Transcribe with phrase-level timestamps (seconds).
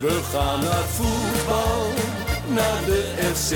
[0.00, 1.86] We gaan naar voetbal,
[2.48, 3.00] naar de
[3.34, 3.52] FC.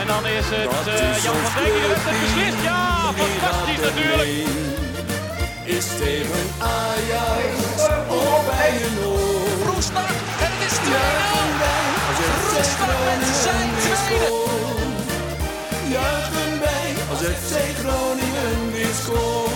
[0.00, 0.70] En dan is het
[1.16, 2.62] is Jan van Dijk die heeft het beslist.
[2.62, 4.30] Ja, fantastisch natuurlijk.
[5.64, 7.52] Is tegen Ajax
[8.08, 9.74] of bij een oor.
[9.74, 10.10] Roestak
[10.44, 10.92] en het is 2-0.
[10.94, 14.30] Juichen wij als FC Roestak met zijn tweede.
[15.96, 19.51] Juichen wij als FC Groningen weer scoort.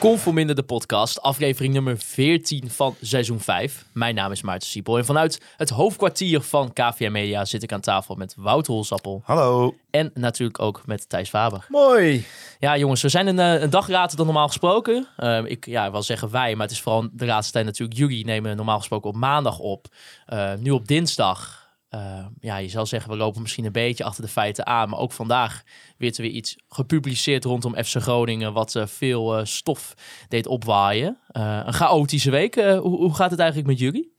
[0.00, 3.84] Conforminder de podcast, aflevering nummer 14 van seizoen 5.
[3.92, 7.80] Mijn naam is Maarten Siepel en vanuit het hoofdkwartier van KVM Media zit ik aan
[7.80, 9.74] tafel met Wouter Holsappel Hallo.
[9.90, 11.64] en natuurlijk ook met Thijs Faber.
[11.68, 12.26] Mooi.
[12.58, 15.06] Ja jongens, we zijn een, eh, een dag later dan normaal gesproken.
[15.16, 18.24] Eh, ik ja, wil zeggen wij, maar het is vooral de laatste tijd natuurlijk jullie
[18.24, 19.86] nemen normaal gesproken op maandag op.
[20.26, 21.59] Eh, nu op dinsdag.
[21.90, 24.88] Eh, ja, je zou zeggen, we lopen misschien een beetje achter de feiten aan.
[24.88, 25.62] Maar ook vandaag
[25.96, 28.52] werd er weer iets gepubliceerd rondom FC Groningen...
[28.52, 29.94] wat eh, veel eh, stof
[30.28, 31.18] deed opwaaien.
[31.28, 32.54] Eh, een chaotische week.
[32.54, 34.14] Hoe, hoe gaat het eigenlijk met jullie?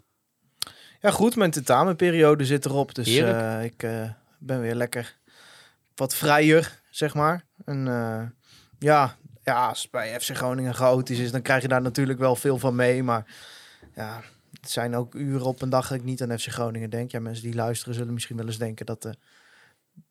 [1.01, 1.35] Ja, goed.
[1.35, 2.95] Mijn tentamenperiode zit erop.
[2.95, 3.07] Dus
[3.63, 3.77] ik
[4.39, 5.17] ben weer lekker
[5.95, 7.45] wat vrijer, zeg maar.
[7.65, 7.85] En
[8.79, 12.35] ja, ja, als het bij FC Groningen chaotisch is, dan krijg je daar natuurlijk wel
[12.35, 13.03] veel van mee.
[13.03, 13.25] Maar
[13.95, 14.21] ja,
[14.61, 17.11] het zijn ook uren op een dag dat ik niet aan FC Groningen denk.
[17.11, 19.05] Ja, mensen die luisteren zullen misschien wel eens denken dat...
[19.05, 19.11] eh,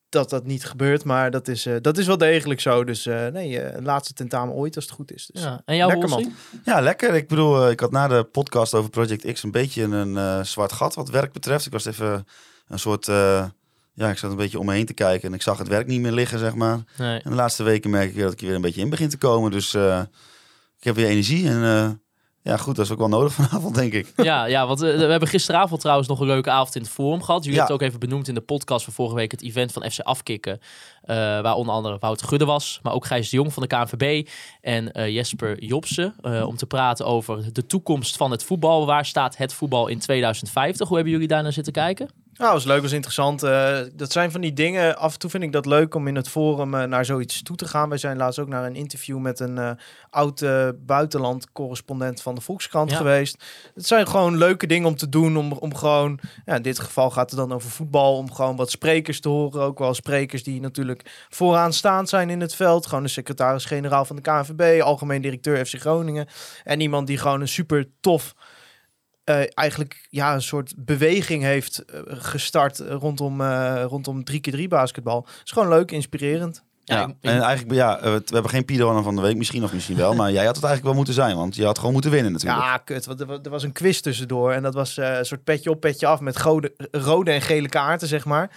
[0.08, 2.84] dat dat niet gebeurt, maar dat is, eh, dat is wel degelijk zo.
[2.84, 5.27] Dus eh, nee, laatste tentamen ooit als het goed is.
[5.32, 5.62] Dus, Ja.
[5.64, 6.34] En jouw lekker, Wolfsie?
[6.64, 7.14] Ja, lekker.
[7.14, 10.72] Ik bedoel, ik had na de podcast over Project X een beetje een eh, zwart
[10.72, 11.66] gat wat werk betreft.
[11.66, 12.27] Ik was even
[12.69, 13.47] een soort, eh,
[13.94, 15.86] ja, ik zat een beetje om me heen te kijken en ik zag het werk
[15.86, 16.78] niet meer liggen, zeg maar.
[16.98, 17.20] Nee.
[17.20, 19.19] En de laatste weken merk ik dat ik er weer een beetje in begin te
[19.19, 19.50] komen.
[19.50, 20.02] Dus eh,
[20.78, 21.91] ik heb weer energie en eh,
[22.42, 24.12] ja, goed, dat is ook wel nodig vanavond, denk ik.
[24.16, 27.22] Ja, ja, want eh, we hebben gisteravond trouwens nog een leuke avond in het forum
[27.22, 27.44] gehad.
[27.44, 27.64] Jullie Ja.
[27.66, 30.00] hebben het ook even benoemd in de podcast van vorige week, het event van FC
[30.00, 30.60] Afkikken.
[31.02, 34.28] eh, waar onder andere Wouter Gudde was, maar ook Gijs de Jong van de KNVB
[34.60, 36.14] en eh, Jesper Jobsen.
[36.47, 38.86] om te praten over de toekomst van het voetbal.
[38.86, 40.86] Waar staat het voetbal in 2050?
[40.86, 42.08] Hoe hebben jullie daar naar zitten kijken?
[42.41, 43.42] Nou, was leuk, was interessant.
[43.42, 44.96] Eh, dat zijn van die dingen.
[44.96, 47.56] Af en toe vind ik dat leuk om in het forum eh, naar zoiets toe
[47.56, 47.88] te gaan.
[47.88, 49.70] Wij zijn laatst ook naar een interview met een eh
[50.10, 52.97] oud eh, buitenland-correspondent van de Volkskrant Ja.
[52.97, 53.44] geweest.
[53.75, 55.37] Het zijn gewoon leuke dingen om te doen.
[55.37, 58.16] Om, om gewoon, ja, in dit geval gaat het dan over voetbal.
[58.16, 59.62] Om gewoon wat sprekers te horen.
[59.62, 62.87] Ook wel sprekers die natuurlijk vooraanstaand zijn in het veld.
[62.87, 66.26] Gewoon de secretaris-generaal van de KNVB, algemeen directeur FC Groningen.
[66.64, 68.34] En iemand die gewoon een super tof
[69.30, 75.26] eh, eigenlijk ja, een soort beweging heeft eh, gestart eh, rondom, eh rondom 3x3 basketbal.
[75.44, 76.62] is gewoon leuk, inspirerend.
[76.84, 80.14] Ja, en eigenlijk, ja, we hebben geen Pido van de week, misschien of misschien wel.
[80.20, 82.62] Maar jij had het eigenlijk wel moeten zijn, want je had gewoon moeten winnen natuurlijk.
[82.62, 83.06] Ja, kut.
[83.06, 84.52] Want er, wa- was een quiz tussendoor.
[84.52, 87.69] En dat was eh, een soort petje op, petje af met gode, rode en gele
[87.69, 88.50] kaarten, zeg maar.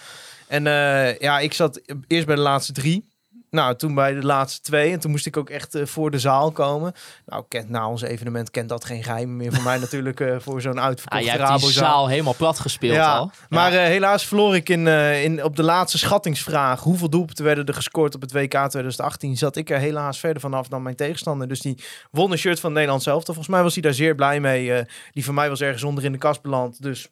[0.47, 3.05] En eh, ja, ik zat eerst bij de laatste drie.
[3.53, 4.91] Nou, toen bij de laatste twee.
[4.91, 6.93] En toen moest ik ook echt eh, voor de zaal komen.
[7.25, 10.19] Nou, kent na ons evenement kent dat geen geheim meer voor mij natuurlijk.
[10.19, 11.69] eh, voor zo'n Ah, uitverkochte die Rabozaal.
[11.71, 13.31] zaal helemaal plat gespeeld ja, al.
[13.49, 13.79] Maar Ja.
[13.83, 16.81] eh, helaas verloor ik in, in, op de laatste schattingsvraag.
[16.83, 19.37] Hoeveel doelpunten werden er gescoord op het WK 2018?
[19.37, 21.47] Zat ik er helaas verder vanaf dan mijn tegenstander.
[21.47, 23.25] Dus die won een shirt van Nederland zelf.
[23.25, 24.83] Volgens mij was hij daar zeer blij mee.
[25.11, 26.81] die van mij was ergens onder in de kast beland.
[26.81, 27.09] Dus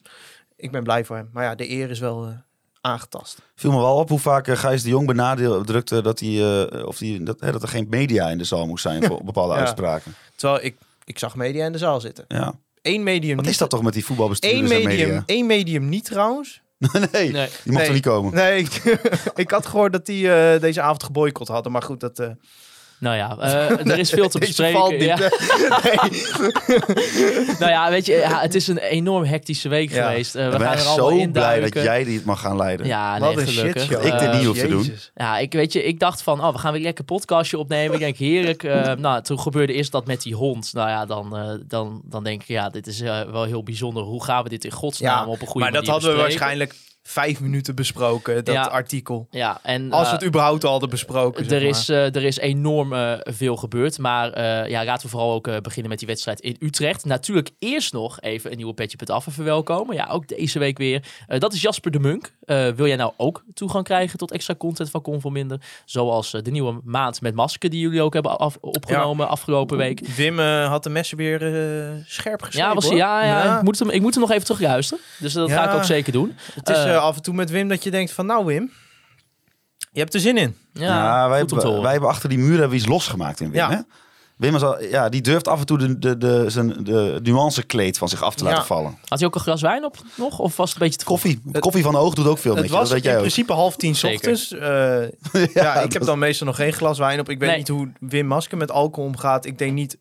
[0.56, 1.30] ik ben blij voor hem.
[1.34, 2.34] Maar ja, de eer is wel
[2.82, 3.42] aangetast.
[3.56, 6.98] Viel me wel op hoe vaak eh, Gijs de Jong benadrukte dat, hij, eh, of
[6.98, 9.60] die, dat, hè, dat er geen media in de zaal moest zijn voor bepaalde Ja.
[9.60, 10.16] uitspraken.
[10.36, 10.76] Terwijl ik,
[11.06, 12.26] ik zag media in de zaal zitten.
[12.28, 12.54] Ja.
[12.82, 13.54] Eén medium Wat niet.
[13.54, 15.24] is dat toch met die Eén voetbalbestuurders en medium, media?
[15.26, 16.62] één medium niet trouwens.
[16.78, 17.32] nee, Nee.
[17.32, 17.88] die mocht Nee.
[17.88, 18.34] er niet komen.
[18.34, 19.00] Nee, ik,
[19.36, 21.72] ik had gehoord dat die eh, deze avond geboycott hadden.
[21.72, 22.20] Maar goed, dat...
[23.02, 24.92] Nou ja, eh, er is veel te bespreken.
[24.92, 25.18] niet, ja.
[27.60, 30.08] Nou ja, weet je, ja, het is een enorm hectische week Ja.
[30.08, 30.36] geweest.
[30.36, 32.40] Eh, we ik ben gaan er allemaal zo in blij dat jij die het mag
[32.42, 32.86] gaan leiden.
[32.86, 33.82] Ja, Wat nee, een gelukkig.
[33.82, 34.06] shit, joh.
[34.06, 34.94] Ik dit Eh, niet hoef te doen.
[35.16, 37.94] Ja, ik, weet je, ik dacht van, oh, we gaan weer lekker podcastje opnemen.
[37.94, 38.64] Ik denk, heerlijk.
[38.64, 40.70] Eh, nou, toen gebeurde eerst dat met die hond.
[40.74, 44.04] Nou ja, dan, eh, dan, dan denk ik, ja, dit is eh, wel heel bijzonder.
[44.04, 46.74] Hoe gaan we dit in godsnaam op een goede maar dat manier hadden we waarschijnlijk
[47.04, 48.64] vijf minuten besproken, dat Ja.
[48.64, 49.28] artikel.
[49.32, 51.50] Ja, en Als we eh, het überhaupt al hadden besproken.
[51.50, 53.98] er, is, eh, er is enorm eh, veel gebeurd.
[53.98, 54.40] Maar
[54.70, 57.06] ja, laten we vooral ook beginnen met die wedstrijd in Utrecht.
[57.06, 59.96] Natuurlijk eerst nog even een nieuwe Petje Pet Af verwelkomen.
[59.96, 61.04] Ja, ook deze week weer.
[61.28, 62.34] Dat is Jasper de Munk.
[62.76, 65.62] Wil jij nou ook toegang krijgen tot extra content van Convo Minder?
[65.86, 70.08] Zoals de nieuwe maand met masker die jullie ook hebben af- opgenomen afgelopen week.
[70.16, 71.40] Wim had de messen weer
[72.06, 72.70] scherp gesneden.
[72.70, 75.04] Ja, was, ja, ja, Ik, moet hem, ik moet hem nog even terugluisteren.
[75.20, 76.36] Dus dat ga ik ook zeker doen.
[76.54, 78.72] Het is eh, af en toe met Wim dat je denkt van, nou Wim,
[79.92, 80.56] je hebt er zin in.
[80.74, 81.82] Ja, Ja, wij, goed om te hebben, horen.
[81.84, 83.56] wij hebben achter die muren hebben we iets losgemaakt in Wim.
[83.60, 83.70] Ja.
[83.70, 83.78] Hè?
[84.38, 87.98] Wim is al, ja, die durft af en toe de, de, de, zijn, de nuancekleed
[87.98, 88.50] van zich af te Ja.
[88.50, 88.98] laten vallen.
[89.08, 90.40] Had hij ook een glas wijn op nog?
[90.40, 91.06] Of was het een beetje te?
[91.06, 91.42] Koffie.
[91.60, 92.78] Koffie van de oog doet ook veel met Het je.
[92.78, 93.20] was Dat weet in ook.
[93.20, 94.16] principe half tien 's Zeker.
[94.16, 94.52] ochtends.
[94.52, 97.30] Eh, ja, ik heb dan meestal nog geen glas wijn op.
[97.30, 97.58] Ik weet Nee.
[97.58, 99.46] niet hoe Wim Masker met alcohol omgaat.
[99.46, 99.98] Ik denk niet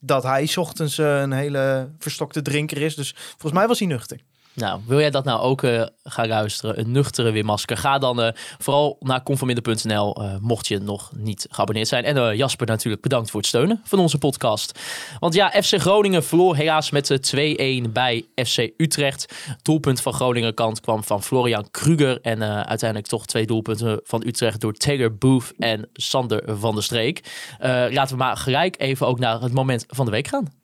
[0.00, 2.94] dat hij 's ochtends eh, een hele verstokte drinker is.
[2.94, 4.20] Dus volgens mij was hij nuchter.
[4.54, 6.78] Nou, wil jij dat nou ook eh, gaan luisteren?
[6.78, 7.76] Een nuchtere Wimmasker?
[7.76, 12.04] Ga dan eh, vooral naar conforminder.nl, eh, mocht je nog niet geabonneerd zijn.
[12.04, 14.78] En Jasper natuurlijk bedankt voor het steunen van onze podcast.
[15.18, 19.34] Want ja, FC Groningen verloor helaas met eh, 2-1 bij FC Utrecht.
[19.62, 22.20] Doelpunt van Groningen kant kwam van Florian Kruger.
[22.20, 27.20] En uiteindelijk toch twee doelpunten van Utrecht door Taylor Booth en Sander van der Streek.
[27.60, 30.63] Laten we maar gelijk even ook naar het moment van de week gaan.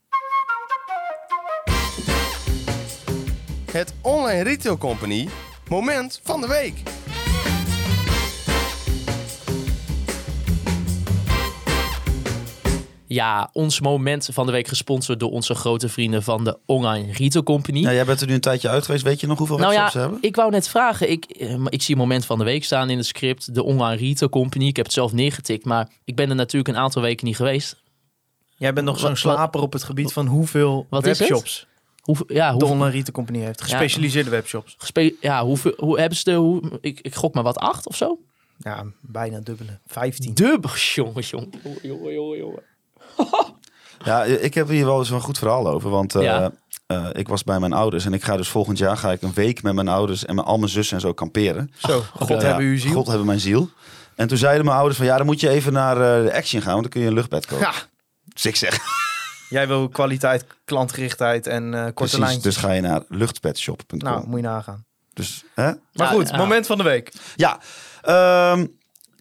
[3.72, 5.28] Het Online Retail Company
[5.68, 6.82] moment van de week.
[13.06, 17.44] Ja, ons moment van de week gesponsord door onze grote vrienden van de Online Retail
[17.44, 17.80] Company.
[17.80, 19.04] Ja, jij bent er nu een tijdje uit geweest.
[19.04, 20.28] Weet je nog hoeveel nou webshops ja, ze hebben?
[20.28, 21.10] ik wou net vragen.
[21.10, 23.54] Ik, eh, maar ik zie moment van de week staan in het script.
[23.54, 24.66] De Online Retail Company.
[24.66, 27.82] Ik heb het zelf neergetikt, maar ik ben er natuurlijk een aantal weken niet geweest.
[28.56, 31.68] Jij bent nog zo'n slaper op het gebied van hoeveel Wat is webshops
[32.00, 33.62] Hoe, ja, de hoe, online retail company heeft.
[33.62, 34.74] Gespecialiseerde webshops.
[34.78, 36.34] gespe- ja, hoeveel, hoe hebben ze de...
[36.34, 38.18] Hoe, ik, ik gok maar wat, acht of zo?
[38.58, 39.78] Ja, bijna dubbele.
[39.86, 40.34] 15.
[40.34, 41.50] Dubbel, jongen, jongen,
[41.82, 42.62] jongen, jongen, jongen.
[44.04, 45.90] Ja, ik heb hier wel eens een goed verhaal over.
[45.90, 46.52] Want eh, Ja.
[46.86, 48.04] eh, ik was bij mijn ouders.
[48.04, 50.46] En ik ga dus volgend jaar ga ik een week met mijn ouders en mijn,
[50.46, 51.72] al mijn zussen en zo kamperen.
[51.78, 52.92] Zo, God hebben uw ziel.
[52.92, 53.70] God hebben mijn ziel.
[54.14, 56.62] En toen zeiden mijn ouders van ja, dan moet je even naar eh, de Action
[56.62, 56.70] gaan.
[56.72, 57.66] Want dan kun je een luchtbed kopen.
[57.66, 57.72] Ja,
[58.32, 58.78] Dus ik zeg,
[59.50, 62.18] jij wil kwaliteit, klantgerichtheid en eh korte precies.
[62.18, 62.42] lijntjes.
[62.42, 63.98] Dus ga je naar luchtbedshop.com.
[63.98, 64.84] nou, moet je nagaan.
[65.12, 65.64] dus, hè?
[65.64, 66.36] Maar Ja, goed, ja.
[66.36, 67.12] moment van de week.
[67.36, 67.60] Ja,
[68.02, 68.66] ehm,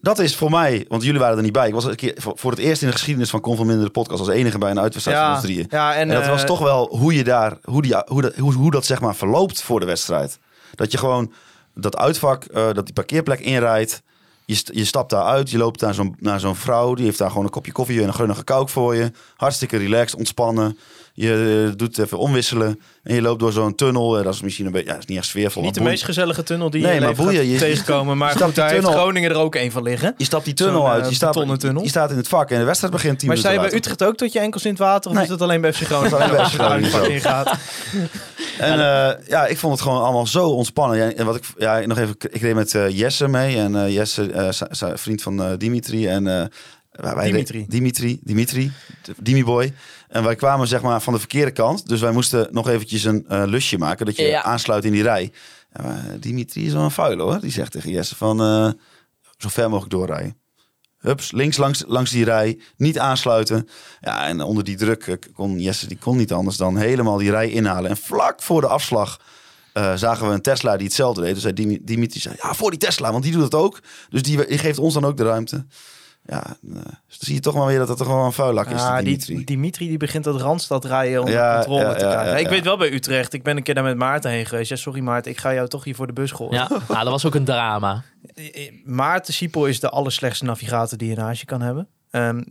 [0.00, 1.66] dat is voor mij, want jullie waren er niet bij.
[1.66, 4.28] Ik was een keer voor, het eerst in de geschiedenis van Conforminder de podcast als
[4.28, 5.66] enige bij een uitwedstrijd van ons drieën.
[5.68, 8.36] ja, en, En dat was eh, toch wel hoe je daar, hoe, die, hoe, dat,
[8.36, 10.38] hoe, hoe dat zeg maar verloopt voor de wedstrijd.
[10.74, 11.32] Dat je gewoon
[11.74, 14.02] dat uitvak, eh, dat die parkeerplek inrijdt.
[14.50, 16.94] Je, je stapt daar uit, je loopt naar zo'n, naar zo'n vrouw.
[16.94, 19.10] Die heeft daar gewoon een kopje koffie en een grunnige kouk voor je.
[19.36, 20.78] Hartstikke relaxed, ontspannen.
[21.20, 22.80] Je eh, doet even omwisselen.
[23.02, 24.18] En je loopt door zo'n tunnel.
[24.18, 25.62] Eh, dat is misschien een beetje, ja, is niet echt sfeervol.
[25.62, 28.16] Niet de maar meest gezellige tunnel die Nee, je maar boeien, je- tegenkomen.
[28.18, 30.14] Maar goed, daar heeft tunnel- Groningen er ook een van liggen.
[30.16, 31.02] Je stapt die tunnel uit.
[31.02, 31.82] eh, Je staat, betonnen tunnel.
[31.82, 33.76] je staat in het vak en de wedstrijd begint 10 Maar je minuten bij.
[33.78, 35.10] Utrecht ook tot je enkels in het water?
[35.10, 35.24] Of Nee.
[35.24, 36.16] is dat alleen bij FC Groningen?
[36.20, 37.56] Alleen bij FC Groningen ingaat.
[38.58, 41.16] En eh, ja, ik vond het gewoon allemaal zo ontspannen.
[41.16, 43.56] En wat ik, ja, nog even, ik reed met eh, Jesse mee.
[43.56, 46.06] En eh, Jesse, eh, vriend van eh, Dimitri.
[46.06, 46.44] En, eh,
[47.14, 47.64] wij- Dimitri.
[47.68, 48.20] Dimitri.
[48.22, 48.72] Dimitri.
[49.16, 49.72] Dimi Boy.
[50.10, 51.88] En wij kwamen zeg maar van de verkeerde kant.
[51.88, 54.06] Dus wij moesten nog eventjes een eh, lusje maken.
[54.06, 54.42] Dat je Ja.
[54.42, 55.32] aansluit in die rij.
[55.72, 57.40] En, maar Dimitri is wel een vuil hoor.
[57.40, 58.70] Die zegt tegen Jesse van eh,
[59.38, 60.38] zo ver mogelijk doorrijden.
[60.98, 63.68] Hups, links langs, langs die rij, niet aansluiten.
[64.00, 67.30] Ja, en onder die druk eh, kon Jesse die kon niet anders dan helemaal die
[67.30, 67.90] rij inhalen.
[67.90, 69.20] En vlak voor de afslag
[69.72, 71.32] eh, zagen we een Tesla die hetzelfde deed.
[71.34, 73.80] Dus zei Dimi- Dimitri zei, ja, voor die Tesla, want die doet het ook.
[74.08, 75.66] Dus die, die geeft ons dan ook de ruimte.
[76.30, 78.66] Ja, eh, dus dan zie je toch maar weer dat dat toch wel een vuilak
[78.66, 79.44] is, Ja, die die Dimitri.
[79.44, 82.32] Dimitri die begint dat Randstad rijden onder Ja, controle ja, te ja, krijgen.
[82.32, 82.50] ja, ik ja.
[82.50, 83.32] weet wel bij Utrecht.
[83.32, 84.70] Ik ben een keer daar met Maarten heen geweest.
[84.70, 86.54] Ja, sorry Maarten, ik ga jou toch hier voor de bus gooien.
[86.54, 88.02] Ja, nou, dat was ook een drama.
[88.34, 91.88] Eh, Maarten Siepel is de allerslechtste navigator die je naast je kan hebben.
[92.10, 92.42] Ehm,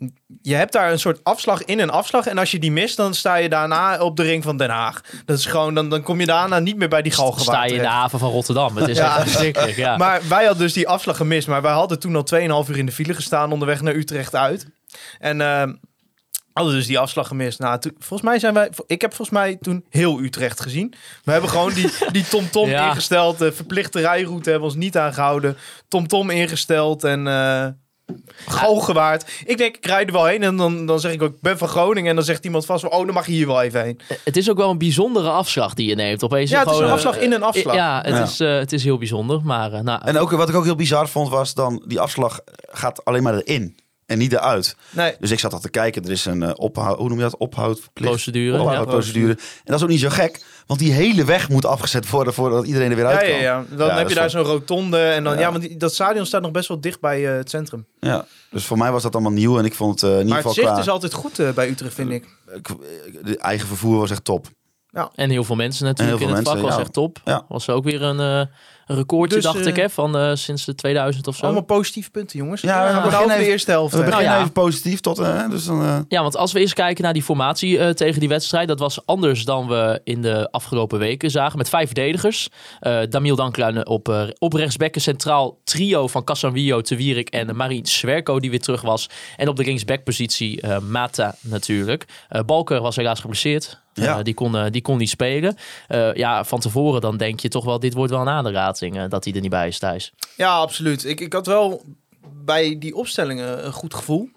[0.42, 2.26] je hebt daar een soort afslag in een afslag.
[2.28, 5.02] En als je die mist, dan sta je daarna op de ring van Den Haag.
[5.26, 7.74] Dat is gewoon, dan, dan kom je daarna niet meer bij die galgenwaard Sta je
[7.74, 8.78] in de haven van Rotterdam.
[8.78, 9.18] Het is Ja.
[9.18, 9.98] echt verschrikkelijk, ja.
[9.98, 11.48] Maar wij hadden dus die afslag gemist.
[11.48, 14.68] Maar wij hadden toen al 2,5 uur in de file gestaan onderweg naar Utrecht uit.
[15.20, 15.74] En ehm,
[16.54, 17.60] hadden dus die afslag gemist.
[17.60, 18.70] Nou, toen, volgens mij zijn wij...
[18.88, 20.94] Ik heb volgens mij toen heel Utrecht gezien.
[21.24, 22.90] We hebben gewoon die, die TomTom Ja.
[22.90, 23.38] ingesteld.
[23.38, 25.58] De verplichte rijroute hebben we ons niet aangehouden.
[25.88, 27.28] TomTom ingesteld en...
[27.28, 27.68] eh
[28.48, 29.32] Galgenwaard.
[29.46, 31.58] Ik denk, ik rijd er wel heen en dan, dan zeg ik ook, ik ben
[31.58, 32.10] van Groningen.
[32.10, 34.00] En dan zegt iemand vast, van, oh, dan mag je hier wel even heen.
[34.24, 36.24] Het is ook wel een bijzondere afslag die je neemt.
[36.24, 37.76] Opeens Ja, het is een eh, afslag in een afslag.
[37.76, 38.24] Ja, het, Ja.
[38.24, 39.42] Is, eh, het is heel bijzonder.
[39.44, 42.40] Maar eh, nou, En ook, wat ik ook heel bizar vond was dan, die afslag
[42.70, 43.78] gaat alleen maar erin.
[44.10, 44.76] En niet eruit.
[44.92, 46.04] Nee, Dus ik zat al te kijken.
[46.04, 47.38] Er is een uh, ophoud, hoe noem je dat?
[47.38, 48.10] Ophoudverplicht.
[48.12, 48.58] procedure.
[48.58, 48.64] ja.
[48.64, 49.32] Ophoudprocedure.
[49.34, 50.44] En dat is ook niet zo gek.
[50.66, 53.36] Want die hele weg moet afgezet worden voordat iedereen er weer uit ja, kan.
[53.38, 53.64] ja, ja.
[53.70, 54.98] Dan Ja, heb dat je daar zo'n rotonde.
[55.00, 55.40] En dan, ja.
[55.40, 55.52] Ja.
[55.52, 57.86] want die- dat stadion staat nog best wel dicht bij eh, het centrum.
[58.00, 59.58] Ja, dus voor mij was dat allemaal nieuw.
[59.60, 60.82] En ik vond het eh, in ieder Maar het geval zicht qua...
[60.82, 62.28] is altijd goed bij Utrecht, vind ik.
[63.24, 64.48] De eigen vervoer was echt top.
[65.16, 66.54] En heel veel mensen natuurlijk in het veel vak.
[66.54, 66.82] mensen, was ja.
[66.82, 67.22] echt top.
[67.24, 67.46] Ja.
[67.48, 68.54] Was ook weer een, eh,
[68.90, 71.44] een recordje, Dus, dacht eh, ik, hè, van eh, sinds de 2000 of zo.
[71.44, 72.62] Allemaal positieve punten, jongens.
[72.62, 73.92] Ja, we beginnen over de even- eerste helft.
[73.94, 74.40] We beginnen Nou ja.
[74.42, 75.20] even positief tot...
[75.20, 78.20] eh, dus dan, eh, Ja, want als we eens kijken naar die formatie eh, tegen
[78.20, 81.58] die wedstrijd, dat was anders dan we in de afgelopen weken zagen.
[81.58, 82.50] Met vijf verdedigers.
[82.80, 87.86] Eh Damiel Dankluin op, eh, op rechtsbekken centraal trio van Casanvio, Te Wierik en Marien
[87.86, 89.10] Swerko die weer terug was.
[89.38, 92.06] En op de linksbackpositie eh Mata natuurlijk.
[92.30, 93.80] Eh, Balker was helaas geblesseerd.
[94.00, 94.24] Eh, Ja.
[94.24, 95.56] die, kon, eh, die kon niet spelen.
[95.88, 99.04] Eh, ja, van tevoren dan denk je toch wel, dit wordt wel een aanrating eh,
[99.10, 100.14] dat hij er niet bij is thuis.
[100.36, 101.06] Ja, absoluut.
[101.06, 101.84] Ik, ik had wel
[102.44, 104.30] bij die opstellingen een goed gevoel.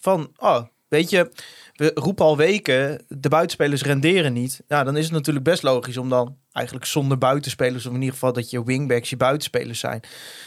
[0.00, 1.30] Van, oh, weet je,
[1.72, 4.62] we roepen al weken, de buitenspelers renderen niet.
[4.68, 8.14] Nou, dan is het natuurlijk best logisch om dan eigenlijk zonder buitenspelers, of in ieder
[8.14, 10.00] geval dat je wingbacks je buitenspelers zijn.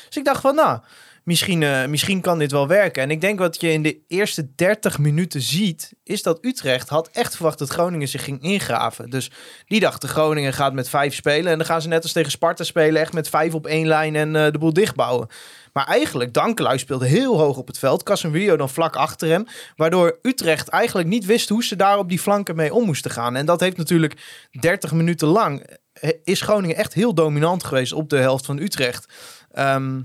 [0.07, 0.79] Dus ik dacht van, nou,
[1.25, 3.03] misschien, eh, misschien kan dit wel werken.
[3.03, 7.09] En ik denk wat je in de eerste 30 minuten ziet, is dat Utrecht had
[7.11, 9.09] echt verwacht dat Groningen zich ging ingraven.
[9.09, 9.31] Dus
[9.67, 12.63] die dachten, Groningen gaat met vijf spelen en dan gaan ze net als tegen Sparta
[12.63, 15.27] spelen, echt met vijf op één lijn en eh, de boel dichtbouwen.
[15.73, 18.03] Maar eigenlijk, Dankelui speelde heel hoog op het veld.
[18.03, 19.45] Casemiro dan vlak achter hem.
[19.75, 23.35] Waardoor Utrecht eigenlijk niet wist hoe ze daar op die flanken mee om moesten gaan.
[23.35, 25.65] En dat heeft natuurlijk 30 minuten lang...
[25.93, 29.13] eh, is Groningen echt heel dominant geweest op de helft van Utrecht.
[29.51, 30.01] Ehm,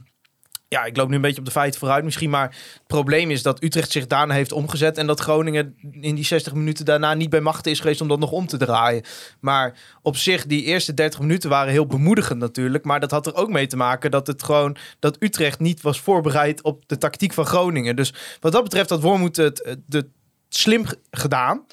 [0.70, 2.30] ja, ik loop nu een beetje op de feiten vooruit misschien.
[2.30, 4.98] Maar het probleem is dat Utrecht zich daarna heeft omgezet.
[4.98, 8.18] En dat Groningen in die 60 minuten daarna niet bij machten is geweest om dat
[8.18, 9.02] nog om te draaien.
[9.40, 12.84] Maar op zich, die eerste 30 minuten waren heel bemoedigend natuurlijk.
[12.84, 16.00] Maar dat had er ook mee te maken dat het gewoon dat Utrecht niet was
[16.00, 17.96] voorbereid op de tactiek van Groningen.
[17.96, 20.08] Dus wat dat betreft had Wormoed het, het, het
[20.48, 21.66] slim gedaan.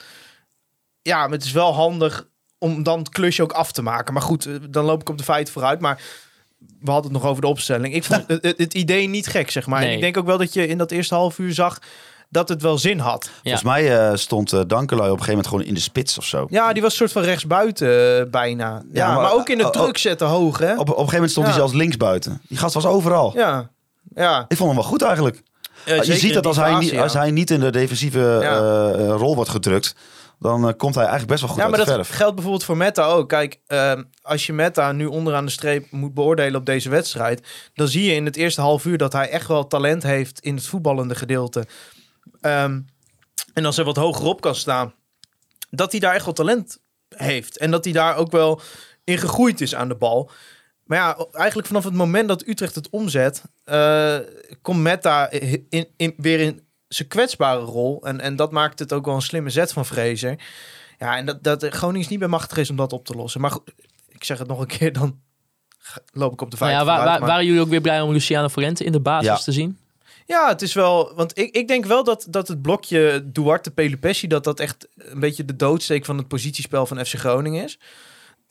[1.02, 2.28] Ja, het is wel handig
[2.58, 4.14] om dan het klusje ook af te maken.
[4.14, 5.80] Maar goed, eh, dan loop ik op de feiten vooruit.
[5.80, 6.02] Maar
[6.82, 7.94] we hadden het nog over de opstelling.
[7.94, 9.82] Ik vond het, het- idee niet gek, zeg maar.
[9.82, 11.80] En ik denk ook wel dat je in dat eerste half uur zag
[12.30, 13.30] dat het wel zin had.
[13.42, 16.26] Volgens mij eh, stond eh Dankelui op een gegeven moment gewoon in de spits of
[16.26, 16.48] zo.
[16.50, 18.84] Ja, die was een soort van rechtsbuiten eh, bijna.
[18.92, 19.82] Ja, maar, maar- ook in de oh, oh.
[19.82, 20.72] druk zetten hoog, hè?
[20.74, 21.52] Op, op een gegeven moment stond Ja.
[21.52, 22.42] hij zelfs linksbuiten.
[22.48, 23.32] Die gast was overal.
[23.36, 23.70] Ja,
[24.16, 24.46] ja.
[24.48, 25.44] Ik vond hem wel goed eigenlijk.
[25.86, 28.58] Eh, je ziet dat als hij, als hij niet in de defensieve Ja.
[29.12, 29.96] rol wordt gedrukt,
[30.40, 32.18] dan eh, komt hij eigenlijk best wel goed Ja, maar uit dat de verf.
[32.18, 33.30] geldt bijvoorbeeld voor Meta ook.
[33.30, 37.88] Kijk, ehm, als je Meta nu onderaan de streep moet beoordelen op deze wedstrijd, dan
[37.88, 40.68] zie je in het eerste half uur dat hij echt wel talent heeft in het
[40.68, 41.66] voetballende gedeelte.
[42.42, 42.80] Ehm,
[43.54, 44.94] en als hij wat hoger op kan staan,
[45.70, 46.80] dat hij daar echt wel talent
[47.10, 47.58] heeft.
[47.58, 48.62] En dat hij daar ook wel
[49.04, 50.32] in gegroeid is aan de bal.
[50.84, 54.18] Maar ja, eigenlijk vanaf het moment dat Utrecht het omzet, eh,
[54.62, 58.02] komt Meta in, in, weer in zijn kwetsbare rol.
[58.06, 60.36] En, en dat maakt het ook wel een slimme zet van Fraser.
[61.00, 63.42] Ja, en dat, dat Groningen is niet bij machtig is om dat op te lossen.
[63.42, 63.72] Maar goed,
[64.10, 65.20] ik zeg het nog een keer, dan
[66.14, 67.82] loop ik op de Nou feiten ja, wa- vooruit, wa- maar- waren jullie ook weer
[67.82, 69.36] blij om Luciano Forente in de basis Ja.
[69.38, 69.78] te zien?
[70.26, 71.12] Ja, het is wel...
[71.16, 74.28] Want ik, ik denk wel dat, dat het blokje Duarte Pelupessi...
[74.28, 77.80] dat dat echt een beetje de doodsteek van het positiespel van FC Groningen is.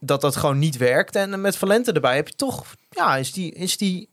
[0.00, 1.16] Dat dat gewoon niet werkt.
[1.16, 2.64] En met Valente erbij heb je toch...
[2.90, 4.08] Ja, is, die, is, die,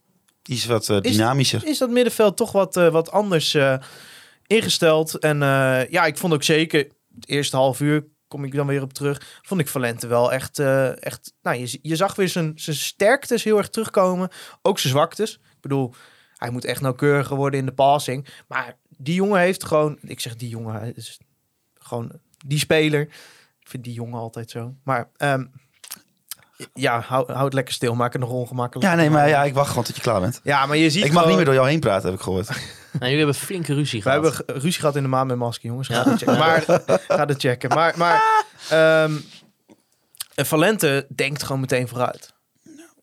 [0.46, 1.66] Iets wat eh, dynamischer.
[1.66, 3.76] is dat middenveld toch wat, eh, wat anders eh,
[4.46, 5.18] ingesteld.
[5.18, 6.88] En eh, ja, ik vond ook zeker...
[7.14, 9.40] Het eerste half uur kom ik dan weer op terug.
[9.42, 10.58] Vond ik Valente wel echt...
[10.58, 14.28] eh, echt nou, je, je zag weer zijn, zijn sterktes heel erg terugkomen.
[14.62, 15.32] Ook zijn zwaktes.
[15.34, 15.94] Ik bedoel...
[16.34, 18.26] Hij moet echt nauwkeuriger worden in de passing.
[18.48, 19.98] Maar die jongen heeft gewoon...
[20.00, 21.20] Ik zeg die jongen, is
[21.74, 22.12] gewoon
[22.46, 23.00] die speler.
[23.60, 24.74] Ik vind die jongen altijd zo.
[24.82, 25.44] Maar ehm,
[26.74, 27.94] ja, hou, hou het lekker stil.
[27.94, 28.88] Maak het nog ongemakkelijk.
[28.88, 30.40] Ja, nee, maar ja, ik wacht gewoon tot je klaar bent.
[30.42, 32.24] Ja, maar je ziet Ik mag gewoon- niet meer door jou heen praten, heb ik
[32.24, 32.48] gehoord.
[32.98, 34.22] Nou, jullie hebben flinke ruzie We gehad.
[34.24, 35.88] hebben ge- ruzie gehad in de maan met masker, jongens.
[35.88, 36.38] Ga het checken.
[36.38, 36.60] Maar,
[37.08, 37.68] ga het checken.
[37.68, 39.12] Maar, maar ehm,
[40.36, 42.32] Valente denkt gewoon meteen vooruit.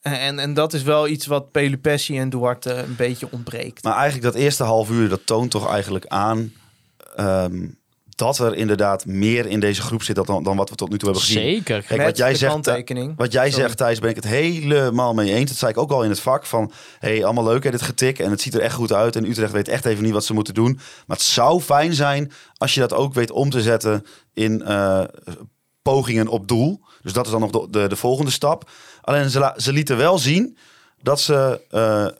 [0.02, 3.84] En, en, en dat is wel iets wat Pelupessi en Duarte een beetje ontbreekt.
[3.84, 6.54] Maar eigenlijk dat eerste half uur, dat toont toch eigenlijk aan...
[7.16, 7.68] ehm,
[8.22, 11.10] dat er inderdaad meer in deze groep zit dan, dan wat we tot nu toe
[11.10, 11.42] hebben gezien.
[11.44, 11.82] Zeker.
[11.84, 13.14] Kijk, Met wat jij de zegt, kanttekening.
[13.18, 13.64] Wat jij Sorry.
[13.66, 15.50] zegt, Thijs, ben ik het helemaal mee eens.
[15.50, 16.46] Dat zei ik ook al in het vak.
[16.46, 18.20] Van, hey, allemaal leuk hè, dit getik.
[18.20, 19.16] En het ziet er echt goed uit.
[19.16, 20.74] En Utrecht weet echt even niet wat ze moeten doen.
[21.08, 25.04] Maar het zou fijn zijn als je dat ook weet om te zetten in eh,
[25.82, 26.82] pogingen op doel.
[27.02, 28.70] Dus dat is dan nog de, de, de volgende stap.
[29.02, 30.58] Alleen ze, la- ze lieten wel zien
[31.02, 32.12] dat ze, eh, eh,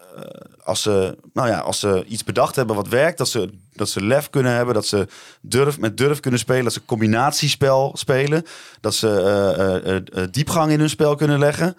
[0.64, 4.04] als ze, nou ja, als ze iets bedacht hebben wat werkt, dat ze, dat ze
[4.06, 5.08] lef kunnen hebben, dat ze
[5.42, 8.44] durf, met durf kunnen spelen, dat ze combinatiespel spelen,
[8.82, 11.78] dat ze eh, eh, eh, diepgang in hun spel kunnen leggen.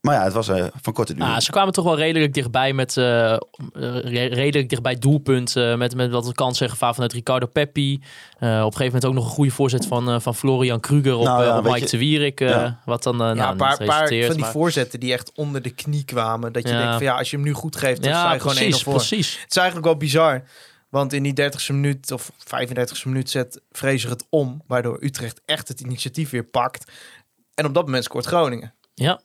[0.00, 1.24] Maar ja, het was eh, van korte duur.
[1.24, 5.78] Ah, ze kwamen toch wel redelijk dichtbij met re- redelijk dichtbij doelpunten.
[5.78, 8.00] met, met wat kans en gevaar vanuit Ricardo Peppi.
[8.38, 11.16] Eh, op een gegeven moment ook nog een goede voorzet van, eh, van Florian Kruger
[11.16, 12.40] op, Nou ja, op weet Mike je- de Wierik.
[12.40, 12.80] eh, Ja.
[12.84, 15.62] Wat dan Ja, nou, een paar, niet paar van die maar- voorzetten die echt onder
[15.62, 16.52] de knie kwamen.
[16.52, 16.78] Dat je Ja.
[16.78, 18.62] denkt van ja, als je hem nu goed geeft, dan sta Ja, je gewoon 1-0
[18.66, 18.94] precies, voor.
[18.94, 19.38] precies.
[19.40, 20.42] Het is eigenlijk wel bizar.
[20.96, 24.62] Want in die 30ste minuut of 35ste minuut zet Fraser het om.
[24.66, 26.92] Waardoor Utrecht echt het initiatief weer pakt.
[27.54, 28.74] En op dat moment scoort Groningen.
[28.94, 29.20] Ja.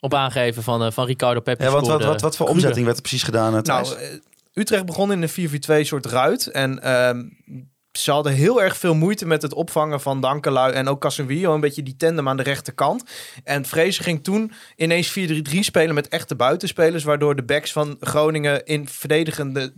[0.00, 1.64] Op aangeven van, eh, van Ricardo Peppi.
[1.64, 2.54] ja, want wat, wat, wat voor Kruger.
[2.54, 3.62] omzetting werd er precies gedaan, eh?
[3.62, 4.06] Nou, eh,
[4.52, 6.46] Utrecht begon in een 4-4-2 soort ruit.
[6.46, 7.22] En ehm,
[7.92, 11.54] ze hadden heel erg veel moeite met het opvangen van Dankelui en ook Casemiro.
[11.54, 13.04] Een beetje die tandem aan de rechterkant.
[13.44, 17.04] En Fraser ging toen ineens 4-3-3 spelen met echte buitenspelers.
[17.04, 19.72] Waardoor de backs van Groningen in verdedigende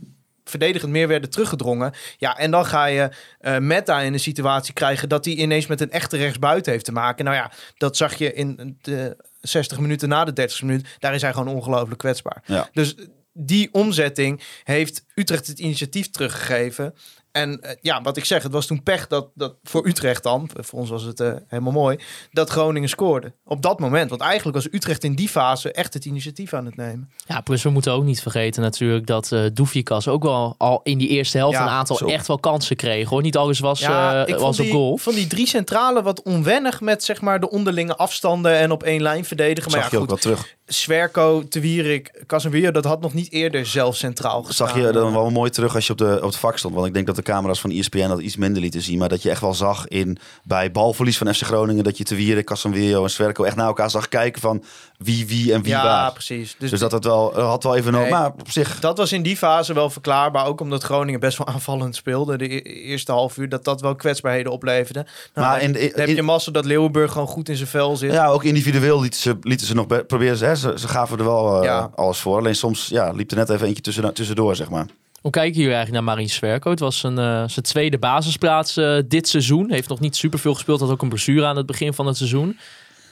[0.45, 1.93] verdedigend meer werden teruggedrongen.
[2.17, 5.81] Ja, en dan ga je eh Meta in een situatie krijgen dat hij ineens met
[5.81, 7.25] een echte rechtsbuiten heeft te maken.
[7.25, 10.87] Nou ja, dat zag je in de 60 minuten na de 30 minuut.
[10.99, 12.43] Daar is hij gewoon ongelooflijk kwetsbaar.
[12.47, 12.69] Ja.
[12.73, 12.95] Dus
[13.33, 16.95] die omzetting heeft Utrecht het initiatief teruggegeven.
[17.35, 20.51] En eh, ja, wat ik zeg, het was toen pech dat, dat voor Utrecht dan,
[20.55, 21.99] voor ons was het eh, helemaal mooi,
[22.33, 23.33] dat Groningen scoorde.
[23.45, 24.11] Op dat moment.
[24.11, 27.11] Want eigenlijk was Utrecht in die fase echt het initiatief aan het nemen.
[27.27, 30.99] Ja, plus we moeten ook niet vergeten natuurlijk dat eh Doefikas ook wel al in
[30.99, 32.07] die eerste helft Ja, een aantal zo.
[32.07, 33.09] echt wel kansen kreeg.
[33.09, 33.23] Hoor.
[33.23, 34.97] Niet alles was, eh, ik was vond op die, goal.
[34.97, 39.03] van die drie centralen wat onwennig met zeg maar de onderlinge afstanden en op één
[39.03, 39.71] lijn verdedigen.
[39.71, 40.57] Maar Zag ja, je ook goed, wel terug.
[40.67, 44.69] Swerko, Te Wierik, Casemiro, dat had nog niet eerder zelf centraal gestaan.
[44.69, 46.75] Zag je dan wel mooi terug als je op, de, op het vak stond.
[46.75, 48.99] Want ik denk dat de camera's van ESPN dat iets minder lieten zien.
[48.99, 51.85] Maar dat je echt wel zag in, bij balverlies van FC Groningen...
[51.85, 54.65] dat je Te Wierik, Casemiro en Sverko echt naar elkaar zag kijken van
[54.99, 56.13] wie wie en wie ja, waar.
[56.13, 56.57] precies.
[56.59, 58.09] Dus, Dus dat het wel, had wel even nodig.
[58.11, 58.19] Nee.
[58.19, 60.47] Maar op zich, dat was in die fase wel verklaarbaar.
[60.47, 62.37] Ook omdat Groningen best wel aanvallend speelde.
[62.37, 65.07] De e- eerste half uur, dat dat wel kwetsbaarheden opleverde.
[65.35, 68.13] Nou, Maar in- heb je massa dat Leeuwenburg gewoon goed in zijn vel zit.
[68.13, 70.37] ja, ook individueel lieten ze, lieten ze nog be- proberen.
[70.37, 71.91] Ze, hè, ze, ze gaven er wel eh, Ja.
[71.95, 72.39] alles voor.
[72.39, 74.87] Alleen soms ja, liep er net even eentje tussen, tussendoor, zeg maar.
[75.21, 76.71] Hoe kijken jullie eigenlijk naar Marien Swerko?
[76.71, 79.71] Het was een, eh, zijn tweede basisplaats eh, dit seizoen.
[79.71, 80.81] Heeft nog niet superveel gespeeld.
[80.81, 82.59] Had ook een blessure aan het begin van het seizoen.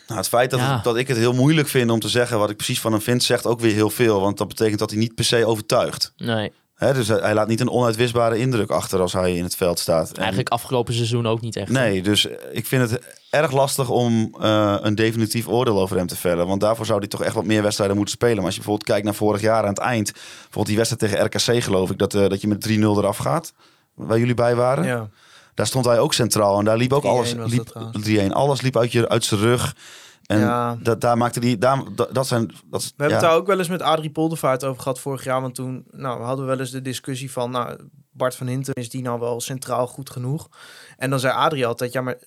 [0.07, 0.75] Nou, het feit dat, Ja.
[0.75, 3.01] het- dat ik het heel moeilijk vind om te zeggen wat ik precies van hem
[3.01, 4.21] vind, zegt ook weer heel veel.
[4.21, 6.13] Want dat betekent dat hij niet per se overtuigt.
[6.17, 9.79] Nee, Hè, dus hij, laat niet een onuitwisbare indruk achter als hij in het veld
[9.79, 10.11] staat.
[10.11, 11.71] En- eigenlijk afgelopen seizoen ook niet echt.
[11.71, 16.17] Nee, dus ik vind het erg lastig om eh, een definitief oordeel over hem te
[16.17, 16.47] vellen.
[16.47, 18.37] Want daarvoor zou hij toch echt wat meer wedstrijden moeten spelen.
[18.37, 20.13] Maar als je bijvoorbeeld kijkt naar vorig jaar aan het eind.
[20.13, 21.99] Bijvoorbeeld die wedstrijd tegen RKC geloof ik.
[21.99, 23.53] Dat, eh, dat je met 3-0 eraf gaat.
[23.95, 24.85] Waar jullie bij waren.
[24.85, 25.09] Ja.
[25.55, 26.59] Daar stond hij ook centraal.
[26.59, 27.33] En daar liep ook 3-1 alles.
[27.33, 28.05] Liep, dat trouwens.
[28.05, 28.33] 3-1.
[28.33, 29.75] Alles liep uit, je, uit zijn rug.
[30.27, 30.77] En Ja.
[30.83, 31.59] dat, daar maakte hij...
[31.59, 32.47] Daar, dat, dat zijn...
[32.67, 35.41] Dat, We hebben het daar ook wel eens met Adrie Poldervaart over gehad vorig jaar.
[35.41, 37.51] Want toen nou, hadden we wel eens de discussie van...
[37.51, 37.77] Nou,
[38.11, 40.49] Bart van Hinten, is die nou wel centraal goed genoeg?
[40.97, 41.93] En dan zei Adrie altijd...
[41.93, 42.19] Ja, maar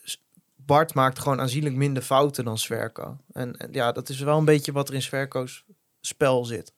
[0.55, 3.17] Bart maakt gewoon aanzienlijk minder fouten dan Sverko.
[3.31, 5.63] En, en ja, dat is wel een beetje wat er in Sverko's
[6.01, 6.73] spel zit.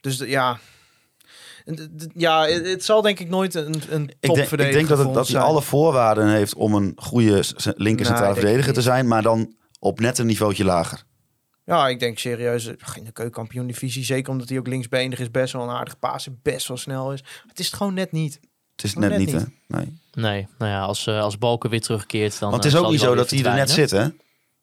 [0.00, 0.58] Dus de- ja...
[1.64, 4.88] En de- de- Ja, het, zal denk ik nooit een, een Ik denk, ik denk
[4.88, 8.34] dat, het, dat hij alle voorwaarden heeft om een goede s- linker Nee, centrale denk
[8.36, 9.08] ik verdediger te zijn.
[9.08, 11.04] Maar dan op net een niveautje lager.
[11.64, 15.30] Ja, ik denk serieus, eh, in de keukenkampioen divisie, zeker omdat hij ook linksbenig is,
[15.30, 17.22] best wel een aardig paas en best wel snel is.
[17.48, 18.40] Het is het gewoon net niet.
[18.76, 19.40] Het is net, net niet, niet.
[19.40, 19.76] hè?
[19.76, 19.98] Nee.
[20.12, 22.50] Nee, nou ja, als, eh, als Balken weer terugkeert, dan.
[22.50, 24.08] Want het eh, is ook niet zo dat hij er net zit, hè?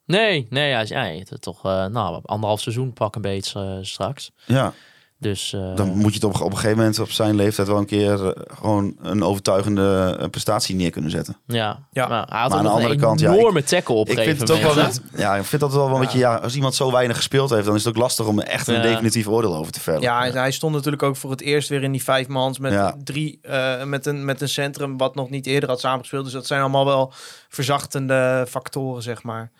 [0.05, 4.31] Nee, nee, je hebt toch eh, nou, anderhalf seizoen pak een beetje eh, straks.
[4.45, 4.73] Ja.
[5.19, 7.77] Dus eh, Dan moet je het op, op een gegeven moment op zijn leeftijd wel
[7.77, 11.37] een keer eh, gewoon een overtuigende eh, prestatie neer kunnen zetten.
[11.47, 12.07] ja, Ja.
[12.07, 14.17] maar hij had Maar ook aan de andere een kant, ja, enorme tackle op Ik
[14.17, 16.75] een vind het ook wel, ja, ik vind dat wel een beetje, ja, als iemand
[16.75, 18.81] zo weinig gespeeld heeft, dan is het ook lastig om er echt een Ja.
[18.81, 20.01] definitief oordeel over te vellen.
[20.01, 22.71] Ja, hij- hij stond natuurlijk ook voor het eerst weer in die vijf mans met
[22.71, 22.95] Ja.
[23.03, 26.23] drie, eh, met, een, met een centrum wat nog niet eerder had samengespeeld.
[26.23, 27.13] Dus dat zijn allemaal wel
[27.49, 29.51] verzachtende factoren, zeg maar.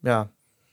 [0.00, 0.28] Ja,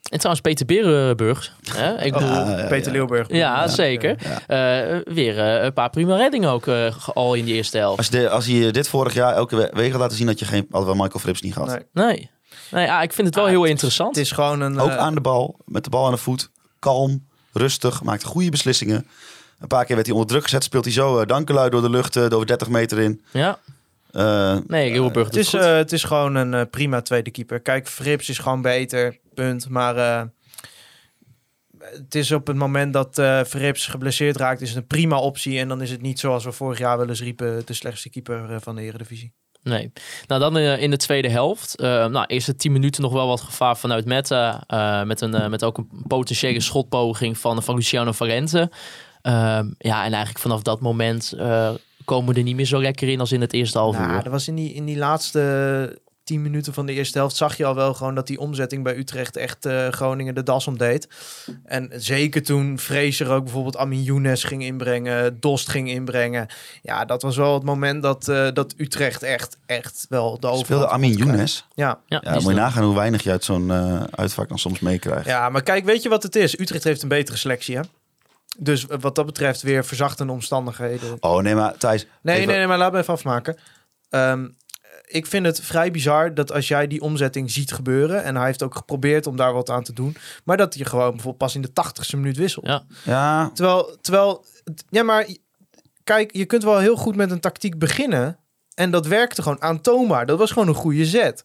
[0.10, 1.54] En trouwens, Peter Berenburg.
[1.76, 2.04] Hè?
[2.04, 2.92] Ik bedoel, Ja, ja, ja, Peter ja.
[2.92, 3.28] Leeuwburg.
[3.70, 4.16] zeker.
[4.48, 7.98] Eh, weer eh, een paar prima reddingen ook eh, al in die eerste helft.
[7.98, 10.40] Als, je de, als je dit vorig jaar elke we- week had laten zien, dat
[10.40, 11.68] je geen, hadden we Michael Frips niet gehad.
[11.68, 12.06] Nee.
[12.08, 12.30] Nee.
[12.72, 14.16] Nee, ja, ik vind het wel Ah, heel het interessant.
[14.16, 14.80] Het is gewoon een...
[14.80, 16.50] Ook aan de bal, met de bal aan de voet.
[16.80, 19.08] Kalm, rustig, maakt goede beslissingen.
[19.60, 21.90] Een paar keer werd hij onder druk gezet, speelt hij zo uh, dankelui door de
[21.90, 23.22] lucht, door 30 meter in.
[23.32, 23.60] Ja,
[24.12, 25.60] Eh, nee, Leeuwenburg Het doet is, goed.
[25.60, 27.60] het is gewoon een prima tweede keeper.
[27.60, 29.70] Kijk, Frips is gewoon beter, punt.
[29.70, 30.22] Maar eh,
[31.80, 35.60] het is op het moment dat eh Frips geblesseerd raakt, is het een prima optie.
[35.60, 38.52] En dan is het niet zoals we vorig jaar wel eens riepen, de slechtste keeper
[38.52, 39.34] eh, van de Eredivisie.
[39.64, 39.92] Nee.
[40.28, 41.76] Nou, dan in de tweede helft.
[41.76, 44.64] Eh nou, eerste tien minuten nog wel wat gevaar vanuit Meta.
[45.06, 48.72] met, een, met ook een potentiële schotpoging van, van Luciano Valente.
[49.22, 51.34] Ehm, ja, en eigenlijk vanaf dat moment
[52.06, 54.24] komen we er niet meer zo lekker in als in het eerste half Nou, uur.
[54.24, 57.66] er was in die, in die laatste tien minuten van de eerste helft zag je
[57.66, 61.08] al wel gewoon dat die omzetting bij Utrecht echt eh, Groningen de das omdeed.
[61.66, 66.48] En zeker toen Fraser ook bijvoorbeeld Amin Younes ging inbrengen, Dost ging inbrengen.
[66.82, 70.66] Ja, dat was wel het moment dat, eh, dat Utrecht echt, echt wel de overhand
[70.66, 71.14] speelde Amin.
[71.14, 71.66] Younes.
[71.74, 72.00] Ja.
[72.06, 75.26] Ja, moet je nagaan hoe weinig je uit zo'n eh, uitvak dan soms meekrijgt.
[75.26, 76.60] ja, maar kijk, weet je wat het is?
[76.60, 77.82] Utrecht heeft een betere selectie, hè?
[78.58, 81.18] Dus wat dat betreft weer verzachtende omstandigheden.
[81.20, 82.06] Oh nee, maar Thijs.
[82.22, 83.58] Nee, even- nee, nee, maar laat me even afmaken.
[84.10, 84.48] Ehm,
[85.06, 88.24] ik vind het vrij bizar dat als jij die omzetting ziet gebeuren...
[88.24, 90.16] en hij heeft ook geprobeerd om daar wat aan te doen...
[90.44, 92.68] maar dat je gewoon bijvoorbeeld pas in de tachtigste minuut wisselt.
[92.68, 92.84] Ja.
[93.04, 94.46] Ja, Terwijl, terwijl...
[94.90, 95.28] Ja, maar
[96.04, 98.38] kijk, je kunt wel heel goed met een tactiek beginnen...
[98.76, 100.26] en dat werkte gewoon aantoonbaar.
[100.26, 101.44] Dat was gewoon een goede zet.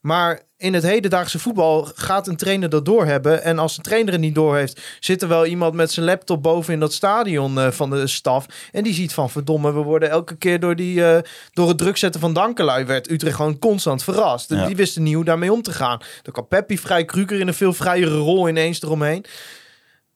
[0.00, 3.42] Maar in het hedendaagse voetbal gaat een trainer dat doorhebben.
[3.42, 6.72] En als de trainer het niet doorheeft, zit er wel iemand met zijn laptop boven
[6.72, 8.46] in dat stadion eh, van de staf.
[8.72, 11.96] En die ziet van verdomme, we worden elke keer door, die, eh, door het druk
[11.96, 14.50] zetten van Dankelui werd Utrecht gewoon constant verrast.
[14.50, 14.66] Ja.
[14.66, 16.00] Die wisten niet hoe daarmee om te gaan.
[16.22, 19.24] Dan kwam Peppi vrij Kruker in een veel vrijere rol ineens eromheen.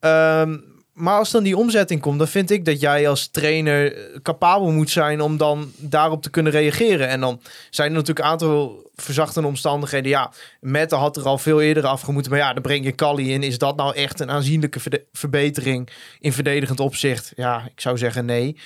[0.01, 0.57] Ehm,
[0.95, 4.71] maar als dan die omzetting komt, dan vind ik dat jij als trainer eh, capabel
[4.71, 7.09] moet zijn om dan daarop te kunnen reageren.
[7.09, 10.11] En dan zijn er natuurlijk een aantal verzachtende omstandigheden.
[10.11, 10.31] Ja,
[10.61, 12.31] Mette had er al veel eerder afgemoeten.
[12.31, 13.43] Maar ja, dan breng je Kali in.
[13.43, 14.81] Is dat nou echt een aanzienlijke
[15.13, 15.89] verbetering
[16.21, 17.33] in verdedigend opzicht?
[17.37, 18.57] Ja, ik zou zeggen nee.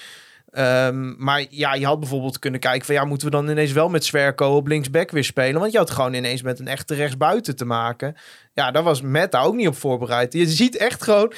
[0.50, 3.88] Ehm, maar ja, je had bijvoorbeeld kunnen kijken van ja, moeten we dan ineens wel
[3.88, 5.60] met Zwerko op linksback weer spelen?
[5.60, 8.16] Want je had gewoon ineens met een echte rechtsbuiten te maken.
[8.58, 10.32] Ja, daar was Meta ook niet op voorbereid.
[10.32, 11.32] Je ziet echt gewoon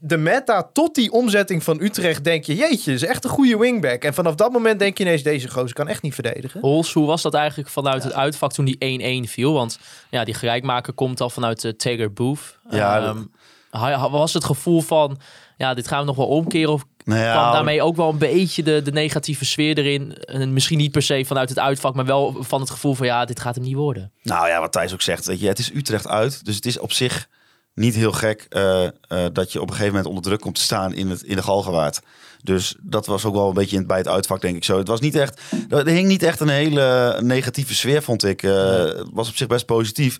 [0.00, 2.24] de meta tot die omzetting van Utrecht.
[2.24, 4.02] Denk je, jeetje, is echt een goede wingback.
[4.02, 6.60] En vanaf dat moment denk je ineens, deze gozer kan echt niet verdedigen.
[6.60, 9.52] Hols, hoe was dat eigenlijk vanuit het uitvak toen die 1-1 viel?
[9.52, 9.78] Want
[10.10, 12.58] ja, die gelijkmaker komt al vanuit uh, Taylor Booth.
[12.70, 13.22] Ja, Ehm,
[13.70, 15.18] hij- hij- was het gevoel van,
[15.56, 16.72] ja, dit gaan we nog wel omkeren?
[16.72, 20.12] Of Nou ja, kwam daarmee ook wel een beetje de, de negatieve sfeer erin?
[20.16, 23.24] En misschien niet per se vanuit het uitvak, maar wel van het gevoel van, ja,
[23.24, 24.12] dit gaat hem niet worden.
[24.22, 26.44] Nou ja, wat Thijs ook zegt, weet je, het is Utrecht uit.
[26.44, 27.28] Dus het is op zich
[27.74, 28.90] niet heel gek eh, eh,
[29.32, 31.42] dat je op een gegeven moment onder druk komt te staan in, het, in de
[31.42, 32.00] Galgenwaard.
[32.42, 34.78] Dus dat was ook wel een beetje in, bij het uitvak, denk ik zo.
[34.78, 38.42] Het was niet echt, er hing niet echt een hele negatieve sfeer, vond ik.
[38.42, 40.18] Eh, Het was op zich best positief.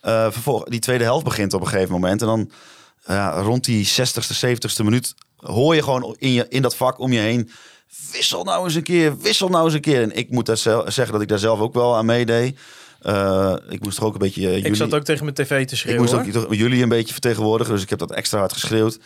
[0.00, 2.20] Eh vervolg, die tweede helft begint op een gegeven moment.
[2.20, 2.50] En dan
[3.06, 7.12] ja, rond die 60ste, 70ste minuut hoor je gewoon in, je, in dat vak om
[7.12, 7.50] je heen.
[8.12, 10.02] Wissel nou eens een keer, wissel nou eens een keer.
[10.02, 12.58] En ik moet daar zelf, zeggen dat ik daar zelf ook wel aan meedeed.
[13.00, 14.48] Eh, ik moest toch ook een beetje.
[14.48, 16.00] eh, Ik jullie, zat ook tegen mijn tv te ik schreeuwen.
[16.02, 16.22] moest hoor.
[16.24, 18.98] ook toch jullie een beetje vertegenwoordigen, dus ik heb dat extra hard geschreeuwd.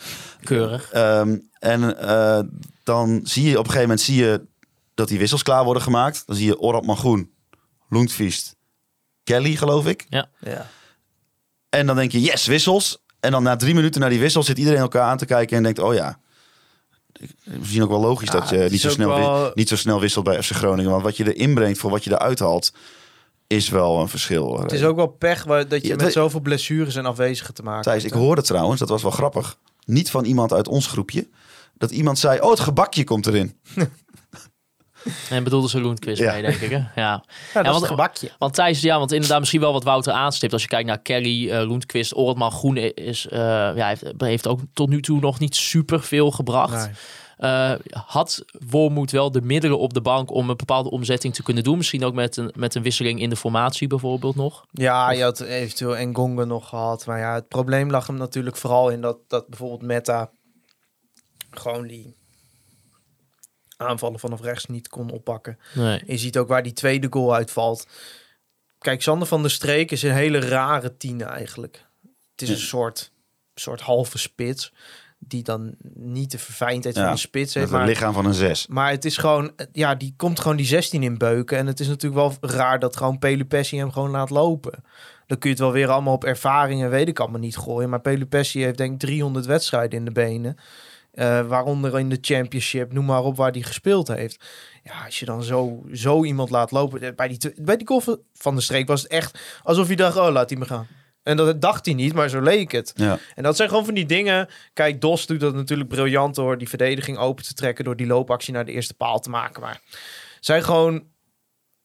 [0.43, 0.91] Keurig.
[0.91, 2.41] Ehm, en eh,
[2.85, 4.47] dan zie je op een gegeven moment zie je
[4.95, 6.23] dat die wissels klaar worden gemaakt.
[6.27, 7.31] Dan zie je Orad Magroen,
[7.89, 8.57] Lundqvist,
[9.25, 10.07] Kelly, geloof ik.
[10.09, 10.29] Ja.
[11.69, 13.05] En dan denk je, yes, wissels.
[13.21, 15.63] En dan na drie minuten na die wissels zit iedereen elkaar aan te kijken en
[15.63, 16.19] denkt, oh ja.
[17.45, 20.25] Misschien ook wel logisch Ja, dat je niet zo, snel, wel- niet zo snel wisselt
[20.25, 20.91] bij FC Groningen.
[20.91, 22.73] Want wat je erin brengt voor wat je eruit haalt,
[23.47, 24.61] is wel een verschil.
[24.61, 27.63] Het is ook wel pech waar, dat je Ja, met zoveel blessures en afwezigen te
[27.63, 30.87] maken Thijs, hebt, ik hoorde trouwens, dat was wel grappig, niet van iemand uit ons
[30.87, 31.29] groepje,
[31.79, 33.57] dat iemand zei, oh het gebakje komt erin.
[35.31, 36.33] En bedoelde ze Loenquist Ja.
[36.33, 36.71] mee, denk ik.
[36.71, 36.77] Hè?
[36.77, 36.85] Ja.
[36.95, 38.31] Ja, dat is want- het gebakje.
[38.39, 40.53] Want Thijs, ja, want inderdaad misschien wel wat Wouter aanstipt.
[40.53, 43.39] Als je kijkt naar Kelly, eh Lundqvist, Ortman Groen is, eh,
[43.77, 46.85] ja, heeft, heeft ook tot nu toe nog niet super veel gebracht.
[46.87, 46.95] Nee.
[47.37, 51.65] Eh, had Wormoed wel de middelen op de bank om een bepaalde omzetting te kunnen
[51.65, 51.77] doen?
[51.77, 54.65] Misschien ook met een, met een wisseling in de formatie bijvoorbeeld nog?
[54.71, 57.07] Ja, je had eventueel Engonga nog gehad.
[57.07, 60.31] Maar ja, het probleem lag hem natuurlijk vooral in dat, dat bijvoorbeeld Meta
[61.51, 62.17] gewoon die
[63.81, 65.59] aanvallen vanaf rechts niet kon oppakken.
[65.75, 66.03] Nee.
[66.07, 67.87] Je ziet ook waar die tweede goal uitvalt.
[68.79, 71.87] Kijk, Sander van der Streek is een hele rare tien eigenlijk.
[72.31, 73.13] Het is een soort,
[73.55, 74.73] soort halve spits.
[75.19, 77.71] Die dan niet de verfijndheid Ja, van een spits Met heeft.
[77.71, 78.67] het Maar, lichaam van een zes.
[78.67, 81.59] maar het is gewoon, ja, die komt gewoon die 16 in beuken.
[81.59, 84.85] En het is natuurlijk wel raar dat gewoon Pelupessi hem gewoon laat lopen.
[85.27, 87.89] Dan kun je het wel weer allemaal op ervaringen, weet ik allemaal niet gooien.
[87.91, 90.57] Maar Pelupessi heeft denk ik 300 wedstrijden in de benen.
[91.13, 94.45] Eh, waaronder in de championship, noem maar op waar hij gespeeld heeft.
[94.83, 97.01] Ja, als je dan zo, zo iemand laat lopen.
[97.03, 100.17] eh, Bij die, bij die goal van- de streek was het echt alsof hij dacht,
[100.17, 100.87] oh, laat hij me gaan.
[101.23, 102.93] En dat dacht hij niet, maar zo leek het.
[102.95, 103.19] Ja.
[103.35, 104.49] En dat zijn gewoon van die dingen.
[104.73, 107.85] Kijk, Dos doet dat natuurlijk briljant door die verdediging open te trekken.
[107.85, 109.61] Door die loopactie naar de eerste paal te maken.
[109.63, 109.81] Maar
[110.41, 111.05] zijn gewoon,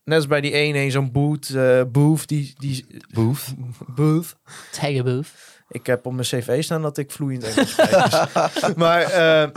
[0.04, 0.52] net als bij die
[0.88, 2.28] 1-1, zo'n boot, eh Booth.
[2.28, 3.54] Die, die, Boef.
[3.96, 4.36] Booth.
[4.72, 5.55] Tigerboef.
[5.70, 7.90] Ik heb op mijn cv staan dat ik vloeiend Engels spreek.
[8.54, 9.50] dus- maar eh,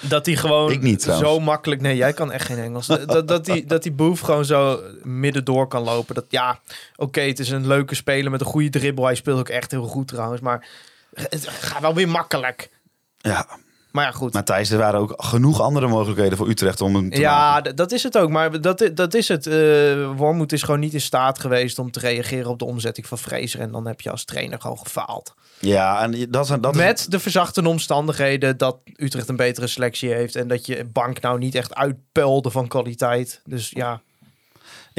[0.00, 1.28] dat hij gewoon Ik niet, trouwens.
[1.30, 1.80] zo makkelijk...
[1.80, 2.86] Nee, jij kan echt geen Engels.
[2.86, 6.14] dat, dat, die, dat die Booth gewoon zo midden door kan lopen.
[6.14, 6.60] Dat, ja,
[6.96, 9.04] oké, het is een leuke speler met een goede dribbel.
[9.04, 10.40] Hij speelt ook echt heel goed trouwens.
[10.40, 10.66] Maar
[11.14, 12.70] het gaat wel weer makkelijk.
[13.18, 13.46] Ja,
[13.92, 14.32] Maar ja, goed.
[14.32, 17.20] maar Thijs, er waren ook genoeg andere mogelijkheden voor Utrecht om hem te.
[17.20, 18.30] Ja, dat is het ook.
[18.30, 19.46] Maar dat, dat is het.
[19.46, 23.18] Eh Wormoed is gewoon niet in staat geweest om te reageren op de omzetting van
[23.18, 23.60] Fraser.
[23.60, 25.34] En dan heb je als trainer gewoon gefaald.
[25.58, 26.80] Ja, en dat, dat is...
[26.80, 30.36] Met de verzachtende omstandigheden dat Utrecht een betere selectie heeft.
[30.36, 33.40] En dat je bank nou niet echt uitpuilde van kwaliteit.
[33.44, 34.00] Dus ja,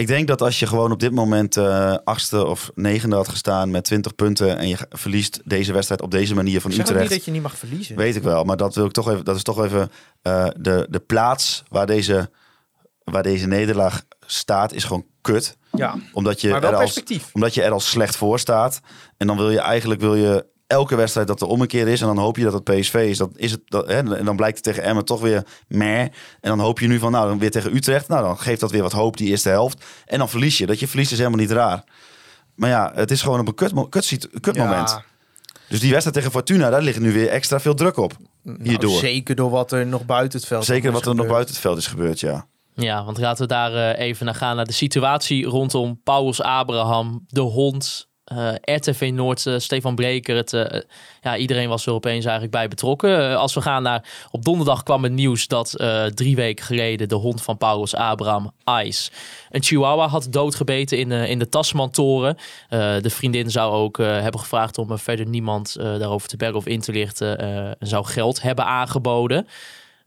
[0.02, 3.72] Ik denk dat als je gewoon op dit moment eh achtste of negende had gestaan
[3.72, 7.10] met 20 punten en je verliest deze wedstrijd op deze manier van ik Utrecht, niet
[7.10, 7.96] dat je niet mag verliezen.
[7.96, 8.44] weet ik wel.
[8.44, 9.26] Maar dat wil ik toch even.
[9.26, 12.30] Dat is toch even eh, de, de plaats waar deze,
[13.04, 15.58] waar deze nederlaag staat, is gewoon kut.
[15.72, 17.30] Ja, Omdat je, maar wel er als, perspectief.
[17.34, 18.80] omdat je er al slecht voor staat.
[19.18, 22.02] En dan wil je eigenlijk wil je elke wedstrijd dat er ommekeer is.
[22.02, 23.18] En dan hoop je dat het PSV is.
[23.18, 26.00] Dat is het, dat, hè, en dan blijkt het tegen Emmen toch weer meh.
[26.00, 28.08] En dan hoop je nu van, nou, dan weer tegen Utrecht.
[28.08, 29.86] Nou, dan geeft dat weer wat hoop, die eerste helft.
[30.06, 30.66] En dan verlies je.
[30.66, 31.84] Dat je verliest is helemaal niet raar.
[32.56, 34.90] Maar ja, het is gewoon op een kut, kut, kut moment.
[34.90, 35.04] Ja,
[35.68, 38.14] Dus die wedstrijd tegen Fortuna, daar ligt nu weer extra veel druk op.
[38.44, 39.00] nou, Hierdoor.
[39.00, 41.32] zeker door wat er nog buiten het veld Zeker is wat er nog gebeurd.
[41.34, 42.46] buiten het veld is gebeurd, ja.
[42.76, 44.56] Ja, want laten we daar eh, even naar gaan.
[44.56, 48.10] Naar de situatie rondom Paulus Abraham, de hond.
[48.32, 50.36] Eh, RTV Noord, eh, Stefan Breker.
[50.36, 50.82] Het, eh,
[51.22, 53.38] ja, iedereen was er opeens eigenlijk bij betrokken.
[53.38, 54.04] Als we gaan naar...
[54.32, 55.76] Op donderdag kwam het nieuws dat
[56.16, 57.10] drie weken geleden...
[57.10, 58.52] de hond van Paulus Abraham,
[58.84, 59.12] Ice,
[59.50, 62.38] een chihuahua had doodgebeten in, in de Tasmantoren.
[62.70, 66.82] De vriendin zou ook hebben gevraagd om er verder niemand daarover te bellen of in
[66.82, 67.40] te lichten.
[67.80, 69.48] en zou geld hebben aangeboden.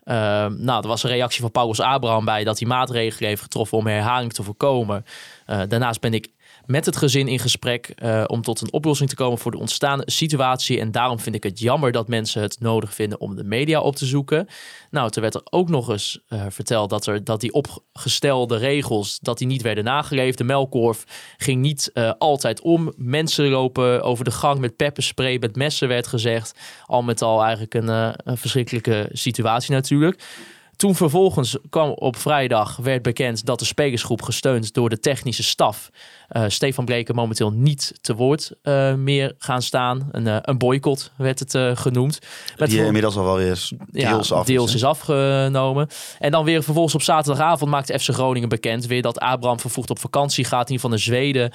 [0.04, 3.78] Ehm, nou, er was een reactie van Paulus Abraham bij dat hij maatregelen heeft getroffen
[3.78, 5.04] om herhaling te voorkomen.
[5.46, 6.28] Daarnaast ben ik
[6.66, 10.11] met het gezin in gesprek eh, om tot een oplossing te komen voor de ontstaande
[10.11, 10.81] situatie.
[10.81, 13.96] En daarom vind ik het jammer dat mensen het nodig vinden om de media op
[13.96, 14.48] te zoeken.
[14.90, 19.18] Nou, toen werd er ook nog eens eh, verteld dat, er, dat die opgestelde regels
[19.20, 20.38] dat die niet werden nageleefd.
[20.38, 21.05] De melkkorf
[21.37, 22.92] ging niet eh, altijd om.
[22.96, 26.59] Mensen lopen over de gang met pepperspray, met messen werd gezegd.
[26.87, 30.22] Al met al eigenlijk een, een verschrikkelijke situatie natuurlijk.
[30.76, 35.90] Toen vervolgens kwam op vrijdag werd bekend dat de spelersgroep gesteund door de technische staf
[36.28, 40.08] eh, Stefan Breker momenteel niet te woord eh, meer gaan staan.
[40.10, 42.18] Een, eh, een boycott werd het genoemd.
[42.58, 44.84] Met Die inmiddels al wel weer deels ja, af deels is.
[44.84, 45.88] afgenomen.
[46.18, 49.98] En dan weer vervolgens op zaterdagavond maakte FC Groningen bekend weer dat Abraham vervoegd op
[49.98, 50.70] vakantie gaat.
[50.70, 51.52] In van de Zweden.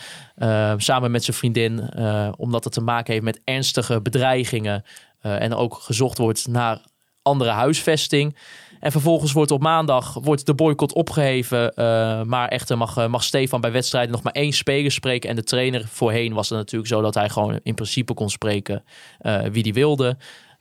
[0.78, 1.94] samen met zijn vriendin.
[2.38, 4.84] omdat het te maken heeft met ernstige bedreigingen.
[5.22, 6.82] en ook gezocht wordt naar
[7.22, 8.36] andere huisvesting.
[8.80, 11.74] En vervolgens wordt op maandag wordt de boycott opgeheven.
[11.74, 15.30] eh, maar echter mag, eh, mag Stefan bij wedstrijden nog maar één speler spreken.
[15.30, 18.84] En de trainer voorheen was het natuurlijk zo dat hij gewoon in principe kon spreken
[19.20, 20.18] eh, wie die wilde.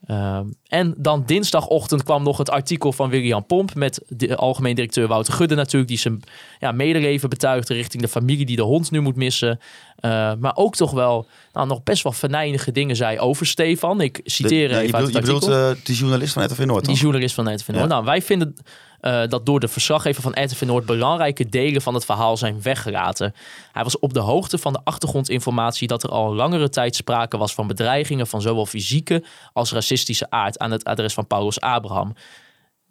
[0.07, 5.09] Ehm, en dan dinsdagochtend kwam nog het artikel van William Pomp met de algemeen directeur
[5.09, 6.23] Wouter Gudde natuurlijk, die zijn
[6.59, 9.61] ja, medeleven betuigde richting de familie die de hond nu moet missen.
[9.97, 14.01] Eh, maar ook toch wel nou, nog best wel venijnige dingen zei over Stefan.
[14.01, 15.39] Ik De- citeer nee, even je uit het je artikel.
[15.49, 17.81] bedoelt eh, die journalist van RTV Noord, Die journalist van RTV Noord.
[17.81, 17.87] Ja.
[17.87, 18.57] Nou, wij vinden
[19.01, 23.35] eh, dat door de verslaggever van RTV Noord belangrijke delen van het verhaal zijn weggelaten.
[23.73, 27.55] Hij was op de hoogte van de achtergrondinformatie dat er al langere tijd sprake was
[27.55, 32.15] van bedreigingen van zowel fysieke als racistische aard aan het adres van Paulus Abraham.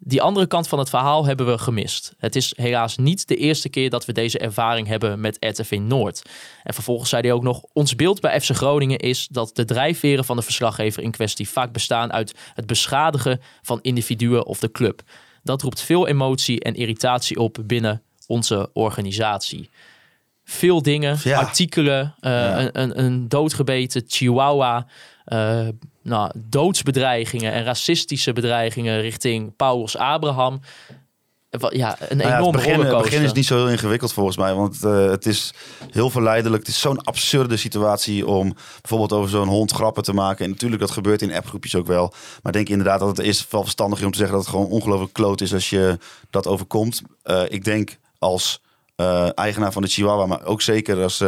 [0.00, 2.14] Die andere kant van het verhaal hebben we gemist.
[2.18, 6.22] Het is helaas niet de eerste keer dat we deze ervaring hebben met RTV Noord.
[6.62, 10.24] En vervolgens zei hij ook nog: Ons beeld bij FC Groningen is dat de drijfveren
[10.24, 15.02] van de verslaggever in kwestie vaak bestaan uit het beschadigen van individuen of de club.
[15.42, 19.70] Dat roept veel emotie en irritatie op binnen onze organisatie.
[20.44, 21.38] Veel dingen, Ja.
[21.38, 22.58] artikelen, eh, Ja.
[22.60, 24.86] een, een, een doodgebeten chihuahua,
[25.24, 25.68] eh,
[26.02, 30.60] nou, doodsbedreigingen en racistische bedreigingen richting Paulus Abraham.
[31.50, 33.10] Ja, een Nou ja, enorme het begin, het rollercoaster.
[33.10, 34.54] begin is niet zo heel ingewikkeld volgens mij.
[34.54, 35.54] Want eh, het is
[35.90, 36.66] heel verleidelijk.
[36.66, 40.44] Het is zo'n absurde situatie om bijvoorbeeld over zo'n hond grappen te maken.
[40.44, 42.12] En natuurlijk, dat gebeurt in appgroepjes ook wel.
[42.42, 44.70] Maar ik denk inderdaad dat het is wel verstandig om te zeggen dat het gewoon
[44.70, 45.98] ongelooflijk kloot is als je
[46.30, 47.02] dat overkomt.
[47.22, 48.60] Eh, ik denk als
[48.96, 51.22] eh, eigenaar van de Chihuahua, maar ook zeker als,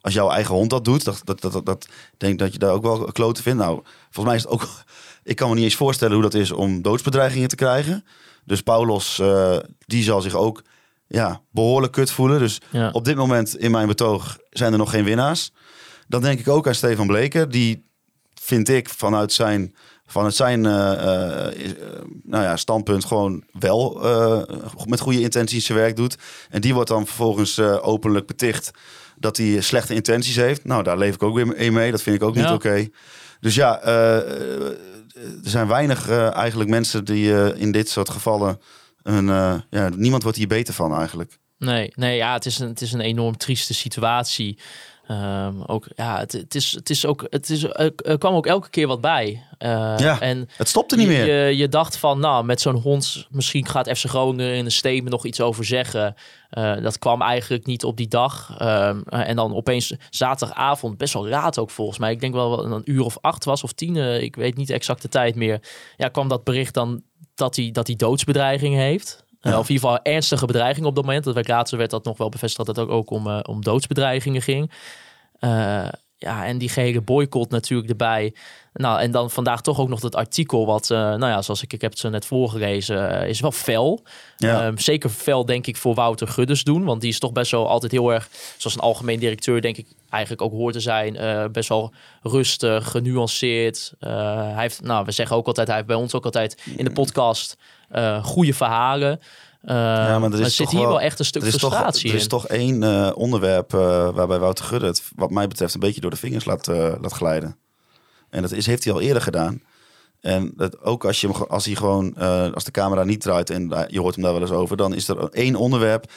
[0.00, 1.04] als jouw eigen hond dat doet.
[1.04, 3.58] Dat, dat, dat, dat, denk dat je daar ook wel kloten vindt.
[3.58, 4.68] Nou, volgens mij is het ook...
[5.24, 8.04] Ik kan me niet eens voorstellen hoe dat is om doodsbedreigingen te krijgen.
[8.48, 9.56] Dus Paulos, eh,
[9.86, 10.62] die zal zich ook
[11.06, 12.38] ja, behoorlijk kut voelen.
[12.38, 12.90] Dus Ja.
[12.92, 15.52] op dit moment in mijn betoog zijn er nog geen winnaars.
[16.06, 17.50] Dan denk ik ook aan Stefan Bleker.
[17.50, 17.84] Die
[18.34, 19.74] vind ik vanuit zijn,
[20.06, 21.54] vanuit zijn eh, eh,
[22.22, 24.00] nou ja, standpunt gewoon wel
[24.86, 26.16] met goede intenties zijn werk doet.
[26.50, 28.70] En die wordt dan vervolgens openlijk beticht
[29.18, 30.64] dat hij slechte intenties heeft.
[30.64, 31.90] Nou, daar leef ik ook weer mee.
[31.90, 32.88] Dat vind ik ook niet oké.
[33.40, 33.80] Dus ja,
[35.44, 38.60] er zijn weinig eh, eigenlijk mensen die eh, in dit soort gevallen...
[39.02, 41.38] Een, eh, ja, niemand wordt hier beter van eigenlijk.
[41.58, 44.58] Nee, nee ja, het, is een, het is een enorm trieste situatie.
[45.08, 48.70] Ehm, ook, ja, het, het, is, het, is ook, het is, er kwam ook elke
[48.70, 49.42] keer wat bij.
[49.58, 51.46] Eh, Ja, en Het stopte niet je, meer.
[51.46, 55.10] Je, je dacht van, nou, met zo'n hond, misschien gaat FC Groningen in een statement
[55.10, 56.14] nog iets over zeggen.
[56.50, 58.54] Eh, dat kwam eigenlijk niet op die dag.
[58.58, 62.12] Ehm, en dan opeens zaterdagavond, best wel laat ook volgens mij.
[62.12, 64.74] Ik denk wel een uur of acht was of tien, eh, ik weet niet de
[64.74, 65.60] exacte tijd meer.
[65.96, 67.02] Ja, kwam dat bericht dan
[67.34, 69.24] dat hij, dat hij doodsbedreiging heeft.
[69.42, 71.24] Of in ieder geval ernstige bedreiging op dat moment.
[71.24, 74.42] Dat werd later werd dat nog wel bevestigd dat het ook, om, eh, om doodsbedreigingen
[74.42, 74.70] ging.
[75.38, 78.34] Eh, ja, en die gehele boycott natuurlijk erbij.
[78.72, 81.72] Nou, en dan vandaag toch ook nog dat artikel wat, eh, nou ja, zoals ik,
[81.72, 84.02] ik heb het zo net voorgelezen, is wel fel.
[84.36, 84.66] Ja.
[84.66, 87.68] Ehm, zeker fel denk ik voor Wouter Guddes doen, want die is toch best wel
[87.68, 91.68] altijd heel erg, zoals een algemeen directeur denk ik eigenlijk ook hoort te zijn, best
[91.68, 93.92] wel rustig, genuanceerd.
[93.98, 96.92] Hij heeft, nou, we zeggen ook altijd, hij heeft bij ons ook altijd in de
[96.92, 97.56] podcast
[97.88, 99.20] eh, goede verhalen.
[99.64, 101.70] Uh, maar er is er zit hier wel, wel- echt een stuk Er is toch,
[101.70, 102.28] frustratie er is in.
[102.28, 106.10] toch één eh, onderwerp eh, waarbij Wouter Gudde het, wat mij betreft, een beetje door
[106.10, 107.56] de vingers laat, eh, laat glijden.
[108.30, 109.62] En dat is, heeft hij al eerder gedaan.
[110.20, 113.86] En dat, ook als, je als hij gewoon, eh, als de camera niet draait en
[113.88, 116.10] je hoort hem daar wel eens over, dan is er één onderwerp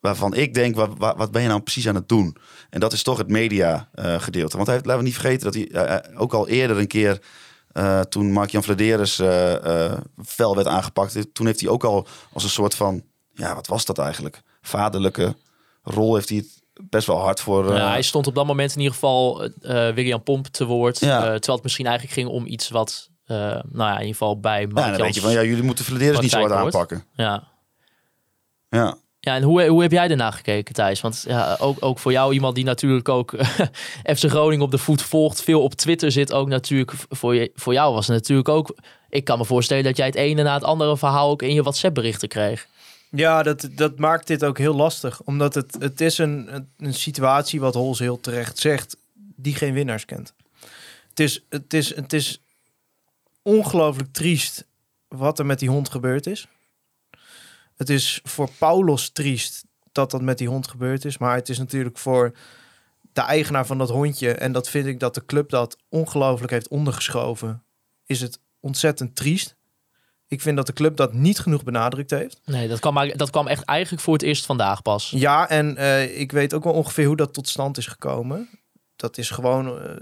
[0.00, 2.36] waarvan ik denk, wat, wat, ben je nou precies aan het doen?
[2.70, 4.54] En dat is toch het media eh, gedeelte.
[4.54, 6.86] Want hij heeft, laten we niet vergeten dat hij eh, eh, ook al eerder een
[6.86, 7.20] keer...
[7.72, 11.34] eh, toen Mark-Jan Vladeres eh, eh, fel werd aangepakt...
[11.34, 13.02] toen heeft hij ook al als een soort van...
[13.34, 14.42] Ja, wat was dat eigenlijk?
[14.62, 15.36] Vaderlijke
[15.82, 17.74] rol heeft hij het best wel hard voor...
[17.74, 19.50] Ja, hij stond op dat moment in ieder geval
[19.94, 20.98] William Pomp te woord.
[20.98, 21.20] Ja.
[21.20, 24.68] Terwijl het misschien eigenlijk ging om iets wat, nou ja, in ieder geval bij ja,
[24.68, 27.04] Mark dan weet je van, ja, jullie moeten Vladeres niet zo hard aanpakken.
[27.12, 27.48] ja.
[28.70, 28.96] Ja.
[29.20, 31.00] Ja, en hoe, hoe heb jij ernaar gekeken, Thijs?
[31.00, 33.34] Want ja, ook, ook voor jou, iemand die natuurlijk ook
[34.16, 36.92] FC Groningen op de voet volgt, veel op Twitter zit ook natuurlijk.
[37.08, 38.76] Voor, je, voor jou was het natuurlijk ook.
[39.08, 41.62] Ik kan me voorstellen dat jij het ene na het andere verhaal ook in je
[41.62, 42.66] WhatsApp-berichten kreeg.
[43.10, 45.20] Ja, dat, dat maakt dit ook heel lastig.
[45.24, 48.96] Omdat het, het is een, een, een situatie, wat Hols heel terecht zegt,
[49.36, 50.34] die geen winnaars kent.
[51.08, 52.40] Het is, het is, het is
[53.42, 54.64] ongelooflijk triest
[55.08, 56.48] wat er met die hond gebeurd is.
[57.78, 61.18] Het is voor Paulos triest dat dat met die hond gebeurd is.
[61.18, 62.32] Maar het is natuurlijk voor
[63.12, 64.32] de eigenaar van dat hondje...
[64.32, 67.62] en dat vind ik dat de club dat ongelooflijk heeft ondergeschoven...
[68.06, 69.56] is het ontzettend triest.
[70.26, 72.40] Ik vind dat de club dat niet genoeg benadrukt heeft.
[72.44, 75.10] Nee, dat kwam, maar, dat kwam echt eigenlijk voor het eerst vandaag pas.
[75.10, 78.48] Ja, en eh, ik weet ook wel ongeveer hoe dat tot stand is gekomen.
[78.96, 79.96] Dat is gewoon eh,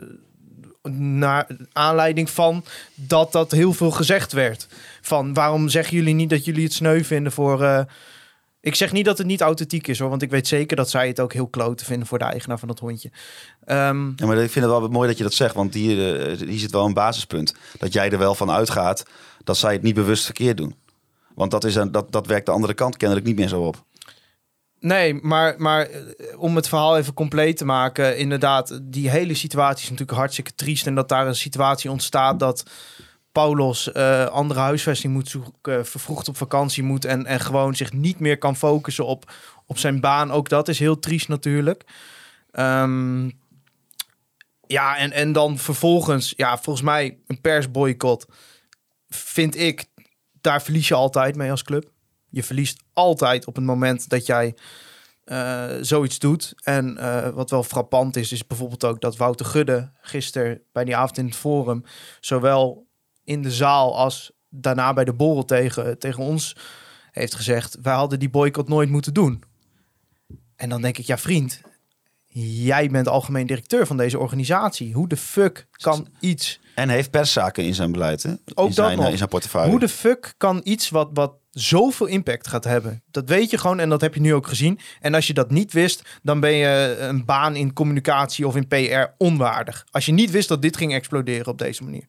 [0.91, 4.67] naar aanleiding van dat dat heel veel gezegd werd.
[5.01, 7.63] Van waarom zeggen jullie niet dat jullie het sneu vinden voor.
[7.63, 7.81] eh,
[8.61, 11.09] ik zeg niet dat het niet authentiek is hoor, want ik weet zeker dat zij
[11.09, 13.11] het ook heel klote vinden voor de eigenaar van dat hondje.
[13.65, 16.39] Ehm, Ja, maar ik vind het wel mooi dat je dat zegt, want hier, eh,
[16.49, 17.55] hier zit wel een basispunt.
[17.79, 19.03] Dat jij er wel van uitgaat
[19.45, 20.75] dat zij het niet bewust verkeerd doen.
[21.35, 23.85] Want dat, is een, dat, dat werkt de andere kant kennelijk niet meer zo op.
[24.81, 26.01] Nee, maar, maar eh,
[26.37, 30.87] om het verhaal even compleet te maken, inderdaad, die hele situatie is natuurlijk hartstikke triest.
[30.87, 32.71] En dat daar een situatie ontstaat dat
[33.33, 38.19] Paulos eh, andere huisvesting moet zoeken, vervroegd op vakantie moet en, en gewoon zich niet
[38.21, 39.33] meer kan focussen op,
[39.67, 40.31] op zijn baan.
[40.31, 41.85] Ook dat is heel triest natuurlijk.
[42.51, 43.31] Ehm,
[44.67, 48.27] ja, en, en dan vervolgens, ja, volgens mij een persboycott
[49.09, 49.85] vind ik,
[50.41, 51.95] daar verlies je altijd mee als club.
[52.37, 54.55] Je verliest altijd op het moment dat jij
[55.25, 56.53] eh, zoiets doet.
[56.63, 60.97] En eh, wat wel frappant is, is bijvoorbeeld ook dat Wouter Gudde gisteren bij die
[60.97, 61.85] avond in het forum,
[62.21, 62.87] zowel
[63.25, 66.57] in de zaal als daarna bij de borrel tegen, tegen ons
[67.11, 69.43] heeft gezegd: wij hadden die boycott nooit moeten doen.
[70.57, 71.61] En dan denk ik, ja vriend,
[72.67, 74.93] jij bent algemeen directeur van deze organisatie.
[74.95, 78.33] Hoe de fuck kan iets En heeft perszaken in zijn beleid, hè?
[78.55, 79.05] Ook in zijn, dat nog.
[79.05, 79.71] eh, In zijn portefeuille.
[79.71, 83.03] Hoe de fuck kan iets wat, wat zoveel impact gaat hebben?
[83.11, 84.79] Dat weet je gewoon en dat heb je nu ook gezien.
[85.01, 88.69] En als je dat niet wist, dan ben je een baan in communicatie of in
[88.69, 89.87] PR onwaardig.
[89.91, 92.05] Als je niet wist dat dit ging exploderen op deze manier.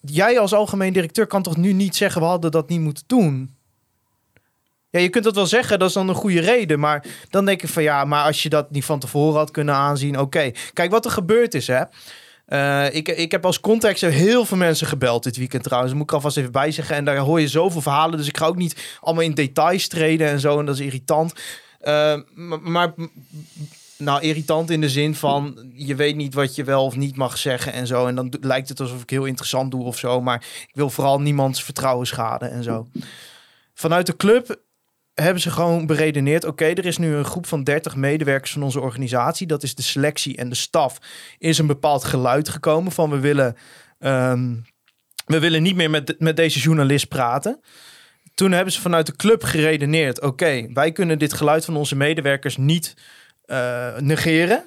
[0.00, 3.56] Jij als algemeen directeur kan toch nu niet zeggen we hadden dat niet moeten doen?
[4.90, 6.80] Ja, je kunt dat wel zeggen, dat is dan een goede reden.
[6.80, 9.74] Maar dan denk ik van ja, maar als je dat niet van tevoren had kunnen
[9.74, 10.50] aanzien, oké.
[10.72, 11.82] Kijk, wat er gebeurd is, hè.
[12.44, 15.92] Eh, ik, ik heb als context heel veel mensen gebeld dit weekend trouwens.
[15.92, 16.96] Dat moet ik alvast even bijzeggen.
[16.96, 18.18] En daar hoor je zoveel verhalen.
[18.18, 20.58] Dus ik ga ook niet allemaal in details treden en zo.
[20.58, 21.32] En dat is irritant.
[21.80, 22.94] Eh, maar, maar
[23.96, 27.38] nou, irritant in de zin van je weet niet wat je wel of niet mag
[27.38, 28.06] zeggen en zo.
[28.06, 30.20] En dan lijkt het alsof ik heel interessant doe of zo.
[30.20, 32.86] Maar ik wil vooral niemands vertrouwen schaden en zo.
[33.74, 34.60] Vanuit de club
[35.14, 36.44] hebben ze gewoon beredeneerd.
[36.44, 39.46] Oké, er is nu een groep van 30 medewerkers van onze organisatie.
[39.46, 40.98] Dat is de selectie en de staf.
[41.38, 43.56] Is een bepaald geluid gekomen van we willen,
[43.98, 44.54] ehm,
[45.26, 47.60] we willen niet meer met, met deze journalist praten.
[48.34, 50.20] Toen hebben ze vanuit de club geredeneerd.
[50.20, 52.94] Oké, wij kunnen dit geluid van onze medewerkers niet
[53.44, 54.64] eh, negeren.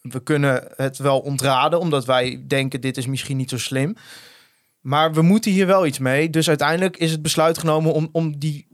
[0.00, 3.96] We kunnen het wel ontraden, omdat wij denken dit is misschien niet zo slim.
[4.80, 6.30] Maar we moeten hier wel iets mee.
[6.30, 8.73] Dus uiteindelijk is het besluit genomen om, om die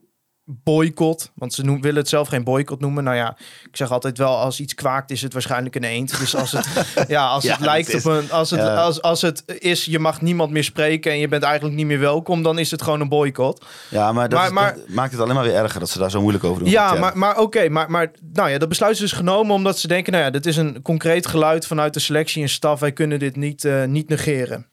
[0.65, 1.31] boycott.
[1.35, 3.05] Want ze noem, willen het zelf geen boycott noemen.
[3.05, 3.37] Nou ja,
[3.71, 6.19] ik zeg altijd wel, als iets kwaakt is het waarschijnlijk een eend.
[6.19, 6.67] Dus als het,
[7.09, 8.31] ja, als Ja, het lijkt is- op een...
[8.31, 8.75] Als het, ja.
[8.75, 11.99] als, als het is, je mag niemand meer spreken en je bent eigenlijk niet meer
[11.99, 13.65] welkom, dan is het gewoon een boycott.
[13.89, 15.99] Ja, maar, dat, Maar- is- maar- dat maakt het alleen maar weer erger dat ze
[15.99, 16.73] daar zo moeilijk over doen.
[16.73, 19.89] Ja, maar, maar oké, maar, maar nou ja, dat besluit is dus genomen omdat ze
[19.89, 22.81] denken, nou ja, dit is een concreet geluid vanuit de selectie en staf.
[22.81, 24.67] Wij kunnen dit niet, eh, niet negeren.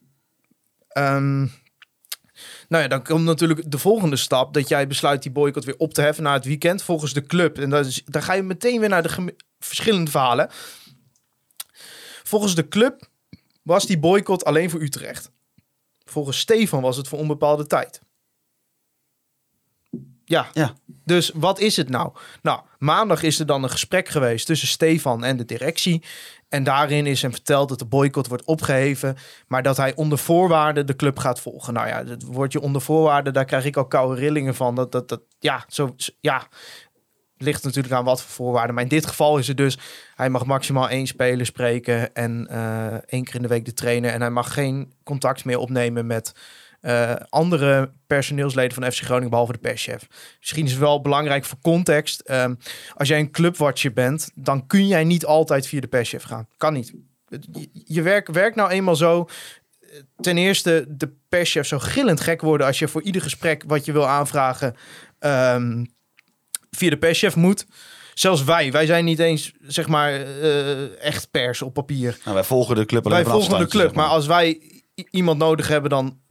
[0.87, 1.45] Ehm,
[2.67, 5.93] nou ja, dan komt natuurlijk de volgende stap dat jij besluit die boycott weer op
[5.93, 7.57] te heffen na het weekend volgens de club.
[7.57, 10.49] En dat is, dan ga je meteen weer naar de verschillende verhalen.
[12.23, 13.09] Volgens de club
[13.63, 15.31] was die boycott alleen voor Utrecht.
[16.05, 18.01] Volgens Stefan was het voor onbepaalde tijd.
[20.25, 20.49] Ja.
[20.53, 20.73] Ja.
[21.05, 22.11] Dus wat is het nou?
[22.41, 26.03] Nou, maandag is er dan een gesprek geweest tussen Stefan en de directie.
[26.49, 29.15] En daarin is hem verteld dat de boycott wordt opgeheven.
[29.47, 31.73] Maar dat hij onder voorwaarden de club gaat volgen.
[31.73, 34.75] Nou ja, het woordje onder voorwaarden, daar krijg ik al koude rillingen van.
[34.75, 36.47] Dat, dat, dat, ja, zo, ja,
[37.37, 38.75] ligt natuurlijk aan wat voor voorwaarden.
[38.75, 39.77] Maar in dit geval is het dus,
[40.15, 42.13] hij mag maximaal één speler spreken.
[42.13, 44.11] En eh, één keer in de week de trainer.
[44.11, 46.33] En hij mag geen contact meer opnemen met
[46.87, 50.07] eh, andere personeelsleden van FC Groningen, behalve de perschef.
[50.39, 52.19] Misschien is het wel belangrijk voor context.
[52.19, 52.55] Ehm,
[52.93, 56.47] als jij een clubwatcher bent, dan kun jij niet altijd via de perschef gaan.
[56.57, 56.93] Kan niet.
[57.27, 59.27] Je, je werk, werkt nou eenmaal zo.
[60.15, 63.91] Ten eerste, de perschef zou gillend gek worden als je voor ieder gesprek wat je
[63.91, 64.75] wil aanvragen
[65.19, 65.85] ehm,
[66.71, 67.65] via de perschef moet.
[68.13, 72.17] Zelfs wij, wij zijn niet eens zeg maar eh, echt pers op papier.
[72.23, 74.61] Nou, wij volgen de club alleen Wij volgen de club, zeg maar als wij
[75.11, 76.25] iemand nodig hebben, dan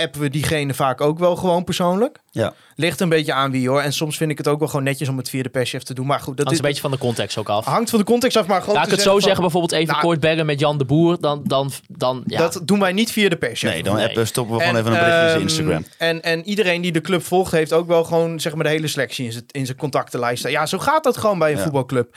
[0.00, 2.18] appen we diegene vaak ook wel gewoon persoonlijk.
[2.30, 2.54] Ja.
[2.76, 3.80] Ligt een beetje aan wie hoor.
[3.80, 5.94] En soms vind ik het ook wel gewoon netjes om het via de perschef te
[5.94, 6.06] doen.
[6.06, 7.64] Maar goed, dat Dat is een beetje van de context ook af.
[7.64, 8.46] hangt van de context af.
[8.46, 10.84] Maar gewoon Laat ik het zo zeggen, bijvoorbeeld even Nou, kort bellen met Jan de
[10.84, 11.20] Boer.
[11.20, 12.38] Dan, dan, dan ja.
[12.38, 13.72] Dat doen wij niet via de perschef.
[13.72, 14.06] Nee, dan Nee.
[14.08, 15.84] appen, stoppen we En, gewoon even een berichtje in ehm, Instagram.
[15.98, 18.88] En, en iedereen die de club volgt, heeft ook wel gewoon zeg maar, de hele
[18.88, 20.48] selectie in zijn, in zijn contactenlijst.
[20.48, 21.62] Ja, zo gaat dat gewoon bij een Ja.
[21.62, 22.14] voetbalclub.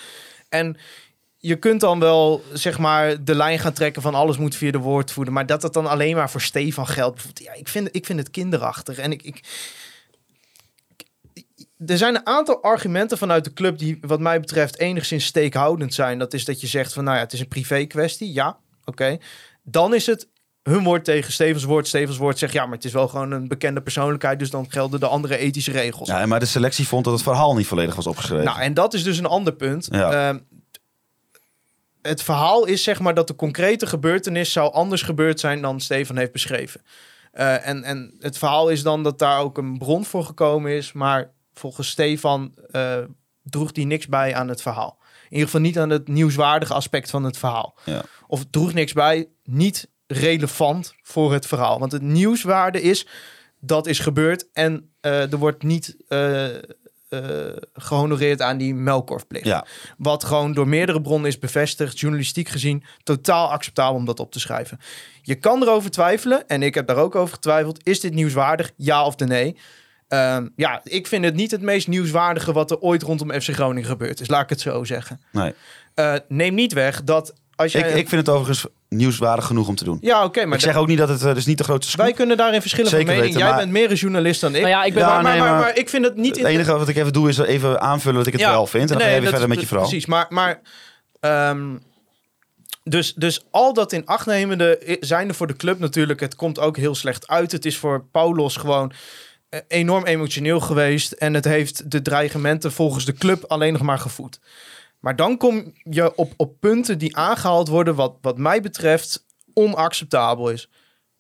[0.50, 0.78] En
[1.46, 4.78] je kunt dan wel zeg maar de lijn gaan trekken van alles moet via de
[4.78, 5.34] woordvoerder.
[5.34, 7.22] Maar dat dat dan alleen maar voor Stefan geldt.
[7.34, 8.98] Ja, ik vind, ik vind het kinderachtig.
[8.98, 9.44] En ik, ik,
[11.86, 16.20] er zijn een aantal argumenten vanuit de club die wat mij betreft enigszins steekhoudend zijn.
[16.20, 18.34] Dat is dat je zegt van nou ja, het is een privé kwestie.
[18.34, 19.18] Ja, oké.
[19.64, 20.28] Dan is het
[20.62, 21.88] hun woord tegen Stevens woord.
[21.88, 24.40] Stevens woord zegt ja, maar het is wel gewoon een bekende persoonlijkheid.
[24.40, 26.08] Dus dan gelden de andere ethische regels.
[26.08, 28.46] Ja, maar de selectie vond dat het verhaal niet volledig was opgeschreven.
[28.46, 29.88] Nou, en dat is dus een ander punt.
[29.92, 30.12] Ja.
[30.12, 30.38] Ehm,
[32.04, 36.18] het verhaal is zeg maar dat de concrete gebeurtenis zou anders gebeurd zijn dan Stefan
[36.18, 36.82] heeft beschreven.
[37.32, 40.92] Eh, en, en het verhaal is dan dat daar ook een bron voor gekomen is,
[40.92, 42.98] maar volgens Stefan eh,
[43.44, 44.98] droeg die niks bij aan het verhaal.
[45.24, 47.76] In ieder geval niet aan het nieuwswaardige aspect van het verhaal.
[47.84, 48.02] Ja.
[48.28, 51.80] Of droeg niks bij, niet relevant voor het verhaal.
[51.80, 53.08] Want het nieuwswaarde is,
[53.60, 55.96] dat is gebeurd en eh, er wordt niet
[57.14, 59.46] eh, gehonoreerd aan die melkkorfplicht.
[59.46, 59.66] Ja,
[59.98, 64.40] Wat gewoon door meerdere bronnen is bevestigd, journalistiek gezien, totaal acceptabel om dat op te
[64.40, 64.80] schrijven.
[65.22, 67.80] Je kan erover twijfelen, en ik heb daar ook over getwijfeld.
[67.88, 68.72] Is dit nieuwswaardig?
[68.76, 69.58] Ja of de nee?
[70.08, 73.90] Ehm, ja, ik vind het niet het meest nieuwswaardige wat er ooit rondom FC Groningen
[73.90, 74.28] gebeurd is.
[74.28, 75.22] Laat ik het zo zeggen.
[75.32, 75.54] nee.
[75.94, 77.90] Eh, neem niet weg dat als jij...
[77.90, 78.66] Ik, ik vind het overigens
[78.96, 79.98] nieuwswaardig genoeg om te doen.
[80.02, 82.06] ja, oké, maar ik zeg ook niet dat het eh, dus niet de grootste scoop
[82.06, 83.34] wij kunnen daarin verschillen van Zeker mening.
[83.34, 84.62] weten, Jij maar- bent meer een journalist dan ik.
[84.62, 86.36] Nou ja, ik ben Ja, maar, maar, nee, maar, maar- maar ik vind het niet...
[86.36, 88.84] Het enige wat ik even doe is even aanvullen dat ik het Ja, wel vind.
[88.84, 89.88] En dan nee, ga je weer verder is met je verhaal.
[89.88, 90.62] Precies, maar, maar
[91.20, 91.76] ehm,
[92.84, 96.20] dus, dus al dat in acht nemende zijn er voor de club natuurlijk.
[96.20, 97.52] Het komt ook heel slecht uit.
[97.52, 98.92] Het is voor Paulos gewoon
[99.50, 101.12] eh, enorm emotioneel geweest.
[101.12, 104.40] En het heeft de dreigementen volgens de club alleen nog maar gevoed.
[105.04, 110.50] Maar dan kom je op, op punten die aangehaald worden, wat, wat mij betreft onacceptabel
[110.50, 110.70] is.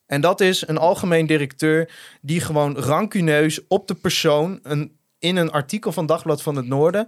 [0.05, 1.89] En dat is een algemeen directeur
[2.21, 7.07] die gewoon rancuneus op de persoon een, in een artikel van Dagblad van het Noorden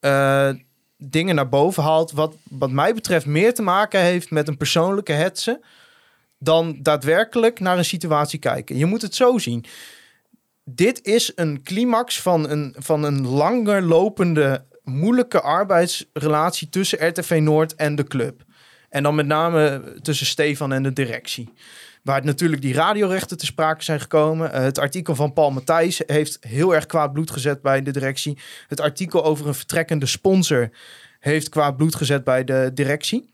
[0.00, 0.50] eh,
[0.96, 2.12] dingen naar boven haalt.
[2.12, 5.60] Wat, wat mij betreft meer te maken heeft met een persoonlijke hetze
[6.38, 8.76] dan daadwerkelijk naar een situatie kijken.
[8.76, 9.64] Je moet het zo zien.
[10.64, 17.74] Dit is een climax van een, van een langer lopende, moeilijke arbeidsrelatie tussen RTV Noord
[17.74, 18.42] en de club.
[18.88, 21.52] En dan met name tussen Stefan en de directie.
[22.02, 24.52] Waar natuurlijk die radiorechten te sprake zijn gekomen.
[24.52, 28.38] Eh, het artikel van Paul Matthijs heeft heel erg kwaad bloed gezet bij de directie.
[28.66, 30.70] Het artikel over een vertrekkende sponsor
[31.20, 33.30] heeft kwaad bloed gezet bij de directie.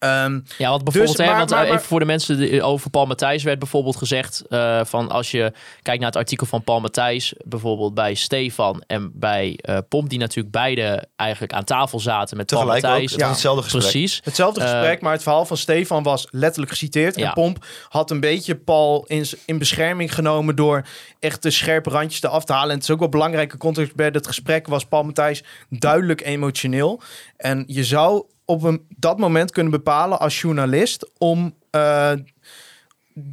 [0.00, 2.38] Ehm, Ja, want bijvoorbeeld, Dus, hè, maar- want, maar- eh, maar- even voor de mensen
[2.38, 6.46] die, over Paul Matthijs werd bijvoorbeeld gezegd eh, van als je kijkt naar het artikel
[6.46, 11.64] van Paul Matthijs, bijvoorbeeld bij Stefan en bij eh Pomp, die natuurlijk beide eigenlijk aan
[11.64, 12.64] tafel zaten met Paul.
[12.66, 13.14] Matthijs.
[13.16, 13.82] Was hetzelfde gesprek.
[13.82, 14.20] Precies.
[14.24, 17.16] Hetzelfde Eh, gesprek, maar het verhaal van Stefan was letterlijk geciteerd.
[17.16, 17.26] Ja.
[17.26, 20.86] En Pomp had een beetje Paul in, in bescherming genomen door
[21.18, 22.68] echt de scherpe randjes eraf te halen.
[22.70, 27.00] En het is ook wel belangrijke context bij het gesprek was Paul Matthijs duidelijk emotioneel.
[27.36, 32.12] En je zou op een, dat moment kunnen bepalen als journalist om eh,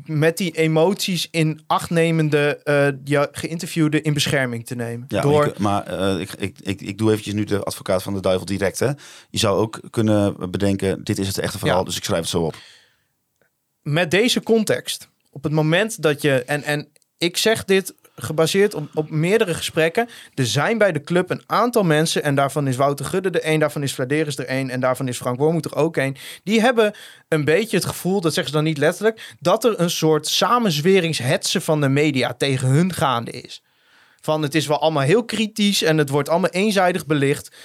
[0.06, 5.06] met die emoties in acht nemende eh je geïnterviewde in bescherming te nemen.
[5.08, 8.14] Ja, door, ik- maar eh, ik, ik, ik, ik doe eventjes nu de advocaat van
[8.14, 8.80] de duivel direct.
[8.80, 8.92] Hè.
[9.30, 11.84] Je zou ook kunnen bedenken, dit is het echte verhaal, Ja.
[11.86, 12.56] dus ik schrijf het zo op.
[13.82, 16.44] met deze context, op het moment dat je.
[16.44, 16.88] En, en
[17.18, 20.10] ik zeg dit gebaseerd op, op meerdere gesprekken.
[20.34, 23.60] Er zijn bij de club een aantal mensen, en daarvan is Wouter Gudde er één,
[23.60, 26.16] daarvan is Vladeris er één, en daarvan is Frank Wormoed er ook één.
[26.44, 26.94] Die hebben
[27.28, 31.62] een beetje het gevoel, dat zeggen ze dan niet letterlijk, dat er een soort samenzweringshetsen
[31.62, 33.64] van de media tegen hun gaande is.
[34.22, 37.56] Van het is wel allemaal heel kritisch en het wordt allemaal eenzijdig belicht.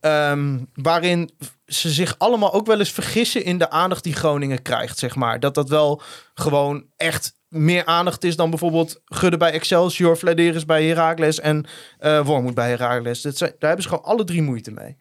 [0.00, 1.30] Ehm, waarin
[1.66, 5.40] ze zich allemaal ook wel eens vergissen in de aandacht die Groningen krijgt, zeg maar.
[5.40, 6.02] Dat dat wel
[6.34, 11.66] gewoon echt meer aandacht is dan bijvoorbeeld Gudde bij Excelsior, Vladeris bij Heracles en
[11.98, 13.22] eh Wormoed bij Heracles.
[13.22, 14.96] Dat zijn, daar hebben ze gewoon alle drie moeite mee.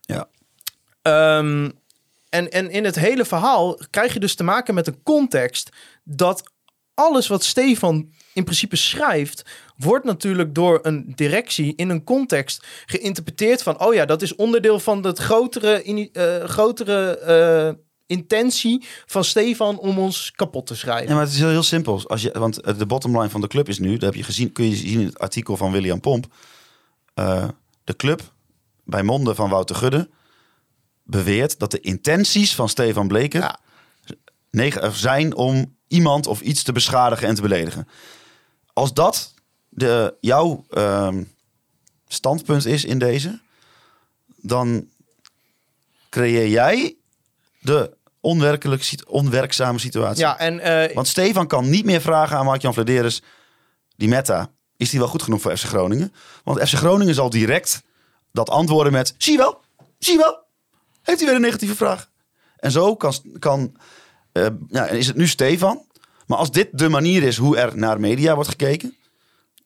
[0.00, 0.28] Ja.
[1.02, 1.70] Ehm,
[2.28, 5.70] en, en in het hele verhaal krijg je dus te maken met een context
[6.04, 6.50] dat
[6.94, 9.44] alles wat Stefan in principe schrijft,
[9.76, 14.80] wordt natuurlijk door een directie in een context geïnterpreteerd van, oh ja, dat is onderdeel
[14.80, 17.70] van het grotere, eh, grotere eh,
[18.08, 21.08] intentie van Stefan om ons kapot te schrijven.
[21.08, 22.08] Ja, maar het is heel, heel simpel.
[22.08, 24.68] Als je, want de bottomline van de club is nu, dat heb je gezien, kun
[24.68, 26.26] je zien in het artikel van William Pomp.
[27.14, 27.48] Eh,
[27.84, 28.32] de club,
[28.84, 30.08] bij monden van Wouter Gudde,
[31.02, 33.58] beweert dat de intenties van Stefan Bleker Ja.
[34.50, 37.88] eh, zijn om iemand of iets te beschadigen en te beledigen.
[38.72, 39.34] Als dat
[39.68, 41.22] de, jouw ehm,
[42.06, 43.40] standpunt is in deze,
[44.36, 44.88] dan
[46.08, 46.96] creëer jij
[47.60, 50.22] de onwerkelijk, onwerkzame situatie.
[50.22, 53.22] Ja, en eh, Want Stefan kan niet meer vragen aan Mark-Jan Vladeris...
[53.96, 56.12] die meta, is die wel goed genoeg voor FC Groningen?
[56.44, 57.82] Want FC Groningen zal direct
[58.32, 59.14] dat antwoorden met...
[59.18, 59.60] zie je wel,
[59.98, 60.38] zie je wel.
[61.02, 62.08] Heeft hij weer een negatieve vraag.
[62.56, 63.76] En zo kan, kan,
[64.32, 65.86] eh, ja, is het nu Stefan.
[66.26, 68.96] Maar als dit de manier is hoe er naar media wordt gekeken...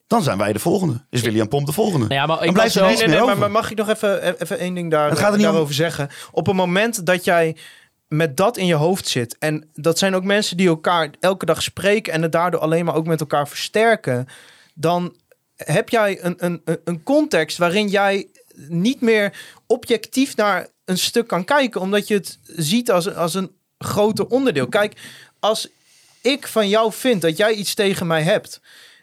[0.07, 1.05] dan zijn wij de volgende.
[1.09, 2.07] Is William Pomp de volgende.
[2.07, 3.37] Nou ja, maar ik er niks Nee, nee, meer nee, maar, over.
[3.37, 5.75] maar mag ik nog even, even één ding daar, Het gaat er niet om- daarover
[5.75, 6.09] zeggen?
[6.31, 7.55] Op het moment dat jij
[8.15, 9.37] met dat in je hoofd zit...
[9.39, 12.13] en dat zijn ook mensen die elkaar elke dag spreken...
[12.13, 14.27] en het daardoor alleen maar ook met elkaar versterken...
[14.73, 15.15] dan
[15.55, 19.33] heb jij een, een, een- context waarin jij niet meer
[19.67, 21.81] objectief naar een stuk kan kijken...
[21.81, 24.67] omdat je het ziet als, als een groter onderdeel.
[24.67, 24.93] Kijk,
[25.39, 25.67] als
[26.21, 28.61] ik van jou vind dat jij iets tegen mij hebt...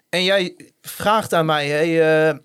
[0.09, 2.01] en jij vraagt aan mij...
[2.29, 2.37] Eh,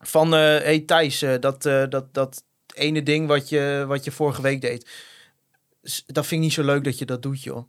[0.00, 4.42] van, eh hey Thijs, eh, dat, dat, dat ene ding wat je, wat je vorige
[4.42, 4.86] week deed.
[6.06, 7.66] Dat vind ik niet zo leuk dat je dat doet, joh.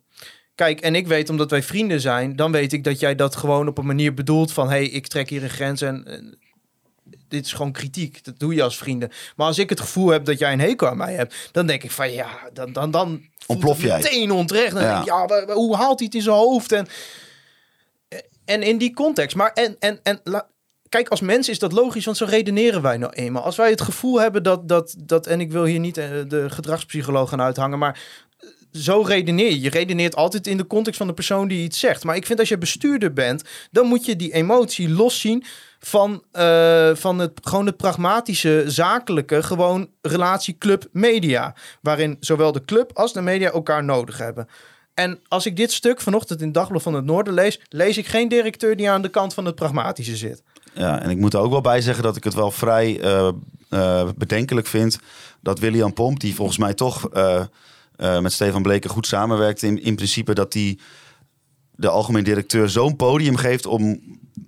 [0.56, 3.68] Kijk, en ik weet, omdat wij vrienden zijn, dan weet ik dat jij dat gewoon
[3.68, 6.38] op een manier bedoelt van, hey, ik trek hier een grens en,
[7.28, 8.24] dit is gewoon kritiek.
[8.24, 9.12] Dat doe je als vrienden.
[9.36, 11.84] Maar als ik het gevoel heb dat jij een hekel aan mij hebt, dan denk
[11.84, 13.98] ik van, ja, dan, dan, dan Ontplof jij.
[13.98, 14.74] meteen onterecht.
[14.74, 14.90] Dan Ja.
[15.04, 16.72] denk ik, ja, hoe haalt hij het in zijn hoofd?
[16.72, 16.88] En,
[18.46, 19.36] en in die context.
[19.36, 20.48] Maar en, en, en la-
[20.94, 23.44] kijk, als mens is dat logisch, want zo redeneren wij nou eenmaal.
[23.44, 26.50] Als wij het gevoel hebben dat, dat, dat en ik wil hier niet eh, de
[26.50, 28.00] gedragspsycholoog gaan uithangen, maar
[28.40, 29.62] eh, zo redeneer je.
[29.62, 32.04] Je redeneert altijd in de context van de persoon die iets zegt.
[32.04, 35.44] Maar ik vind als je bestuurder bent, dan moet je die emotie loszien
[35.80, 41.56] van, eh, van het, gewoon het pragmatische, zakelijke, gewoon relatie club-media.
[41.82, 44.48] Waarin zowel de club als de media elkaar nodig hebben.
[44.94, 48.28] En als ik dit stuk vanochtend in Dagblad van het Noorden lees, lees ik geen
[48.28, 50.44] directeur die aan de kant van het pragmatische zit.
[50.74, 53.28] Ja, en ik moet er ook wel bij zeggen dat ik het wel vrij eh,
[53.70, 55.00] eh, bedenkelijk vind
[55.42, 57.10] dat William Pomp, die volgens mij toch
[58.04, 60.80] eh, met Stefan Bleker goed samenwerkt, in, in principe dat die
[61.76, 64.00] de algemeen directeur zo'n podium geeft om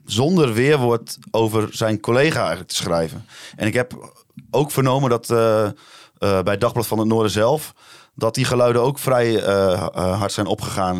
[0.06, 3.26] zonder weerwoord over zijn collega eigenlijk te schrijven.
[3.56, 4.14] En ik heb
[4.52, 7.74] ook vernomen dat eh, eh, bij Dagblad van het Noorden zelf
[8.16, 9.34] dat die geluiden ook vrij
[9.94, 11.00] hard zijn opgegaan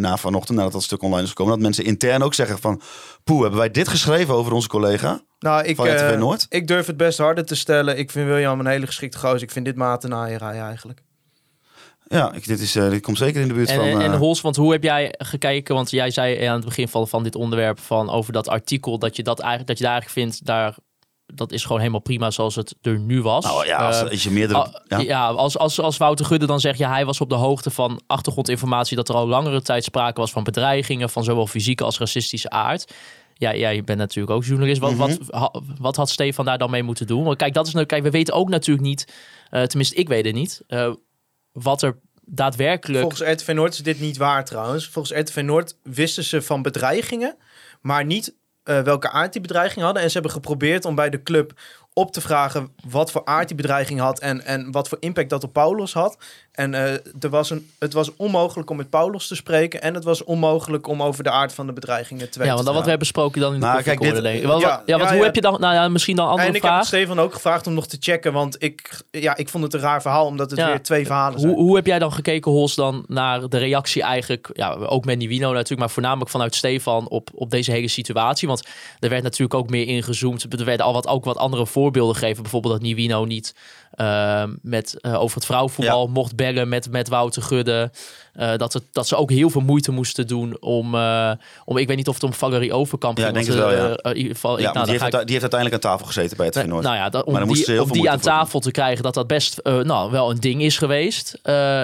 [0.00, 1.52] na vanochtend, nadat dat stuk online is gekomen.
[1.52, 2.80] Dat mensen intern ook zeggen van,
[3.24, 5.20] poeh, hebben wij dit geschreven over onze collega?
[5.38, 6.46] Nou, ik, Van RTV eh, Noord?
[6.48, 7.98] ik durf het best harder te stellen.
[7.98, 9.42] Ik vind William een hele geschikte gozer.
[9.42, 11.02] Ik vind dit naaierij eigenlijk.
[12.06, 13.84] Ja, ik, dit, is, eh, dit komt zeker in de buurt En, van...
[13.84, 15.74] en, en eh, Hols, want hoe heb jij gekeken?
[15.74, 19.16] Want jij zei aan het begin van, van dit onderwerp van over dat artikel dat
[19.16, 20.74] je dat eigenlijk dat je daar eigenlijk vindt daar
[21.34, 23.44] dat is gewoon helemaal prima zoals het er nu was.
[23.44, 24.58] nou ja, als, Eh, als je meerdere...
[24.58, 24.98] al- ja.
[24.98, 28.00] ja, als, als, als Wouter Gudde dan zegt, ja, hij was op de hoogte van
[28.06, 32.50] achtergrondinformatie dat er al langere tijd sprake was van bedreigingen van zowel fysieke als racistische
[32.50, 32.92] aard.
[33.34, 34.80] Ja, ja, je bent natuurlijk ook journalist.
[34.80, 34.98] Wat, Mhm.
[34.98, 37.24] wat, ha- wat had Stefan daar dan mee moeten doen?
[37.24, 39.12] Want kijk, dat is nou, kijk, we weten ook natuurlijk niet,
[39.50, 40.92] eh, tenminste, ik weet het niet, eh,
[41.52, 43.00] wat er daadwerkelijk.
[43.00, 44.86] Volgens RTV Noord is dit niet waar trouwens.
[44.88, 47.36] Volgens RTV Noord wisten ze van bedreigingen,
[47.80, 48.34] maar niet
[48.70, 50.02] eh, welke aard die bedreigingen hadden.
[50.02, 51.52] En ze hebben geprobeerd om bij de club
[51.92, 55.44] op te vragen wat voor aard die bedreiging had en, en wat voor impact dat
[55.44, 56.18] op Paulos had.
[56.60, 60.04] En eh, er was een, het was onmogelijk om met Paulos te spreken en het
[60.04, 62.44] was onmogelijk om over de aard van de bedreigingen te weten.
[62.44, 64.46] Ja, want dan wat we hebben besproken dan in de Nou, kijk, dit- denk ik.
[64.46, 65.24] Wat, ja, wat- ja, want ja, hoe ja.
[65.24, 66.86] heb je dan, nou ja, misschien dan andere en ik heb vraag.
[66.86, 70.02] Stefan ook gevraagd om nog te checken, want ik, ja, ik vond het een raar
[70.02, 70.66] verhaal, omdat het Ja.
[70.66, 71.52] weer twee verhalen zijn.
[71.52, 75.18] Hoe, hoe heb jij dan gekeken, Hols, dan naar de reactie eigenlijk, ja, ook met
[75.18, 78.48] Nivino natuurlijk, maar voornamelijk vanuit Stefan op, op deze hele situatie?
[78.48, 78.66] Want
[79.00, 80.46] er werd natuurlijk ook meer ingezoomd.
[80.58, 82.42] Er werden al wat, ook wat andere voorbeelden gegeven.
[82.42, 83.54] Bijvoorbeeld dat Nivino niet
[84.00, 87.90] ehm, met, eh, over het vrouwenvoetbal mocht bellen met, met Wouter Gudde.
[88.32, 91.30] Eh, dat, het, dat ze ook heel veel moeite moesten doen om, eh,
[91.64, 93.34] om ik weet niet of het om Valerie Overkamp Ja, ging.
[93.36, 93.96] denk want, wel, ja.
[94.10, 96.46] in ieder geval, ik- nou, die, heeft, ik- die heeft uiteindelijk aan tafel gezeten bij
[96.46, 96.82] het Feyenoord.
[96.84, 99.02] nou ja, dat, Maar daar om, ze die, heel om die aan tafel te krijgen,
[99.02, 101.38] dat dat best nou, wel een ding is geweest.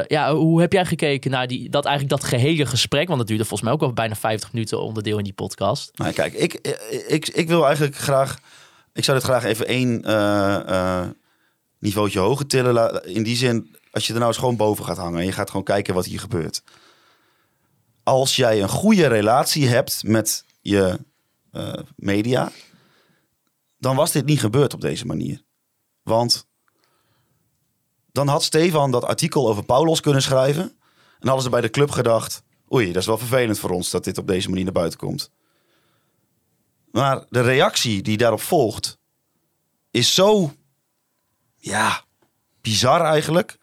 [0.09, 3.07] Ja, hoe heb jij gekeken naar die, dat, eigenlijk dat gehele gesprek?
[3.09, 5.91] Want het duurde volgens mij ook al bijna 50 minuten onderdeel in die podcast.
[5.95, 6.55] Nou, kijk, ik,
[7.09, 8.39] ik, ik wil eigenlijk graag...
[8.93, 10.03] Ik zou dit graag even één
[11.87, 13.05] niveautje hoger tillen.
[13.05, 15.21] In die zin, als je er nou eens gewoon boven gaat hangen...
[15.21, 16.63] en je gaat gewoon kijken wat hier gebeurt.
[18.03, 20.99] Als jij een goede relatie hebt met je
[21.51, 22.53] eh, media...
[23.79, 25.43] dan was dit niet gebeurd op deze manier.
[26.03, 26.47] Want
[28.13, 30.63] dan had Stefan dat artikel over Paulos kunnen schrijven...
[31.19, 32.43] en hadden ze bij de club gedacht...
[32.73, 35.31] oei, dat is wel vervelend voor ons dat dit op deze manier naar buiten komt.
[36.91, 38.99] Maar de reactie die daarop volgt
[39.91, 40.53] is zo,
[41.59, 42.03] ja,
[42.61, 43.59] bizar eigenlijk.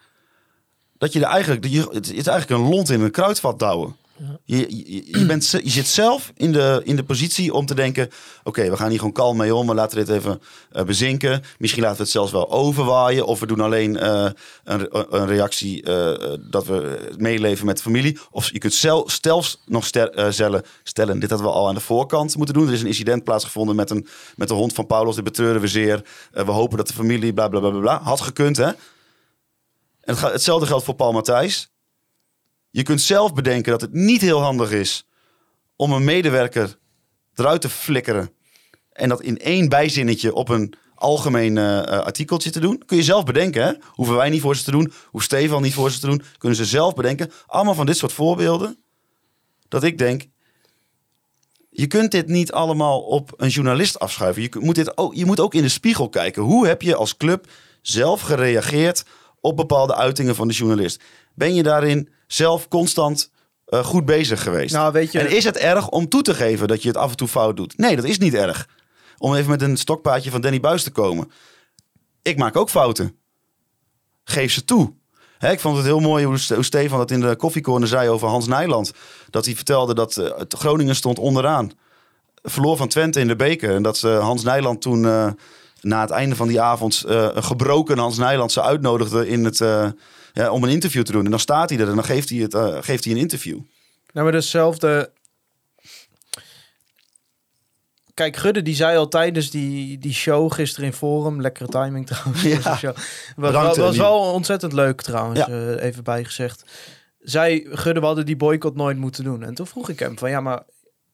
[0.98, 3.96] Dat je er eigenlijk, je, het is eigenlijk een lont in een kruidvat douwen.
[4.46, 8.10] Je, bent, je zit zelf in de, in de positie om te denken:
[8.44, 9.68] oké, we gaan hier gewoon kalm mee om.
[9.68, 11.44] We laten dit even eh, bezinken.
[11.58, 13.26] Misschien laten we het zelfs wel overwaaien.
[13.26, 14.30] Of we doen alleen eh,
[14.64, 18.20] een, een reactie eh, dat we meeleven met de familie.
[18.32, 21.82] Of je kunt zel, zelfs nog stel, stellen, stellen: dit hadden we al aan de
[21.82, 22.68] voorkant moeten doen.
[22.68, 25.16] Er is een incident plaatsgevonden met, een, met de hond van Paulus.
[25.16, 26.06] Dit betreuren we zeer.
[26.32, 28.02] We hopen dat de familie bla bla bla bla.
[28.02, 28.72] Had gekund, hè?
[30.04, 31.73] En het hetzelfde geldt voor Paul Matthijs.
[32.76, 35.08] Je kunt zelf bedenken dat het niet heel handig is
[35.76, 36.78] om een medewerker
[37.36, 38.32] eruit te flikkeren.
[38.92, 42.84] En dat in één bijzinnetje op een algemeen eh, eh, artikeltje te doen.
[42.86, 43.74] Kun je zelf bedenken, hè?
[43.88, 44.92] Hoeven wij niet voor ze te doen.
[45.06, 46.22] Hoeft Stefan niet voor ze te doen.
[46.38, 47.32] Kunnen ze zelf bedenken.
[47.46, 48.84] Allemaal van dit soort voorbeelden.
[49.68, 50.28] Dat ik denk,
[51.70, 54.42] je kunt dit niet allemaal op een journalist afschuiven.
[54.42, 56.44] Je, moet dit ook, je moet ook in de spiegel kijken.
[56.44, 57.48] Hoe heb je als club
[57.82, 59.06] zelf gereageerd
[59.42, 61.04] op bepaalde uitingen van de journalist?
[61.36, 63.32] Ben je daarin zelf constant
[63.66, 64.74] eh, goed bezig geweest?
[64.74, 67.10] Nou, weet je- En is het erg om toe te geven dat je het af
[67.12, 67.78] en toe fout doet?
[67.78, 68.68] Nee, dat is niet erg.
[69.18, 71.32] Om even met een stokpaardje van Danny Buis te komen.
[72.22, 73.16] Ik maak ook fouten.
[74.24, 74.94] Geef ze toe.
[75.40, 78.28] Ik vond het heel mooi hoe Ste- hoe Stefan dat in de koffiecorner zei over
[78.28, 78.92] Hans Nijland.
[79.30, 81.72] Dat hij vertelde dat eh, Groningen stond onderaan.
[82.44, 83.76] Verloor van Twente in de beker.
[83.76, 85.28] En dat ze Hans Nijland toen eh,
[85.82, 89.62] na het einde van die avond eh, een gebroken Hans Nijland ze uitnodigde in het,
[89.62, 89.88] eh,
[90.34, 91.26] ja, om een interview te doen.
[91.26, 93.58] En dan staat hij er en dan geeft hij, het, eh, geeft hij een interview.
[94.12, 95.12] Nou, maar dezelfde.
[98.14, 102.42] Kijk, Gudde die zei al tijdens die, die show gisteren in Forum, lekkere timing trouwens.
[102.44, 102.76] Ja.
[102.78, 102.96] show.
[102.96, 103.06] was,
[103.36, 105.48] Bedankt, wel, was eh, wel ontzettend leuk trouwens, Ja.
[105.48, 106.64] eh, even bijgezegd.
[107.20, 109.44] Zij, Gudde, we hadden die boycott nooit moeten doen.
[109.44, 110.64] En toen vroeg ik hem van, ja, maar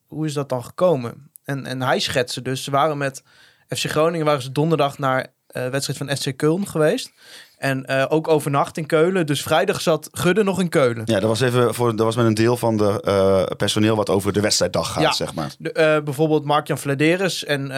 [0.08, 1.32] hoe is dat dan gekomen?
[1.44, 3.24] En, en hij schetste dus, ze waren met
[3.68, 7.12] FC Groningen, waren ze donderdag naar eh wedstrijd van SC Köln geweest.
[7.60, 9.26] En eh, ook overnacht in Keulen.
[9.26, 11.02] Dus vrijdag zat Gudde nog in Keulen.
[11.06, 14.10] Ja, dat was, even voor, dat was met een deel van de eh, personeel wat
[14.10, 15.12] over de wedstrijddag gaat, Ja.
[15.12, 15.56] zeg maar.
[15.58, 17.72] De, eh, bijvoorbeeld Mark-Jan Vladeris en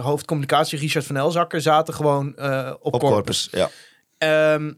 [0.00, 2.28] hoofdcommunicatie Richard van Elzakker zaten gewoon
[2.80, 3.10] op, Op Corpus.
[3.10, 3.70] Corpus, ja.
[4.18, 4.72] Ehm,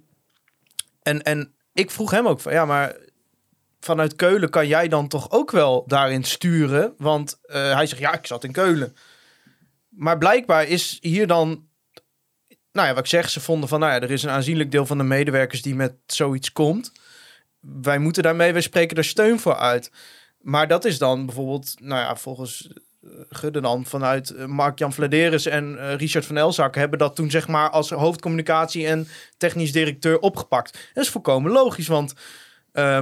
[1.03, 2.97] en, en ik vroeg hem ook van, ja, maar
[3.80, 6.95] vanuit Keulen kan jij dan toch ook wel daarin sturen?
[6.99, 8.97] Want hij zegt, ja, ik zat in Keulen.
[9.88, 11.64] Maar blijkbaar is hier dan,
[12.73, 14.87] nou ja, wat ik zeg, ze vonden van, nou ja, er is een aanzienlijk deel
[14.87, 16.93] van de medewerkers die met zoiets komt.
[17.61, 19.91] Wij moeten daarmee, wij spreken er steun voor uit.
[20.41, 22.68] Maar dat is dan bijvoorbeeld, nou ja, volgens
[23.03, 27.31] eh, Gudde dan vanuit eh, Mark-Jan Vladeris en eh, Richard van Elzak hebben dat toen
[27.31, 30.91] zeg maar als hoofdcommunicatie en technisch directeur opgepakt.
[30.93, 32.14] Dat is volkomen logisch, want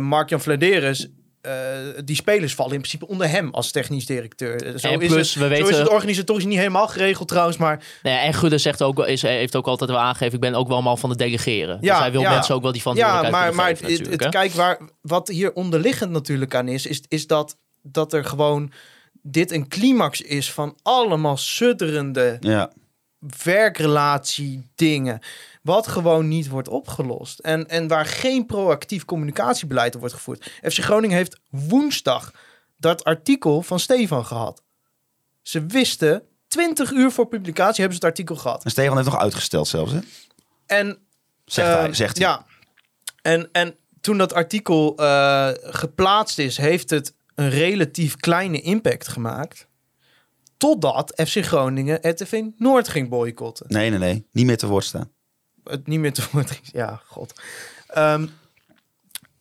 [0.01, 1.09] Mark-Jan Vladeris,
[1.41, 1.53] eh,
[2.05, 4.79] die spelers vallen in principe onder hem als technisch directeur.
[4.79, 7.57] Zo, En is, plus, het, we zo is weten- het organisatorisch niet helemaal geregeld trouwens,
[7.57, 10.55] maar Nou ja, en Gudde zegt ook, is, heeft ook altijd wel aangegeven, ik ben
[10.55, 11.79] ook wel man van het delegeren.
[11.81, 12.31] Ja, dus hij wil ja.
[12.31, 15.53] mensen ook wel die Ja, verantwoordelijkheid maar, maar kunnen het, het, kijk, waar, wat hier
[15.53, 18.73] onderliggend natuurlijk aan is, is, is dat, dat er gewoon
[19.23, 22.71] dit een climax is van allemaal sudderende ja.
[23.45, 25.21] werkrelatie dingen.
[25.61, 27.39] Wat gewoon niet wordt opgelost.
[27.39, 30.53] En, en waar geen proactief communicatiebeleid op wordt gevoerd.
[30.63, 32.33] FC Groningen heeft woensdag
[32.77, 34.63] dat artikel van Stefan gehad.
[35.43, 38.65] Ze wisten, 20 uur voor publicatie hebben ze het artikel gehad.
[38.65, 39.99] En Stefan heeft nog uitgesteld zelfs, hè?
[40.67, 40.99] En
[41.45, 42.27] Zegt hij, Ehm, zegt hij.
[42.27, 42.47] Ja.
[43.23, 49.69] En, en toen dat artikel eh, geplaatst is, heeft het een relatief kleine impact gemaakt.
[50.57, 53.67] Totdat FC Groningen RTV Noord ging boycotten.
[53.69, 54.27] Nee, nee, nee.
[54.33, 55.11] Niet meer te woord staan.
[55.65, 56.61] Het niet meer te woord.
[56.63, 57.41] Ja, god.
[57.87, 58.27] Ehm,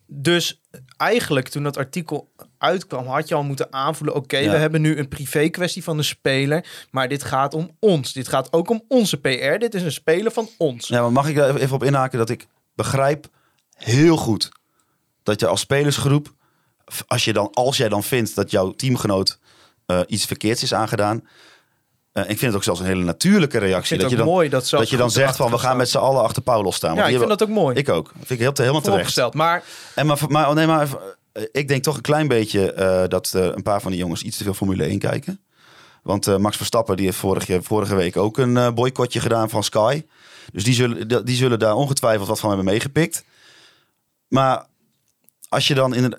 [0.05, 0.61] dus
[0.97, 4.15] eigenlijk toen dat artikel uitkwam, had je al moeten aanvoelen...
[4.15, 4.51] oké, Ja.
[4.51, 6.65] we hebben nu een privé kwestie van een speler...
[6.91, 8.13] maar dit gaat om ons.
[8.13, 9.57] Dit gaat ook om onze PR.
[9.57, 10.87] Dit is een speler van ons.
[10.87, 13.27] Ja, maar mag ik daar even op inhaken dat ik begrijp
[13.73, 14.49] heel goed
[15.23, 16.33] dat je als spelersgroep,
[17.07, 19.39] als, je dan, als jij dan vindt dat jouw teamgenoot
[19.85, 21.27] eh, iets verkeerds is aangedaan,
[22.23, 23.97] eh, ik vind het ook zelfs een hele natuurlijke reactie.
[23.97, 26.21] Dat je dan, mooi dat, dat je dan zegt van we gaan met z'n allen
[26.21, 26.95] achter Paulos staan.
[26.95, 27.75] Ja, ik vind dat ook mooi.
[27.75, 28.11] Ik ook.
[28.15, 29.33] Vind ik heel, helemaal terecht.
[29.33, 29.63] Maar
[29.95, 30.99] En maar, maar, oh nee, maar even,
[31.31, 34.37] eh, ik denk toch een klein beetje eh, dat een paar van die jongens iets
[34.37, 35.39] te veel Formule 1 kijken.
[36.03, 40.03] Want Max Verstappen die heeft vorige, vorige week ook een boycottje gedaan van Sky.
[40.51, 43.23] Dus die zullen, die zullen daar ongetwijfeld wat van hebben meegepikt.
[44.27, 44.65] Maar
[45.49, 46.15] als je dan in een...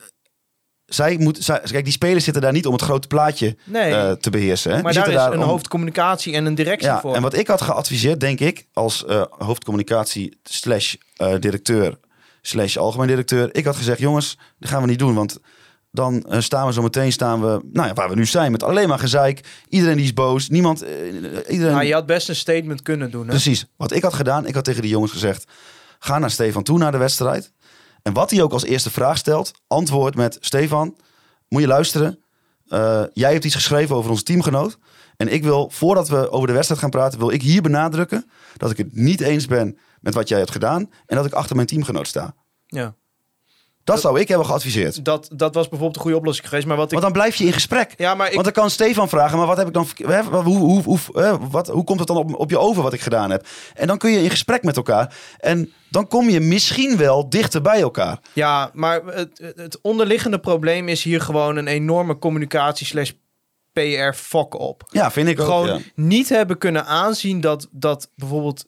[0.94, 4.12] Zij moet, zij, kijk, die spelers zitten daar niet om het grote plaatje nee, eh,
[4.12, 4.74] te beheersen.
[4.74, 4.82] Hè?
[4.82, 7.14] maar daar is een om- hoofdcommunicatie en een directie ja, voor.
[7.14, 11.98] en wat ik had geadviseerd, denk ik, als eh, hoofdcommunicatie slash eh, directeur
[12.42, 13.48] slash algemeen directeur.
[13.54, 15.14] Ik had gezegd, jongens, dat gaan we niet doen.
[15.14, 15.38] Want
[15.90, 18.88] dan staan we zo meteen, staan we, nou ja, waar we nu zijn, met alleen
[18.88, 19.40] maar gezeik.
[19.68, 20.84] Iedereen die is boos, niemand,
[21.48, 21.74] iedereen...
[21.74, 23.22] Maar je had best een statement kunnen doen.
[23.22, 23.28] Hè?
[23.28, 23.66] Precies.
[23.76, 25.44] Wat ik had gedaan, ik had tegen die jongens gezegd,
[25.98, 27.52] ga naar Stefan toe naar de wedstrijd.
[28.02, 30.96] En wat hij ook als eerste vraag stelt, antwoord met, Stefan,
[31.48, 32.18] moet je luisteren.
[32.66, 34.78] Eh, jij hebt iets geschreven over onze teamgenoot.
[35.16, 38.70] En ik wil, voordat we over de wedstrijd gaan praten, wil ik hier benadrukken dat
[38.70, 40.90] ik het niet eens ben met wat jij hebt gedaan.
[41.06, 42.34] En dat ik achter mijn teamgenoot sta.
[42.66, 42.94] Ja.
[43.90, 45.04] Dat zou ik hebben geadviseerd.
[45.04, 46.66] Dat, dat was bijvoorbeeld een goede oplossing geweest.
[46.66, 46.90] Maar wat ik...
[46.90, 47.94] Want dan blijf je in gesprek.
[47.96, 48.32] Ja, maar ik...
[48.32, 49.86] Want dan kan Stefan vragen, maar wat heb ik dan...
[50.42, 50.98] Hoe, hoe, hoe,
[51.50, 53.46] wat, hoe komt het dan op, op je over wat ik gedaan heb?
[53.74, 55.16] En dan kun je in gesprek met elkaar.
[55.38, 58.18] En dan kom je misschien wel dichter bij elkaar.
[58.32, 63.10] Ja, maar het, het- onderliggende probleem is hier gewoon een enorme communicatie slash
[63.72, 64.82] PR fuck op.
[64.90, 65.46] Ja, vind ik ook.
[65.46, 65.78] Gewoon ja.
[65.94, 68.66] niet hebben kunnen aanzien dat, dat bijvoorbeeld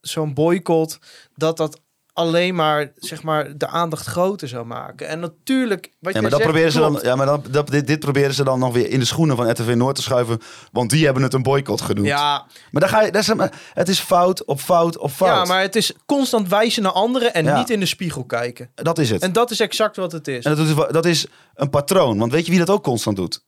[0.00, 0.98] zo'n boycott,
[1.34, 1.80] dat dat
[2.16, 5.08] alleen maar, zeg maar, de aandacht groter zou maken.
[5.08, 7.86] En natuurlijk, wat Ja, maar, dat zegt, proberen ze dan, ja, maar dan, dat, dit,
[7.86, 10.40] dit proberen ze dan nog weer in de schoenen van RTV Noord te schuiven.
[10.72, 12.06] Want die hebben het een boycott genoemd.
[12.06, 13.32] Ja, Maar dan ga je, dat is,
[13.72, 15.28] het is fout op fout op fout.
[15.36, 17.58] ja, maar het is constant wijzen naar anderen en Ja.
[17.58, 18.70] niet in de spiegel kijken.
[18.74, 19.22] Dat is het.
[19.22, 20.44] En dat is exact wat het is.
[20.44, 22.18] En dat is, dat is een patroon.
[22.18, 23.44] Want weet je wie dat ook constant doet?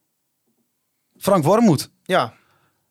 [1.18, 1.90] Frank Wormoed.
[2.02, 2.32] Ja,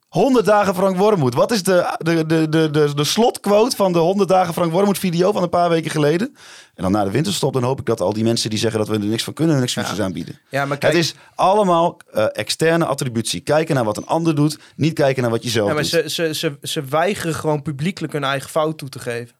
[0.08, 1.34] 100 dagen Frank Wormoed.
[1.34, 4.98] Wat is de, de, de, de, de, de slotquote van de 100 dagen Frank Wormoed
[5.00, 6.36] video van een paar weken geleden?
[6.76, 8.88] En dan na de winterstop, dan hoop ik dat al die mensen die zeggen dat
[8.88, 10.40] we er niks van kunnen, hun excuses aanbieden.
[10.50, 13.40] ja maar kijk, het is allemaal eh, externe attributie.
[13.40, 15.92] Kijken naar wat een ander doet, niet kijken naar wat je zelf ja, maar doet.
[15.92, 19.36] ze, ze, ze, ze weigeren gewoon publiekelijk hun eigen fout toe te geven.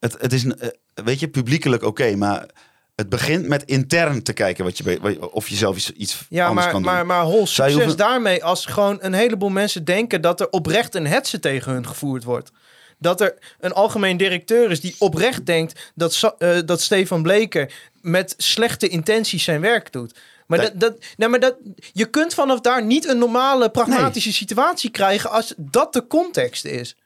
[0.00, 2.46] Het, het is, eh, weet je, publiekelijk oké, maar
[2.94, 6.74] het begint met intern te kijken wat je, of je zelf iets, Ja, anders maar,
[6.74, 6.92] kan doen.
[6.92, 10.94] maar, maar hol, succes hoeven- daarmee als gewoon een heleboel mensen denken dat er oprecht
[10.94, 12.50] een hetze tegen hun gevoerd wordt.
[12.98, 18.34] Dat er een algemeen directeur is die oprecht denkt dat, eh, dat Stefan Bleker met
[18.36, 20.18] slechte intenties zijn werk doet.
[20.46, 20.70] Maar, Nee.
[20.70, 21.56] dat, dat, nou, maar dat,
[21.92, 26.96] je kunt vanaf daar niet een normale, pragmatische situatie krijgen als dat de context is.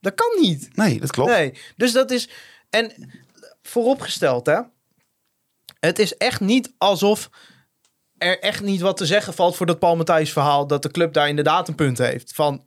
[0.00, 0.68] Dat kan niet.
[0.76, 1.30] nee, dat klopt.
[1.30, 2.28] Nee, dus dat is.
[2.70, 2.92] En
[3.62, 4.60] vooropgesteld, hè.
[5.84, 7.30] Het is echt niet alsof
[8.18, 10.66] er echt niet wat te zeggen valt voor dat Paul Matthijs verhaal.
[10.66, 12.32] Dat de club daar inderdaad een punt heeft.
[12.34, 12.62] Van,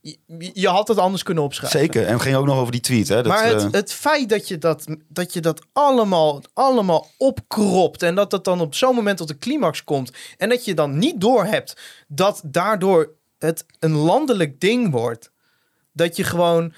[0.00, 1.80] je, je had het anders kunnen opschrijven.
[1.80, 2.06] Zeker.
[2.06, 3.08] En het ging ook nog over die tweet.
[3.08, 3.14] Hè?
[3.14, 8.02] Dat, maar het, eh, het feit dat je dat, dat, je dat allemaal, allemaal opkropt.
[8.02, 10.12] En dat dat dan op zo'n moment tot de climax komt.
[10.36, 15.30] En dat je dan niet doorhebt dat daardoor het een landelijk ding wordt.
[15.92, 16.72] Dat je gewoon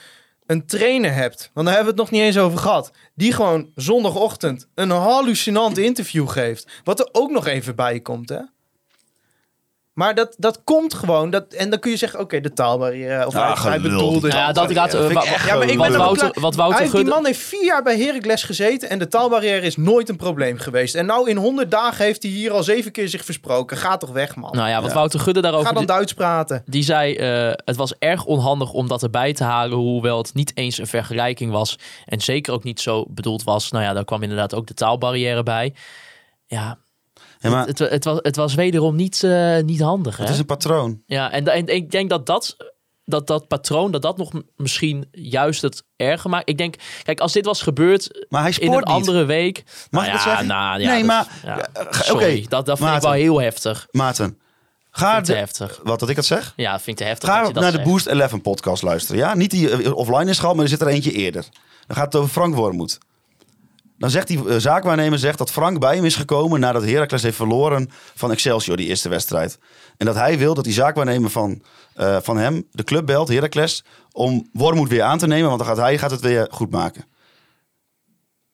[0.49, 1.51] een trainer hebt.
[1.55, 2.91] Want daar hebben we het nog niet eens over gehad.
[3.15, 6.81] Die gewoon zondagochtend een hallucinant interview geeft.
[6.85, 8.41] Wat er ook nog even bij komt, hè?
[9.99, 11.31] Maar dat, dat komt gewoon.
[11.31, 13.27] Dat, en dan kun je zeggen, oké, de taalbarrière.
[13.27, 14.29] Of Ah, hij, bedoelde...
[14.29, 16.91] Ja, dat ik wa- echt Ja, maar ik wat er Wouter, wat Hij Wouter heeft-
[16.93, 17.15] die Gudde...
[17.15, 20.95] man heeft vier jaar bij Heracles gezeten en de taalbarrière is nooit een probleem geweest.
[20.95, 23.77] En nou in 100 dagen heeft hij hier al zeven keer zich versproken.
[23.77, 24.57] Ga toch weg, man.
[24.57, 25.67] Nou ja, wat Wouter Gudde daarover...
[25.67, 26.63] Ga dan Duits praten.
[26.67, 30.53] Die zei, eh, het was erg onhandig om dat erbij te halen, hoewel het niet
[30.55, 31.79] eens een vergelijking was.
[32.07, 33.71] En zeker ook niet zo bedoeld was.
[33.71, 35.75] Nou ja, daar kwam inderdaad ook de taalbarrière bij.
[36.47, 36.79] Ja,
[37.39, 40.17] ja, maar het, het, het was, het was wederom niet, eh, niet handig.
[40.17, 40.23] Hè?
[40.23, 41.03] het is een patroon.
[41.07, 42.57] Ja, en, en ik denk dat dat,
[43.05, 46.49] dat dat patroon, dat dat nog misschien juist het erger maakt.
[46.49, 48.85] Ik denk, kijk, als dit was gebeurd Maar hij in een niet.
[48.85, 49.63] andere week.
[49.91, 50.47] Mag nou ik dat ja, zeggen?
[50.47, 53.41] Nou, ja, Nee, dat- maar- ja, eh, sorry, oké, dat, dat vind ik wel heel
[53.41, 53.87] heftig.
[53.91, 54.39] Maarten,
[54.91, 55.81] ga de, heftig.
[55.83, 56.53] wat dat ik het zeg?
[56.57, 57.29] Ja, vind ik te heftig.
[57.29, 57.83] Ga dat je dat naar de.
[57.83, 59.21] Boost 11 podcast luisteren.
[59.21, 61.45] Ja, niet die eh, offline is gehad, maar er zit er eentje eerder.
[61.87, 62.99] Dan gaat het over Frank Wormoed.
[63.99, 67.37] Dan zegt die eh, zaakwaarnemer zegt dat Frank bij hem is gekomen nadat Heracles heeft
[67.37, 69.59] verloren van Excelsior die eerste wedstrijd.
[69.97, 71.63] En dat hij wil dat die zaakwaarnemer van,
[71.95, 75.69] eh, van hem de club belt, Heracles, om Wormoed weer aan te nemen, want dan
[75.69, 77.05] gaat hij gaat het weer goed maken.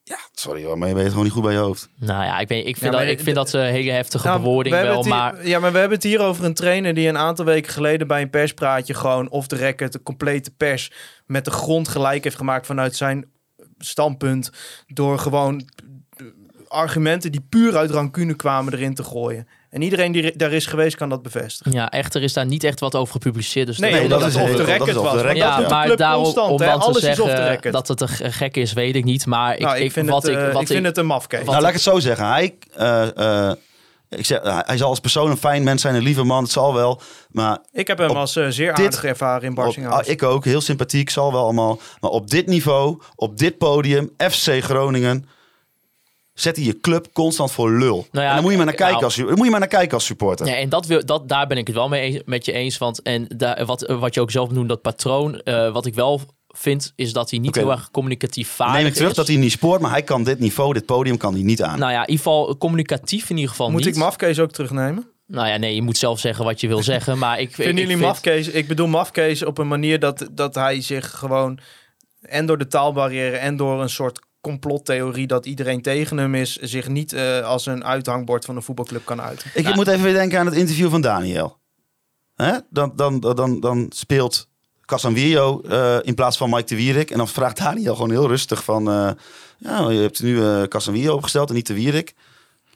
[0.02, 1.88] Ja, sorry hoor, maar je weet gewoon niet goed bij je hoofd.
[1.96, 4.40] Nou ja, ik, weet, ik vind, dat, ik vind de- dat een hele heftige Nou,
[4.40, 5.46] bewoording we wel, hier- maar...
[5.46, 8.22] Ja, maar we hebben het hier over een trainer die een aantal weken geleden bij
[8.22, 10.90] een perspraatje gewoon off the record de complete pers
[11.26, 13.32] met de grond gelijk heeft gemaakt vanuit zijn
[13.78, 14.50] standpunt
[14.86, 15.68] door gewoon
[16.68, 19.48] argumenten die puur uit rancune kwamen erin te gooien.
[19.70, 21.72] En iedereen die daar is geweest kan dat bevestigen.
[21.72, 23.66] Ja, echter is daar niet echt wat over gepubliceerd.
[23.66, 25.22] Dus Nee, dat- is off the record was.
[25.22, 28.08] Want ja, dat doet de maar daarom constant, om dan te zeggen dat het een
[28.08, 29.26] ge- gek is, weet ik niet.
[29.26, 31.06] Maar ik, nou, ik, ik, vind, wat het, ik, eh, wat ik vind het een
[31.06, 31.44] mafkees.
[31.44, 32.26] nou, laat ik het zo zeggen.
[32.26, 33.56] Hij, eh, eh,
[34.18, 36.74] ik zeg, hij zal als persoon een fijn mens zijn, een lieve man, het zal
[36.74, 37.00] wel.
[37.30, 40.04] Maar Ik heb hem op als eh, zeer dit- aardig ervaren in Barsinghausen.
[40.06, 41.78] ah, ik ook, heel sympathiek, zal wel allemaal.
[42.00, 45.28] Maar op dit niveau, op dit podium, FC Groningen,
[46.34, 48.06] zet hij je club constant voor lul.
[48.10, 49.68] Nou ja, en dan moet je maar naar kijken, nou- als, moet je maar naar
[49.68, 50.46] kijken als supporter.
[50.46, 52.78] Ja, en dat wil, dat, daar ben ik het wel mee eens- met je eens.
[52.78, 55.40] Want en daar, wat, wat je ook zelf noemt, dat patroon.
[55.40, 56.20] eh, wat ik wel
[56.54, 57.58] vind, is dat hij niet Oké.
[57.58, 59.16] heel erg communicatief vaardig Neem ik terug is.
[59.16, 61.78] dat hij niet spoort, maar hij kan dit niveau, dit podium kan hij niet aan.
[61.78, 63.88] Nou ja, in ieder geval communicatief in ieder geval Moet niet.
[63.94, 65.08] ik mafkees ook terugnemen?
[65.26, 67.18] Nou ja, nee, je moet zelf zeggen wat je wil zeggen.
[67.18, 68.48] Maar ik, Vinden ik jullie vind- mafkees?
[68.48, 71.58] Ik bedoel mafkees op een manier dat, dat hij zich gewoon...
[72.20, 75.26] en door de taalbarrière en door een soort complottheorie...
[75.26, 76.56] dat iedereen tegen hem is...
[76.56, 79.50] zich niet eh, als een uithangbord van een voetbalclub kan uiten.
[79.54, 79.74] Ik Nou.
[79.76, 81.58] moet even weer denken aan het interview van Daniel.
[82.34, 82.52] Hè?
[82.70, 84.48] Dan, dan, dan, dan speelt
[84.86, 87.10] Casanvillo eh in plaats van Mike de Wierik.
[87.10, 88.90] En dan vraagt Daniel gewoon heel rustig van...
[88.90, 89.10] eh,
[89.58, 92.14] ja, je hebt nu eh Casanvillo opgesteld en niet de Wierik.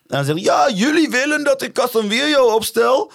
[0.07, 3.11] En dan zeggen ja, jullie willen dat ik Casanvillo opstel.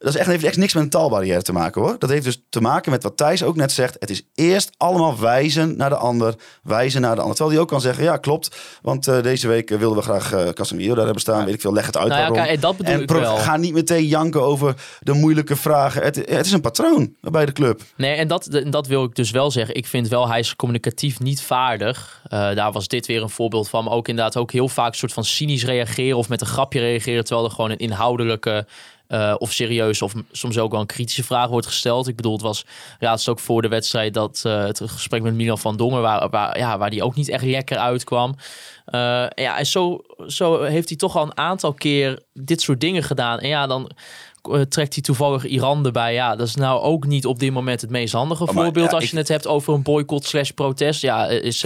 [0.00, 1.96] Dat is echt, heeft echt niks met een taalbarrière te maken hoor.
[1.98, 3.96] Dat heeft dus te maken met wat Thijs ook net zegt.
[3.98, 7.36] Het is eerst allemaal wijzen naar de ander, wijzen naar de ander.
[7.36, 8.56] Terwijl hij ook kan zeggen, ja klopt.
[8.82, 11.44] Want eh, deze week eh, wilden we graag eh Casemiro daar hebben staan.
[11.44, 12.60] Weet ik veel, leg het uit Nou ja, waarom.
[12.60, 13.36] dat bedoel en ik wel.
[13.36, 16.02] ga niet meteen janken over de moeilijke vragen.
[16.02, 17.82] Het, het is een patroon bij de club.
[17.96, 19.74] Nee, en dat, dat wil ik dus wel zeggen.
[19.74, 22.22] Ik vind wel, hij is communicatief niet vaardig.
[22.28, 23.84] Daar was dit weer een voorbeeld van.
[23.84, 26.16] Maar ook inderdaad ook heel vaak een soort van cynisch reageren...
[26.16, 27.24] of met een grapje reageren...
[27.24, 28.66] terwijl er gewoon een inhoudelijke...
[29.10, 32.08] eh, of serieus of soms ook wel een kritische vraag wordt gesteld.
[32.08, 32.64] Ik bedoel, het was
[32.98, 36.58] laatst ook voor de wedstrijd dat eh, het gesprek met Milan van Dongen, waar, waar,
[36.58, 38.34] ja, waar die ook niet echt lekker uitkwam.
[38.84, 43.02] Eh, ja, en zo, zo heeft hij toch al een aantal keer dit soort dingen
[43.02, 43.38] gedaan.
[43.38, 43.90] En ja, dan
[44.42, 46.12] eh, trekt hij toevallig Iran erbij.
[46.14, 48.94] Ja, dat is nou ook niet op dit moment het meest handige Oh, voorbeeld ja,
[48.94, 51.00] als ik- je het hebt over een boycott slash protest.
[51.00, 51.64] Ja, eh, is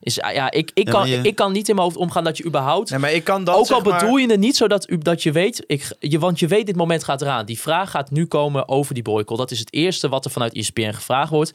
[0.00, 2.44] is, ja, ik, ik, kan, je- ik kan niet in mijn hoofd omgaan dat je
[2.44, 4.98] überhaupt Nee, maar ik kan dat ook al maar- bedoel je het niet zodat u,
[4.98, 7.46] dat je weet, ik, je, want je weet dit moment gaat eraan.
[7.46, 9.38] Die vraag gaat nu komen over die boycott.
[9.40, 11.52] Dat is het eerste wat er vanuit E ESPN gevraagd wordt.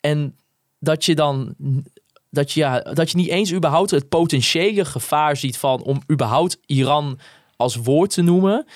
[0.00, 0.36] En
[0.78, 1.54] dat je dan
[2.30, 6.58] dat je, ja, dat je niet eens überhaupt het potentiële gevaar ziet van om überhaupt
[6.66, 7.18] Iran
[7.56, 8.66] als woord te noemen.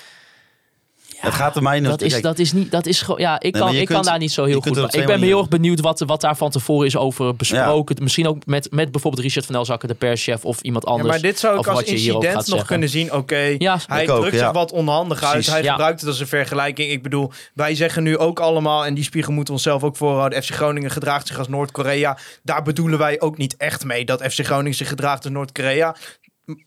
[1.17, 3.53] Het gaat er mij Dat is, kijk, dat is niet, dat is gewoon, ja, ik,
[3.53, 4.95] kan, ik kan daar niet zo heel goed.
[4.95, 7.95] Ik ben heel erg benieuwd wat, wat daar van tevoren is over besproken.
[8.01, 11.09] Misschien ook met, met bijvoorbeeld Richard van Elzakker, de perschef of iemand Ja, anders.
[11.09, 12.65] maar dit zou ik als incident nog zeggen.
[12.65, 13.13] kunnen zien.
[13.13, 14.43] Oké, Ja, hij ook, drukt ja.
[14.43, 15.31] zich wat onhandig uit.
[15.31, 15.71] Precies, Hij ja.
[15.71, 16.91] gebruikt het als een vergelijking.
[16.91, 20.43] Ik bedoel, wij zeggen nu ook allemaal, en die spiegel moeten we onszelf ook voorhouden.
[20.43, 22.17] FC Groningen gedraagt zich als Noord-Korea.
[22.43, 25.95] Daar bedoelen wij ook niet echt mee dat FC Groningen zich gedraagt als Noord-Korea.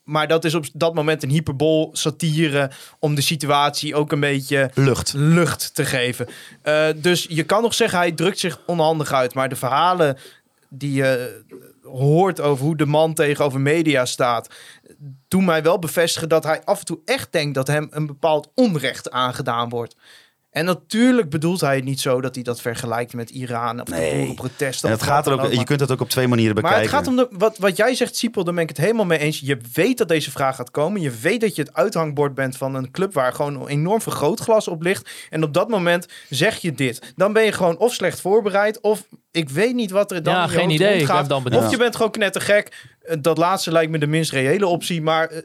[0.05, 4.71] Maar dat is op dat moment een hyperbol, satire, om de situatie ook een beetje
[4.75, 5.13] lucht.
[5.13, 6.29] lucht te geven.
[6.63, 9.35] Eh, dus je kan nog zeggen, hij drukt zich onhandig uit.
[9.35, 10.19] Maar de verhalen
[10.69, 11.43] die je
[11.83, 14.55] hoort over hoe de man tegenover media staat...
[15.29, 17.55] doen mij wel bevestigen dat hij af en toe echt denkt...
[17.55, 19.97] dat hem een bepaald onrecht aangedaan wordt.
[20.51, 23.81] En natuurlijk bedoelt hij het niet zo dat hij dat vergelijkt met Iran...
[23.81, 24.11] of Nee.
[24.11, 24.89] de boerenprotesten.
[24.89, 26.91] En het gaat er ook, je maar- kunt het ook op twee manieren maar bekijken.
[26.91, 29.19] het gaat om de, wat, wat jij zegt, Siepel, daar ben ik het helemaal mee
[29.19, 29.41] eens.
[29.41, 31.01] Je weet dat deze vraag gaat komen.
[31.01, 34.69] Je weet dat je het uithangbord bent van een club waar gewoon een enorm vergrootglas
[34.69, 35.11] op ligt.
[35.31, 37.13] En op dat moment zeg je dit.
[37.17, 40.45] Dan ben je gewoon of slecht voorbereid, of ik weet niet wat er dan Ja,
[40.45, 41.07] in je geen idee.
[41.07, 41.53] Ben dan.
[41.55, 42.89] Of je bent gewoon knettergek.
[43.03, 45.43] Eh, Dat laatste lijkt me de minst reële optie, maar eh,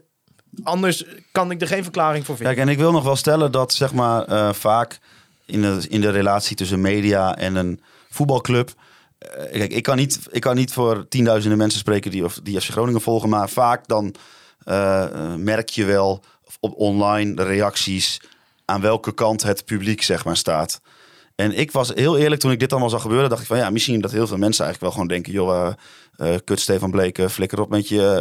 [0.62, 2.54] anders kan ik er geen verklaring voor vinden.
[2.54, 4.98] Kijk, en ik wil nog wel stellen dat zeg maar eh, vaak
[5.44, 7.80] in de, in de relatie tussen media en een
[8.10, 8.70] voetbalclub.
[9.18, 12.60] eh, kijk, ik kan, niet, ik kan niet voor tienduizenden mensen spreken die, of die
[12.60, 14.14] FC Groningen volgen, maar vaak dan
[14.64, 16.22] eh, merk je wel
[16.60, 18.20] op online de reacties
[18.64, 20.80] aan welke kant het publiek zeg maar staat.
[21.34, 23.70] En ik was heel eerlijk toen ik dit allemaal zag gebeuren, dacht ik van ja,
[23.70, 25.72] misschien dat heel veel mensen eigenlijk wel gewoon denken, joh,
[26.16, 28.20] eh, eh, kut Stefan Bleken, flikker op met je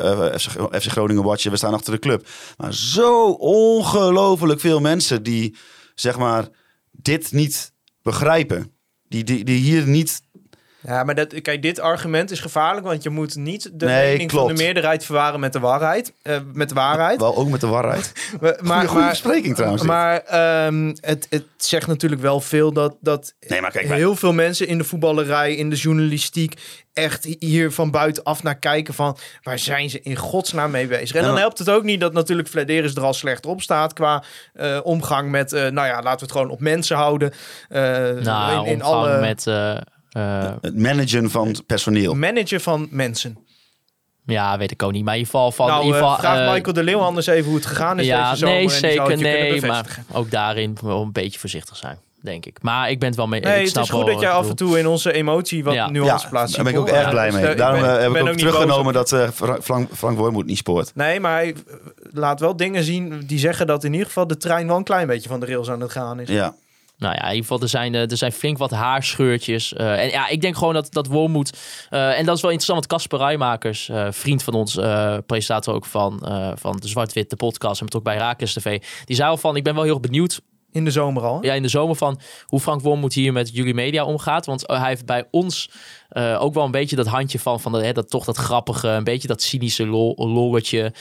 [0.72, 2.28] eh, FC Groningen watje, we staan achter de club.
[2.58, 5.56] Maar zo ongelooflijk veel mensen die
[5.96, 6.50] zeg maar
[6.92, 8.72] dit niet begrijpen,
[9.08, 10.22] die, die, die hier niet
[10.88, 14.32] Ja, maar dat, kijk, dit argument is gevaarlijk, want je moet niet de Nee, mening
[14.32, 16.14] van de meerderheid verwaren met de waarheid.
[16.22, 17.20] eh, met de waarheid.
[17.20, 18.12] Wel ook met de waarheid.
[18.62, 19.84] Maar, goede verspreking trouwens.
[19.84, 24.34] Maar ehm, het, het zegt natuurlijk wel veel dat, dat Nee, maar kijk, heel veel
[24.34, 26.54] mensen in de voetballerij, in de journalistiek,
[26.94, 31.16] echt hier van buitenaf naar kijken van waar zijn ze in godsnaam mee bezig.
[31.16, 33.94] En Ja, dan helpt het ook niet dat natuurlijk Flederis er al slechter op staat
[33.94, 34.24] qua
[34.54, 37.32] eh, omgang met, eh, nou ja, laten we het gewoon op mensen houden.
[37.70, 39.46] Eh, Nou, in, in omgang alle met...
[40.16, 42.14] eh, Het managen van het personeel.
[42.14, 43.38] manager van mensen.
[44.26, 45.04] ja, weet ik ook niet.
[45.04, 45.52] Maar in ieder geval...
[45.52, 47.66] Van, nou, in ieder eh, geval vraag eh, Michael de Leeuw anders even hoe het
[47.66, 48.56] gegaan is ja, deze zomer.
[48.56, 49.62] nee, zeker nee.
[49.62, 52.58] Maar ook daarin wel een beetje voorzichtig zijn, denk ik.
[52.62, 53.40] Maar ik ben het wel mee...
[53.42, 55.74] Nee, ik het is goed dat jij je af en toe in onze emotie wat
[55.74, 55.90] Ja.
[55.90, 56.56] nuance Ja, plaatst.
[56.56, 57.46] daar ben ik ook Ja, blij dus, mee.
[57.48, 60.92] eh, Daarom ben- heb ik ook teruggenomen dat eh, Fra- Frank, Frank Wormoed niet spoort.
[60.96, 61.56] Nee, maar hij
[62.12, 65.08] laat wel dingen zien die zeggen dat in ieder geval de trein wel een klein
[65.08, 66.30] beetje van de rails aan het gaan is.
[66.30, 66.54] Ja.
[66.98, 69.74] Nou ja, in ieder geval, er zijn, eh, er zijn flink wat haarscheurtjes.
[69.74, 71.58] Eh, en ja, ik denk gewoon dat, dat Wormoed...
[71.90, 74.80] eh, en dat is wel interessant, want Casper Rijmakers, vriend van ons,
[75.26, 76.20] presentator ook van,
[76.56, 78.82] van de Zwart-Wit, de podcast, en ook bij Raakles TV.
[79.06, 80.42] Die zei al van, ik ben wel heel erg benieuwd
[80.72, 81.42] In de zomer al.
[81.42, 81.48] hè?
[81.48, 84.46] ja, in de zomer van hoe Frank Wormoed hier met jullie media omgaat.
[84.46, 85.70] Want hij heeft bij ons
[86.40, 89.04] ook wel een beetje dat handje van, van dat, hè, dat toch dat grappige, een
[89.04, 90.94] beetje dat cynische lol, lolletje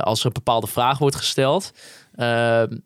[0.00, 1.72] als er een bepaalde vraag wordt gesteld.
[2.14, 2.76] Ehm,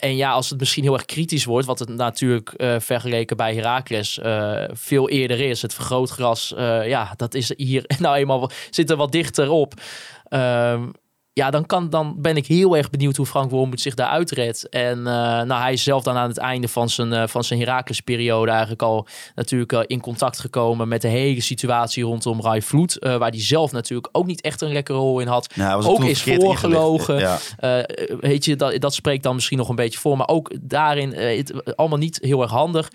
[0.00, 3.54] en ja, als het misschien heel erg kritisch wordt, wat het natuurlijk eh, vergeleken bij
[3.54, 5.62] Heracles eh, veel eerder is.
[5.62, 9.74] Het vergrootgras, eh, ja, dat is hier nou eenmaal zit er wat dichter op.
[10.28, 10.88] Ehm,
[11.36, 14.68] ja, dan, kan, dan ben ik heel erg benieuwd hoe Frank Wormoed zich daar uitredt.
[14.68, 15.04] En eh,
[15.42, 18.82] nou, hij is zelf dan aan het einde van zijn, eh, van zijn Heracles-periode eigenlijk
[18.82, 22.96] al natuurlijk eh, in contact gekomen met de hele situatie rondom Rai Vloed.
[23.00, 25.54] waar hij zelf natuurlijk ook niet echt een lekkere rol in had.
[25.54, 27.18] Nou, Ook is voorgelogen.
[27.18, 27.38] Ja.
[28.20, 30.16] Weet je, dat, dat spreekt dan misschien nog een beetje voor.
[30.16, 32.90] Maar ook daarin het, allemaal niet heel erg handig.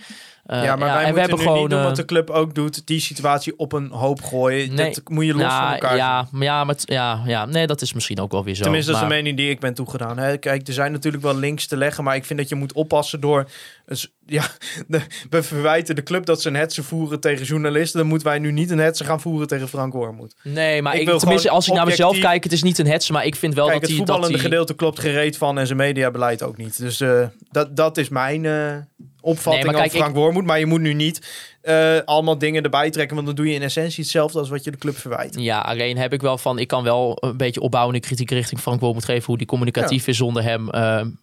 [0.45, 1.59] Eh, ja, maar wij en moeten we hebben nu gewoon.
[1.59, 2.87] niet doen eh, wat de club ook doet.
[2.87, 4.73] Die situatie op een hoop gooien.
[4.73, 4.93] Nee.
[4.93, 7.93] Dat moet je los nou, van elkaar ja, ja, maar ja, ja, nee, dat is
[7.93, 8.63] misschien ook wel weer zo.
[8.63, 10.17] Tenminste, dat is de mening die ik ben toegedaan.
[10.17, 10.37] Hè.
[10.37, 13.19] Kijk, er zijn natuurlijk wel links te leggen, maar ik vind dat je moet oppassen
[13.19, 13.49] door...
[13.85, 14.43] dus, ja,
[14.87, 17.99] de, we verwijten de club dat ze een hetze voeren tegen journalisten.
[17.99, 20.35] Dan moeten wij nu niet een hetze gaan voeren tegen Frank Wormoed.
[20.43, 23.11] Nee, maar Ik ik, tenminste, als ik naar mezelf kijk, het is niet een hetze,
[23.11, 24.05] maar ik vind wel Kijk, dat het hij...
[24.05, 26.77] Dat voetballende hij gedeelte klopt gereed van en zijn mediabeleid ook niet.
[26.77, 28.75] Dus eh, dat, dat is mijn eh,
[29.21, 30.45] opvatting Nee, over Frank Wormoed.
[30.45, 31.27] Maar je moet nu niet
[31.61, 34.71] eh, allemaal dingen erbij trekken, want dan doe je in essentie hetzelfde als wat je
[34.71, 35.35] de club verwijt.
[35.39, 38.79] Ja, alleen heb ik wel van, ik kan wel een beetje opbouwende kritiek richting Frank
[38.79, 40.69] Wormoed geven, hoe die communicatief is zonder hem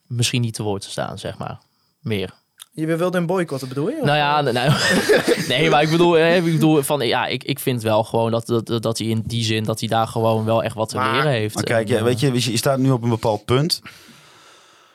[0.06, 1.58] misschien niet te woord te staan, zeg maar.
[2.00, 2.30] Meer.
[2.86, 3.96] Je wilde een boycotten, bedoel je?
[3.96, 4.72] Of- Nou ja, nee, nou,
[5.48, 8.46] nee, maar ik bedoel, hè, ik bedoel van, ja, ik, ik vind wel gewoon dat,
[8.46, 11.12] dat, dat hij in die zin, dat hij daar gewoon wel echt wat te Maar-
[11.14, 11.54] leren heeft.
[11.54, 13.80] Maar kijk, En, ja, weet je, weet je, je staat nu op een bepaald punt.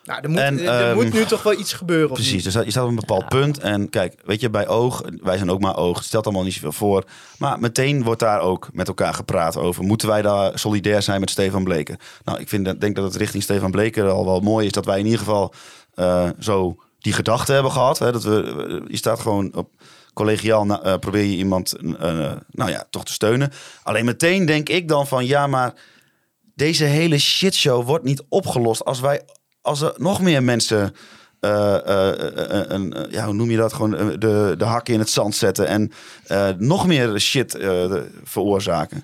[0.04, 2.10] Nou, er moet, En, er, er ehm, moet nu toch wel iets gebeuren.
[2.10, 2.54] of Precies, niet?
[2.54, 3.60] dus je staat op een bepaald punt.
[3.60, 5.98] En kijk, weet je, bij oog, wij zijn ook maar oog.
[5.98, 7.04] Het stelt allemaal niet zoveel voor.
[7.38, 9.84] Maar meteen wordt daar ook met elkaar gepraat over.
[9.84, 11.98] Moeten wij daar solidair zijn met Stefan Bleken?
[12.26, 14.86] Nou, ik vind, dat- denk dat het richting Stefan Bleken al wel mooi is dat
[14.86, 15.54] wij in ieder geval
[15.96, 18.00] eh, zo die gedachte hebben gehad.
[18.00, 19.70] Hè, dat we, je staat gewoon op
[20.14, 23.52] collegiaal, eh, probeer je iemand, eh, nou ja, toch te steunen.
[23.84, 25.74] Alleen meteen denk ik dan van, ja, maar
[26.56, 29.22] deze hele shitshow wordt niet opgelost als wij,
[29.62, 30.96] als er nog meer mensen,
[31.40, 31.78] eh,
[32.68, 35.92] een, ja, hoe noem je dat, gewoon de, de hakken in het zand zetten en
[36.58, 37.58] nog meer shit
[38.24, 39.04] veroorzaken.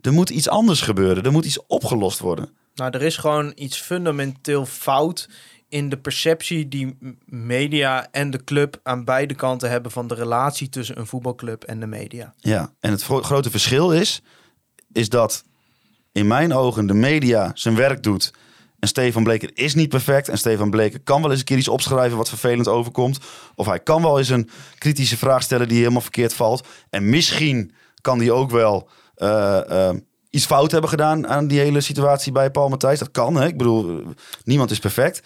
[0.00, 1.24] Er moet iets anders gebeuren.
[1.24, 2.50] Er moet iets opgelost worden.
[2.74, 5.28] Nou, er is gewoon iets fundamenteel fout
[5.68, 10.68] in de perceptie die media en de club aan beide kanten hebben van de relatie
[10.68, 12.34] tussen een voetbalclub en de media.
[12.36, 14.22] Ja, en het gro- grote verschil is,
[14.92, 15.44] is dat
[16.12, 18.32] in mijn ogen de media zijn werk doet.
[18.78, 20.28] En Stefan Bleker is niet perfect.
[20.28, 23.18] En Stefan Bleker kan wel eens een keer iets opschrijven wat vervelend overkomt.
[23.54, 26.66] Of hij kan wel eens een kritische vraag stellen die helemaal verkeerd valt.
[26.90, 29.96] En misschien kan hij ook wel eh, eh,
[30.30, 32.98] iets fout hebben gedaan aan die hele situatie bij Paul Matthijs.
[32.98, 33.46] Dat kan, hè?
[33.46, 34.02] Ik bedoel,
[34.44, 35.22] niemand is perfect.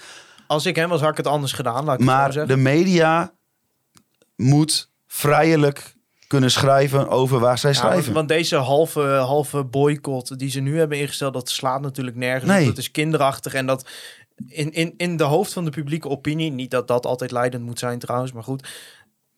[0.53, 3.33] Als ik hem was, had ik het anders gedaan, laat ik Maar de media
[4.37, 5.95] moet vrijelijk
[6.27, 8.13] kunnen schrijven over waar zij Ja, want, schrijven.
[8.13, 12.61] want deze halve, halve boycott die ze nu hebben ingesteld, dat slaat natuurlijk nergens Nee.
[12.61, 12.67] op.
[12.67, 13.89] Dat is kinderachtig en dat
[14.49, 17.79] in, in, in de hoofd van de publieke opinie, niet dat dat altijd leidend moet
[17.79, 18.69] zijn trouwens, maar goed,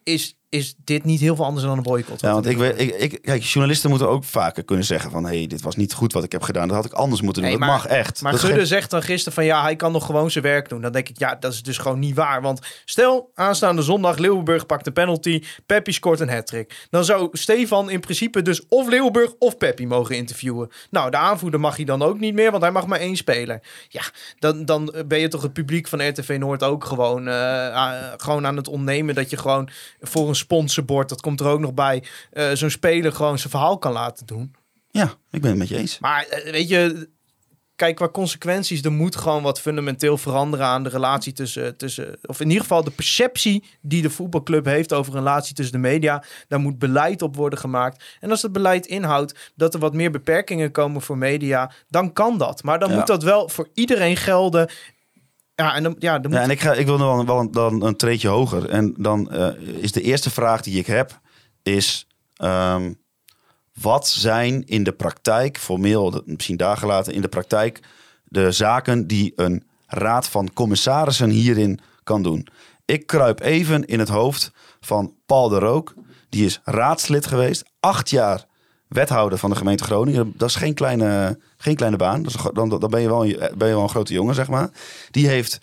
[0.03, 2.21] is, is dit niet heel veel anders dan een boycott.
[2.21, 5.37] Ja, want ik weet, ik, ik, kijk, journalisten moeten ook vaker kunnen zeggen van, hé,
[5.39, 6.69] hey, dit was niet goed wat ik heb gedaan.
[6.69, 7.51] Dat had ik anders moeten doen.
[7.51, 8.23] Nee, dat maar- mag echt.
[8.23, 10.81] Maar Gudde geen- zegt dan gisteren van ja, hij kan nog gewoon zijn werk doen.
[10.81, 12.43] Dan denk ik, ja, dat is dus gewoon niet waar.
[12.43, 16.87] Want stel, aanstaande zondag, Leeuwenburg pakt de penalty, Peppi scoort een hat-trick.
[16.91, 20.71] Dan zou Stefan in principe dus of Leeuwenburg of Peppi mogen interviewen.
[20.91, 23.61] Nou, de aanvoerder mag hij dan ook niet meer, want hij mag maar één speler.
[23.89, 24.03] Ja,
[24.39, 28.57] dan, dan ben je toch het publiek van RTV Noord ook gewoon, eh, gewoon aan
[28.57, 29.69] het ontnemen dat je gewoon
[30.01, 33.79] voor een sponsorbord, dat komt er ook nog bij, eh, zo'n speler gewoon zijn verhaal
[33.79, 34.55] kan laten doen.
[34.91, 35.99] Ja, ik ben het met je eens.
[35.99, 37.09] Maar eh, weet je,
[37.77, 42.41] kijk, qua consequenties, er moet gewoon wat fundamenteel veranderen aan de relatie tussen, tussen, of
[42.41, 46.25] in ieder geval de perceptie die de voetbalclub heeft over een relatie tussen de media.
[46.49, 48.05] Daar moet beleid op worden gemaakt.
[48.21, 52.39] En als het beleid inhoudt dat er wat meer beperkingen komen voor media, dan kan
[52.39, 52.63] dat.
[52.63, 52.97] Maar dan Ja.
[52.97, 54.71] moet dat wel voor iedereen gelden.
[55.55, 57.53] Ja, en dan, ja, dan moet Ja, en ik, ga, ik wil nog wel, een,
[57.53, 58.69] dan een treetje hoger.
[58.69, 61.21] En dan eh, is de eerste vraag die ik heb,
[61.63, 62.07] is...
[62.37, 62.93] ehm,
[63.81, 67.81] wat zijn in de praktijk, formeel, misschien daar gelaten, in de praktijk...
[68.25, 72.47] de zaken die een raad van commissarissen hierin kan doen?
[72.85, 75.95] Ik kruip even in het hoofd van Paul de Rook.
[76.29, 78.45] Die is raadslid geweest, acht jaar
[78.95, 80.33] wethouder van de gemeente Groningen.
[80.37, 82.23] Dat is geen kleine, geen kleine baan.
[82.23, 84.49] Dat is, dan, dan ben, je wel een, ben je wel een grote jongen, zeg
[84.49, 84.71] maar.
[85.11, 85.61] Die heeft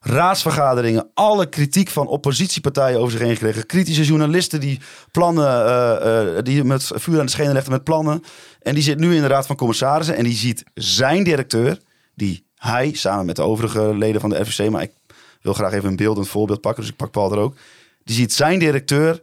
[0.00, 3.66] raadsvergaderingen, alle kritiek van oppositiepartijen over zich heen gekregen.
[3.66, 8.22] Kritische journalisten die plannen, eh, eh, die met vuur aan de schenen met plannen.
[8.60, 11.78] En die zit nu in de raad van commissarissen en die ziet zijn directeur,
[12.14, 14.92] die hij samen met de overige leden van de FVC, maar ik
[15.40, 17.56] wil graag even een beeldend voorbeeld pakken, dus ik pak Paul er ook.
[18.04, 19.22] Die ziet zijn directeur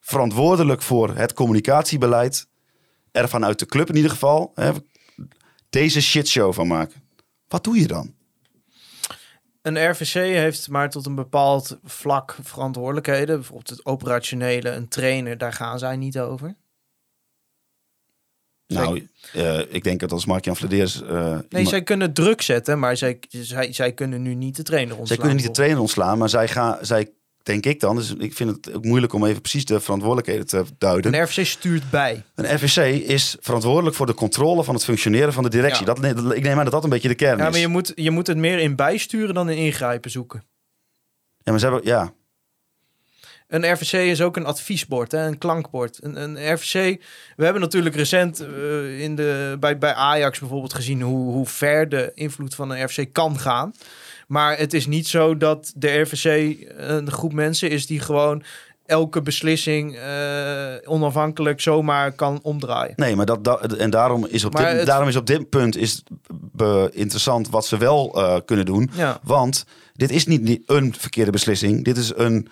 [0.00, 2.46] verantwoordelijk voor het communicatiebeleid
[3.14, 4.70] er vanuit de club in ieder geval hè,
[5.70, 7.02] deze shitshow van maken.
[7.48, 8.14] Wat doe je dan?
[9.62, 13.34] Een RVC heeft maar tot een bepaald vlak verantwoordelijkheden.
[13.36, 16.54] Bijvoorbeeld het operationele, een trainer, daar gaan zij niet over.
[18.66, 21.02] Nou, eh, ik denk dat als Mark-Jan Vladeers...
[21.02, 24.62] eh, Nee, iemand- zij kunnen druk zetten, maar zij, zij, zij kunnen nu niet de
[24.62, 25.18] trainer zij ontslaan.
[25.18, 26.78] kunnen niet de trainer ontslaan, maar zij gaan...
[26.80, 27.12] Zij,
[27.44, 30.64] denk ik dan, dus ik vind het ook moeilijk om even precies de verantwoordelijkheden te
[30.78, 31.14] duiden.
[31.14, 32.22] Een RVC stuurt bij.
[32.34, 35.86] Een FVC is verantwoordelijk voor de controle van het functioneren van de directie.
[35.86, 35.94] Ja.
[35.94, 37.50] Dat, ik neem aan dat dat een beetje de kern Ja, is.
[37.50, 40.44] maar je moet, je moet het meer in bijsturen dan in ingrijpen zoeken.
[41.38, 41.84] Ja, maar ze hebben...
[41.86, 42.12] Ja,
[43.48, 45.98] Een RVC is ook een adviesbord, hè, een klankbord.
[46.02, 47.02] Een, een RVC,
[47.36, 51.88] we hebben natuurlijk recent eh, in de, bij, bij Ajax bijvoorbeeld gezien hoe, hoe ver
[51.88, 53.74] de invloed van een RVC kan gaan.
[54.26, 58.42] Maar het is niet zo dat de RVC een groep mensen is die gewoon
[58.86, 62.92] elke beslissing eh, onafhankelijk zomaar kan omdraaien.
[62.96, 65.48] Nee, maar dat, dat en daarom is op Maar dit, het- daarom is op dit
[65.48, 66.02] punt is
[66.92, 68.90] interessant wat ze wel eh, kunnen doen.
[68.94, 69.20] Ja.
[69.22, 69.64] Want
[69.94, 71.84] dit is niet een verkeerde beslissing.
[71.84, 72.48] Dit is een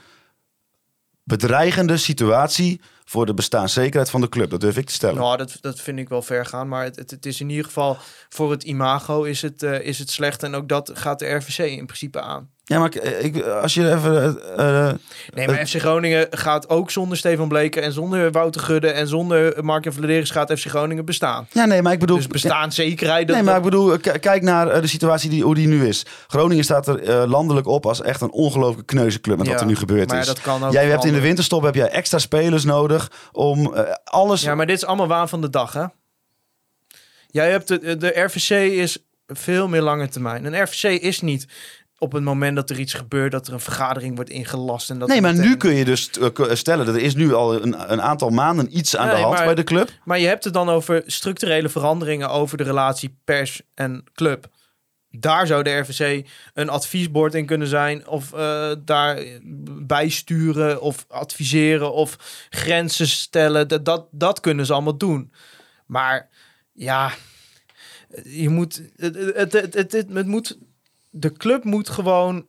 [1.36, 4.50] bedreigende situatie voor de bestaanszekerheid van de club.
[4.50, 5.16] Dat durf ik te stellen.
[5.16, 6.68] Nou, dat, dat vind ik wel ver gaan.
[6.68, 10.10] Maar het, het, is in ieder geval voor het imago is het, eh, is het
[10.10, 10.42] slecht.
[10.42, 12.50] En ook dat gaat de RVC in principe aan.
[12.64, 13.02] Ja, maar ik,
[13.34, 14.38] ik, als je even...
[14.56, 14.94] eh, eh,
[15.34, 19.64] Nee, maar FC Groningen gaat ook zonder Stefan Bleken en zonder Wouter Gudde en zonder
[19.64, 21.46] Mark en Vladeris gaat FC Groningen bestaan.
[21.52, 22.16] ja, nee, maar ik bedoel...
[22.16, 23.26] Dus bestaanszekerheid.
[23.26, 25.86] dat- Nee, maar ik bedoel, k- kijk naar eh, de situatie die, hoe die nu
[25.88, 26.06] is.
[26.26, 29.68] Groningen staat er eh, landelijk op als echt een ongelooflijke kneuzenclub met wat Ja, er
[29.68, 30.26] nu gebeurd maar is.
[30.26, 31.22] dat kan ook Jij hebt in de veranderen.
[31.22, 34.42] winterstop heb jij extra spelers nodig om eh, alles...
[34.42, 35.84] Ja, maar dit is allemaal waan van de dag, hè?
[37.26, 40.44] Jij hebt de, de RVC is veel meer lange termijn.
[40.44, 41.46] Een RVC is niet
[42.02, 44.90] op het moment dat er iets gebeurt, dat er een vergadering wordt ingelast.
[44.90, 47.14] En dat Nee, maar meteen- nu kun je dus eh, k- stellen dat er is
[47.14, 49.90] nu al een, een aantal maanden iets aan Nee, de hand maar- bij de club.
[50.04, 54.46] Maar je hebt het dan over structurele veranderingen over de relatie pers en club.
[55.10, 58.06] Daar zou de RVC een adviesbord in kunnen zijn.
[58.08, 59.22] Of eh, daar
[59.86, 62.16] bijsturen of adviseren of
[62.50, 63.68] grenzen stellen.
[63.68, 65.32] Dat, dat, dat kunnen ze allemaal doen.
[65.86, 66.28] Maar
[66.72, 67.10] ja,
[68.24, 68.82] je moet.
[68.96, 70.58] Het, het, het, het, het moet
[71.14, 72.46] de club moet gewoon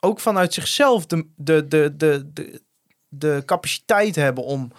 [0.00, 2.62] ook vanuit zichzelf de, de, de, de, de,
[3.08, 4.72] de capaciteit hebben om,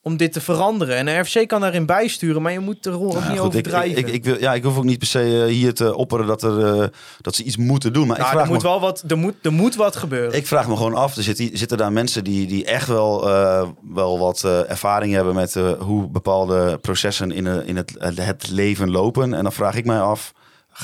[0.00, 0.96] om dit te veranderen.
[0.96, 3.98] En de RFC kan daarin bijsturen, maar je moet de rol ook niet goed, overdrijven.
[3.98, 6.26] ik, ik, ik wil, ja, ik hoef ook niet per se eh, hier te opperen
[6.26, 6.88] dat, er, eh,
[7.20, 8.06] dat ze iets moeten doen.
[8.06, 10.36] Maar Nou, ik, er vraag moet me, wel wat, er moet, er moet wat gebeuren.
[10.36, 13.68] ik vraag me gewoon af, er zitten, zitten daar mensen die, die echt wel, eh,
[13.82, 19.34] wel wat ervaring hebben met hoe bepaalde processen in, in het, het leven lopen.
[19.34, 20.32] En dan vraag ik mij af,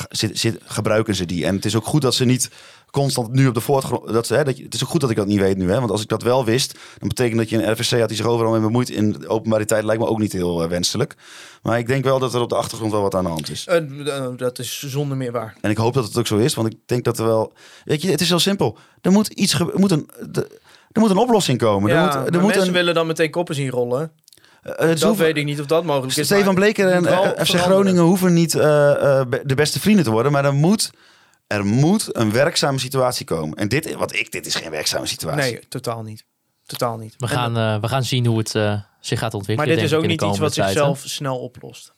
[0.09, 1.45] zit, zit, gebruiken ze die?
[1.45, 2.49] En het is ook goed dat ze niet
[2.91, 4.13] constant nu op de voorgrond...
[4.13, 5.71] Dat ze, hè, dat het is ook goed dat ik dat niet weet nu.
[5.71, 8.17] Hè, want als ik dat wel wist, dan betekent dat je een RVC had die
[8.17, 9.83] zich overal mee bemoeit in de openbariteit.
[9.83, 11.15] Lijkt me ook niet heel eh, wenselijk.
[11.61, 13.65] Maar ik denk wel dat er op de achtergrond wel wat aan de hand is.
[13.67, 13.77] Eh,
[14.17, 15.55] eh, dat is zonder meer waar.
[15.61, 17.53] En ik hoop dat het ook zo is, want ik denk dat er wel...
[17.85, 18.77] Weet je, het is heel simpel.
[19.01, 19.53] Er moet iets...
[19.53, 20.59] ge- Er moet een, de-
[20.91, 21.91] er moet een oplossing komen.
[21.91, 24.11] Ja, er moet, er moet mensen een, willen dan meteen koppen zien rollen.
[24.61, 26.25] Eh, Dat hoeven- weet ik niet of dat mogelijk is.
[26.25, 27.55] Stefan Bleker en eh, FC.
[27.59, 30.89] Groningen hoeven niet eh, eh, de beste vrienden te worden, maar er moet,
[31.47, 33.57] er moet een werkzame situatie komen.
[33.57, 35.51] En dit, wat ik, dit is geen werkzame situatie.
[35.51, 36.25] Nee, totaal niet.
[36.65, 37.15] Totaal niet.
[37.17, 38.49] We En- gaan, eh, we gaan zien hoe het
[38.99, 39.55] zich gaat ontwikkelen.
[39.57, 41.93] maar dit is ook niet iets wat zichzelf snel oplost.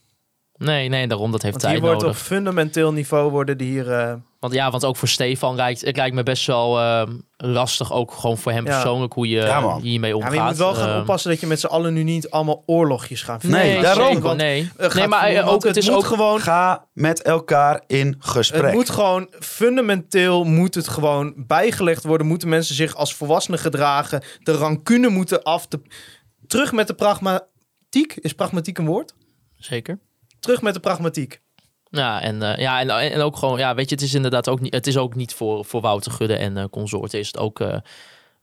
[0.56, 1.32] Nee, nee, daarom.
[1.32, 2.18] Dat heeft Want hier tijd wordt nodig.
[2.20, 5.96] op fundamenteel niveau worden er hier, eh, Want ja, want ook voor Stefan lijkt het
[5.96, 7.04] lijkt me best wel eh,
[7.38, 8.72] lastig, ook gewoon voor hem Ja.
[8.72, 10.32] persoonlijk, hoe je Ja, hiermee Ja, omgaat.
[10.34, 12.64] maar je moet wel gaan Ehm, oppassen dat je met z'n allen nu niet allemaal
[12.66, 13.72] oorlogjes gaat Nee, voeren.
[13.74, 14.06] Nee, daarom.
[14.06, 14.70] zeker, Want, nee.
[14.78, 18.64] eh, nee, maar eh, ook, het is moet ook gewoon Ga met elkaar in gesprek.
[18.64, 22.28] Het moet gewoon fundamenteel moet het gewoon bijgelegd worden.
[22.28, 24.24] Moeten mensen zich als volwassenen gedragen.
[24.44, 25.68] De rancune moeten af.
[25.68, 25.82] De,
[26.48, 28.14] terug met de pragmatiek.
[28.16, 29.14] Is pragmatiek een woord?
[29.58, 30.00] Zeker.
[30.40, 31.42] Terug met de pragmatiek.
[31.92, 34.60] Ja, en, eh, ja, en, en ook gewoon, ja, weet je, het is inderdaad ook
[34.60, 37.20] niet, het is ook niet voor, voor Wouter Gudde en eh, consorten.
[37.20, 37.78] Is het ook, eh,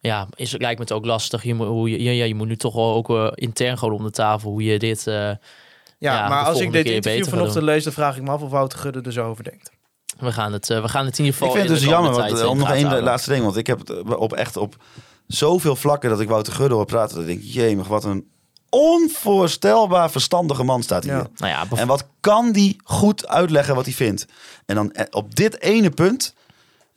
[0.01, 1.43] ja, is, het lijkt me het ook lastig.
[1.43, 3.95] Je moet, hoe je, ja, ja, je moet nu toch wel ook eh, intern gewoon
[3.95, 5.07] om de tafel hoe je dit.
[5.07, 5.39] eh, Ja,
[5.99, 8.79] Ja, maar als ik dit interview vanochtend lees, dan vraag ik me af of Wouter
[8.79, 9.71] Gudde er zo over denkt.
[10.19, 11.61] we, gaan het, eh, we gaan het in ieder Ik geval.
[11.61, 13.43] vind het in dus de jammer, want, tijd eh, om nog de één laatste ding.
[13.45, 14.77] Want ik heb het eh, op echt op
[15.27, 17.17] zoveel vlakken dat ik Wouter Gudde hoor praten.
[17.17, 18.31] Dat ik denk, jemig, wat een
[18.71, 21.13] onvoorstelbaar verstandige man staat hier.
[21.13, 21.27] Ja.
[21.37, 24.27] Nou ja, En wat kan die goed uitleggen wat hij vindt.
[24.67, 26.35] En dan eh, op dit ene punt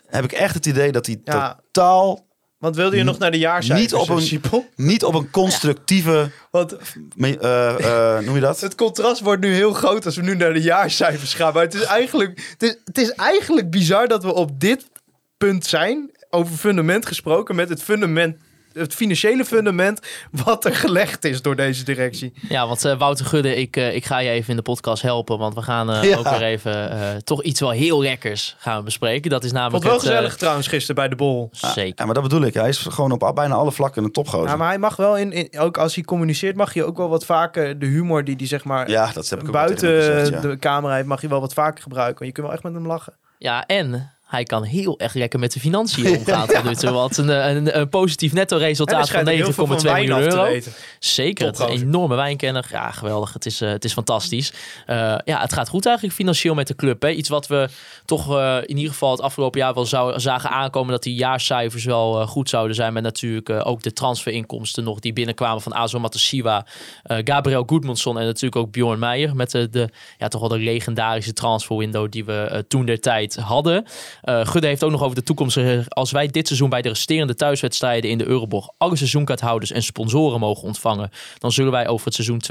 [0.07, 1.60] heb ik echt het idee dat hij Ja.
[1.72, 2.26] totaal
[2.57, 3.91] Want wilde je nog naar de jaarcijfers?
[3.91, 4.10] Niet op
[4.53, 6.77] een- niet op een constructieve, Want
[7.15, 8.60] me- eh, eh, noem je dat?
[8.68, 11.53] het contrast wordt nu heel groot als we nu naar de jaarcijfers gaan.
[11.53, 14.89] Maar het is eigenlijk, het is, het is eigenlijk bizar dat we op dit
[15.38, 16.11] punt zijn.
[16.30, 17.56] Over fundament gesproken.
[17.56, 18.38] Met het fundament.
[18.73, 19.99] Het financiële fundament
[20.31, 22.34] wat er gelegd is door deze directie.
[22.49, 25.38] ja, want eh, Wouter Gudde, ik, eh, ik ga je even in de podcast helpen.
[25.38, 26.18] Want we gaan eh, Ja.
[26.18, 29.30] ook weer even eh, toch iets wel heel lekkers gaan we bespreken.
[29.30, 29.84] Dat is Vond namelijk.
[29.85, 31.49] wel het, eh, gezellig trouwens gisteren bij de bol.
[31.52, 31.93] zeker.
[31.95, 32.53] Ja, maar dat bedoel ik.
[32.53, 34.48] Hij is gewoon op bijna alle vlakken een topgozer.
[34.49, 37.10] Ja, maar hij mag wel, in, in- ook als hij communiceert, mag je ook wel
[37.10, 39.89] wat vaker de humor die hij zeg maar Ja, dat heb ik ook wel buiten
[39.95, 40.39] gezegd, ja.
[40.39, 42.15] de camera heeft, mag je wel wat vaker gebruiken.
[42.18, 43.14] Want je kunt wel echt met hem lachen.
[43.38, 46.91] Ja, en hij kan heel erg lekker met de financiën omgaan toe.
[46.91, 50.08] Want een, een, een positief netto resultaat van schijnt ook heel veel van 9,2 wijn
[50.08, 50.60] miljoen euro.
[50.99, 52.68] Zeker, een enorme wijnkenner.
[52.72, 53.34] Ja, geweldig.
[53.34, 54.53] Het is, eh, het is fantastisch.
[54.86, 57.02] Eh, ja, het gaat goed eigenlijk financieel met de club.
[57.02, 57.10] Hè.
[57.10, 57.70] Iets wat we
[58.06, 60.91] toch eh, in ieder geval het afgelopen jaar wel zou, zagen aankomen...
[60.91, 62.94] dat die jaarcijfers wel goed zouden zijn.
[62.94, 66.66] Met natuurlijk ook de transferinkomsten nog die binnenkwamen van Azo Matasiwa...
[67.03, 69.36] Gabriel Goedmundsson en natuurlijk ook Bjorn Meijer...
[69.36, 73.86] met de, de, ja, toch wel de legendarische transferwindow die we toen der tijd hadden.
[74.22, 75.57] Eh Gudde heeft ook nog over de toekomst.
[75.88, 78.69] Als wij dit seizoen bij de resterende thuiswedstrijden in de Euroborg...
[78.77, 81.10] alle seizoenkaarthouders en sponsoren mogen ontvangen...
[81.38, 82.41] dan zullen wij over het seizoen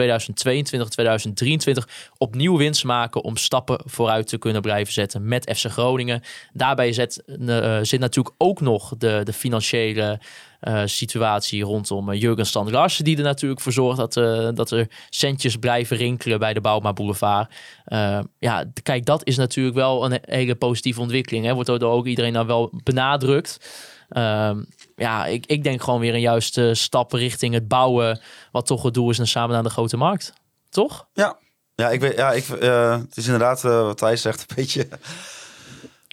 [1.70, 3.22] 2022-2023 opnieuw winst maken...
[3.22, 6.22] om stappen vooruit te kunnen blijven zetten met FC Groningen.
[6.52, 10.20] Daarbij zet, eh, zit natuurlijk ook nog de, de financiële
[10.60, 13.04] eh, situatie rondom uh, Jurgen Larsen...
[13.04, 16.92] die er natuurlijk voor zorgt dat, eh, dat er centjes blijven rinkelen bij de Bouma
[16.92, 17.54] Boulevard.
[17.84, 21.44] Eh, ja, kijk, dat is natuurlijk wel een hele positieve ontwikkeling.
[21.44, 21.54] Hè.
[21.54, 23.70] Wordt door ook iedereen nou wel benadrukt.
[24.08, 24.62] Ehm,
[24.96, 28.20] ja, ik, ik denk gewoon weer een juiste stap richting het bouwen...
[28.52, 30.32] wat toch het doel is naar samen naar de grote markt.
[30.68, 31.08] Toch?
[31.12, 31.38] Ja,
[31.80, 34.88] ja, ik weet, ja ik, eh, het is inderdaad eh, wat hij zegt, een beetje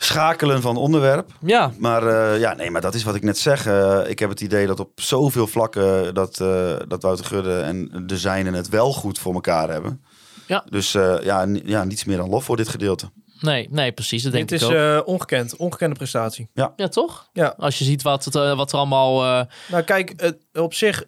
[0.03, 1.32] schakelen van onderwerp.
[1.45, 3.65] Ja, Maar eh, ja, nee, maar dat is wat ik net zeg.
[3.65, 8.03] Eh, ik heb het idee dat op zoveel vlakken dat, eh dat Wouter Gudde en
[8.07, 10.03] de zijnen het wel goed voor elkaar hebben.
[10.48, 10.65] Ja.
[10.69, 13.10] Dus eh, ja, ja, niets meer dan lof voor dit gedeelte.
[13.41, 14.24] nee, nee, precies.
[14.24, 14.82] Dat denk Dit ik is ook.
[14.82, 15.56] eh, ongekend.
[15.56, 16.49] Ongekende prestatie.
[16.53, 17.30] ja, toch?
[17.34, 17.53] Ja.
[17.57, 19.24] Als je ziet wat, het, wat er allemaal...
[19.24, 21.03] eh, Nou kijk, het, op zich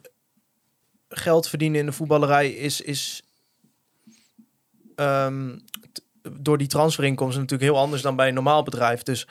[1.10, 3.22] geld verdienen in de voetballerij is, is
[4.96, 5.58] ehm,
[6.40, 9.04] door die transferinkomsten natuurlijk heel anders dan bij een normaal bedrijf.
[9.04, 9.28] Dus,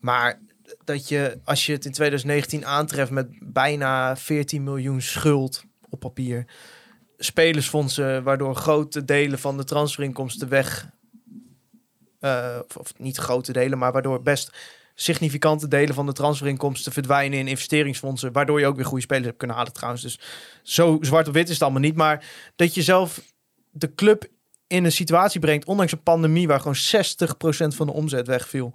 [0.00, 0.40] maar
[0.84, 6.46] dat je, als je het in 2019 aantreft met bijna 14 miljoen schuld op papier,
[7.18, 10.90] spelersfondsen waardoor grote delen van de transferinkomsten weg,
[12.20, 14.56] eh, of, of niet grote delen, maar waardoor best
[14.94, 19.38] significante delen van de transferinkomsten verdwijnen in investeringsfondsen, waardoor je ook weer goede spelers hebt
[19.38, 20.02] kunnen halen trouwens.
[20.02, 20.20] Dus
[20.62, 22.24] zo zwart op wit is het allemaal niet, maar
[22.56, 23.20] dat je zelf
[23.70, 24.26] de club
[24.68, 28.74] in een situatie brengt, ondanks een pandemie waar gewoon 60% van de omzet wegviel,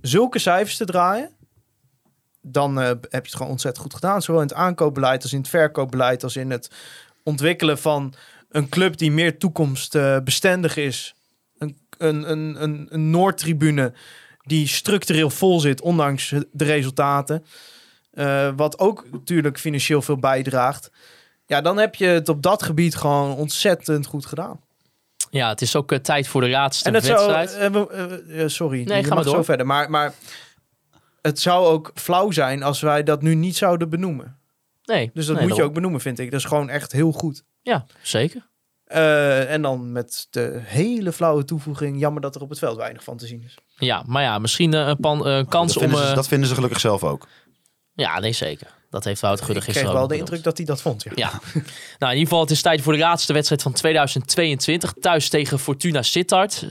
[0.00, 1.30] zulke cijfers te draaien,
[2.42, 4.22] dan eh, heb je het gewoon ontzettend goed gedaan.
[4.22, 6.70] Zowel in het aankoopbeleid als in het verkoopbeleid, als in het
[7.22, 8.14] ontwikkelen van
[8.48, 11.14] een club die meer toekomstbestendig is.
[11.58, 13.92] Een, een, een, een, een Noordtribune
[14.42, 17.44] die structureel vol zit, ondanks de resultaten.
[18.10, 20.90] Eh, wat ook natuurlijk financieel veel bijdraagt.
[21.50, 24.60] Ja, dan heb je het op dat gebied gewoon ontzettend goed gedaan.
[25.30, 27.72] ja, het is ook eh, tijd voor de laatste En dat zou, wedstrijd.
[27.74, 29.34] eh, we- eh, sorry, Nee, ga maar door.
[29.34, 29.66] zo verder.
[29.66, 30.12] Maar, maar
[31.22, 34.36] het zou ook flauw zijn als wij dat nu niet zouden benoemen.
[34.84, 36.30] nee, Dus dat nee, moet je ook benoemen, vind ik.
[36.30, 37.42] Dat is gewoon echt heel goed.
[37.62, 38.48] Ja, zeker.
[38.84, 41.98] Eh, en dan met de hele flauwe toevoeging.
[42.00, 43.54] Jammer dat er op het veld weinig van te zien is.
[43.76, 45.88] Ja, maar ja, misschien een pan, kans Dat om...
[45.88, 47.26] vinden, ze, eh, dat vinden ze gelukkig zelf ook.
[47.94, 48.68] Ja, nee, zeker.
[48.90, 51.02] Dat heeft Wouter Gudde Ik kreeg gisteren wel de indruk dat hij dat vond.
[51.02, 51.12] Ja.
[51.14, 51.30] Ja,
[51.98, 54.92] nou in ieder geval, het is tijd voor de laatste wedstrijd van 2022.
[55.00, 56.66] Thuis tegen Fortuna Sittard.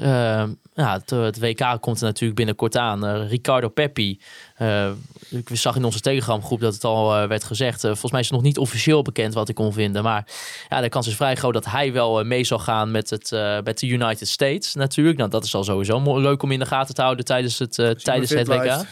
[0.79, 3.05] Ja, het, eh, het WK komt er natuurlijk binnenkort aan.
[3.05, 4.19] Eh, Ricardo Peppi.
[4.55, 4.89] eh,
[5.29, 7.81] ik zag in onze Telegram-groep dat het al werd gezegd.
[7.81, 10.03] Volgens mij is het nog niet officieel bekend wat ik kon vinden.
[10.03, 10.27] Maar
[10.69, 13.31] ja, de kans is vrij groot dat hij wel mee zal gaan met, het,
[13.63, 15.17] met de United States natuurlijk.
[15.17, 18.29] Nou, dat is al sowieso leuk om in de gaten te houden tijdens het, tijdens
[18.29, 18.61] het WK.
[18.61, 18.85] blijft.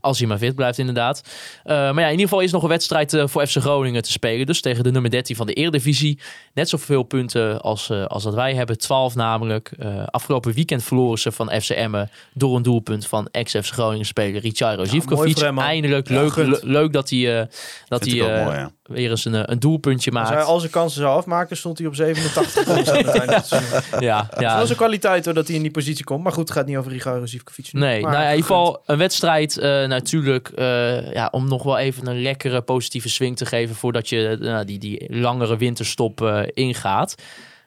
[0.00, 1.22] Als hij maar fit blijft, inderdaad.
[1.64, 4.10] Eh, maar ja, in ieder geval is nog een wedstrijd eh, voor FC Groningen te
[4.10, 4.46] spelen.
[4.46, 6.18] Dus tegen de nummer 13 van de Eredivisie.
[6.54, 8.78] Net zoveel punten als, eh, als dat wij hebben.
[8.78, 9.72] 12 namelijk.
[9.78, 14.40] Eh, afgelopen weekend verloren ze van FC Emmen door een doelpunt van ex-FC Groningen speler
[14.40, 15.42] Richardo mooi Zivkovic.
[15.58, 16.08] Eindelijk.
[16.08, 17.46] Ja, leuk, leuk dat hij, eh,
[17.88, 18.70] dat Vind hij ik ook eh, mooi, ja.
[18.88, 20.48] Weer eens een, eh, een doelpuntje Als hij maakt.
[20.48, 23.46] al zijn kansen zou afmaken, stond hij op 87 goals aan het einde van het
[23.46, 23.80] seizoen.
[24.00, 24.58] Ja, Dat ja.
[24.58, 26.22] was een kwaliteit hoor, dat hij in die positie komt.
[26.22, 27.72] Maar goed, het gaat niet over Rigo Zivkovic.
[27.72, 31.62] Nee, Maar nou ja, in ieder geval een wedstrijd eh, natuurlijk eh, ja, om nog
[31.62, 36.46] wel even een lekkere positieve swing te geven voordat je eh, die, die langere winterstop
[36.54, 37.14] ingaat.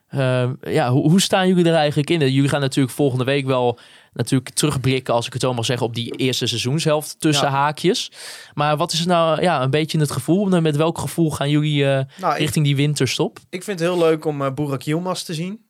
[0.09, 2.19] Ehm, ja, hoe, hoe staan jullie er eigenlijk in?
[2.31, 3.79] Jullie gaan natuurlijk volgende week wel
[4.13, 7.53] natuurlijk terugblikken, als ik het zo mag zeggen, op die eerste seizoenshelft tussen Ja.
[7.53, 8.11] haakjes.
[8.53, 10.45] Maar wat is nou ja, een beetje het gevoel?
[10.61, 13.39] Met welk gevoel gaan jullie eh, Nou, ik, richting die winterstop?
[13.49, 15.65] ik vind het heel leuk om uh, Burak Yilmaz te zien.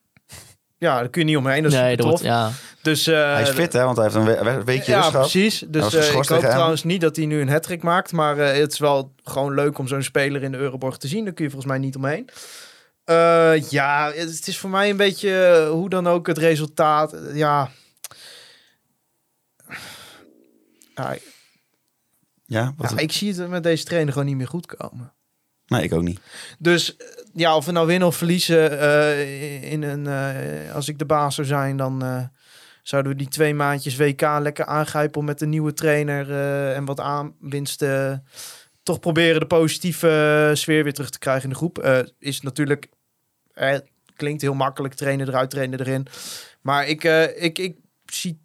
[0.78, 1.64] Ja, daar kun je niet omheen.
[1.64, 2.52] Dat is nee, dat ja.
[2.82, 3.84] Dus, eh, Hij is fit, hè?
[3.84, 5.30] Want hij heeft een we- we- weekje Ja, rust gehad.
[5.32, 5.64] precies.
[5.68, 6.50] Dus eh, ik hoop hem.
[6.52, 8.12] trouwens niet dat hij nu een hat maakt.
[8.12, 11.24] Maar eh, het is wel gewoon leuk om zo'n speler in de Euroborg te zien.
[11.24, 12.30] Daar kun je volgens mij niet omheen.
[13.04, 17.14] Eh, ja, het is voor mij een beetje eh, hoe dan ook het resultaat.
[17.14, 17.70] eh, Ja.
[20.96, 21.18] Ja,
[22.46, 25.14] Ja, wat, ja, ik zie het met deze trainer gewoon niet meer goed komen.
[25.68, 26.20] nee, ik ook niet.
[26.60, 31.00] Dus eh, ja, of we nou winnen of verliezen, eh, in een, eh, als ik
[31.00, 32.30] de baas zou zijn, dan
[32.84, 36.32] zouden we die twee maandjes WK lekker aangrijpen om met een nieuwe trainer
[36.74, 38.24] en wat aanwinsten
[38.84, 42.06] toch proberen de positieve sfeer weer terug te krijgen in de groep.
[42.20, 42.90] Is natuurlijk,
[43.54, 43.78] eh,
[44.16, 46.08] klinkt heel makkelijk, trainen eruit, trainen erin.
[46.62, 47.04] Maar ik,
[47.36, 48.42] ik, ik zie,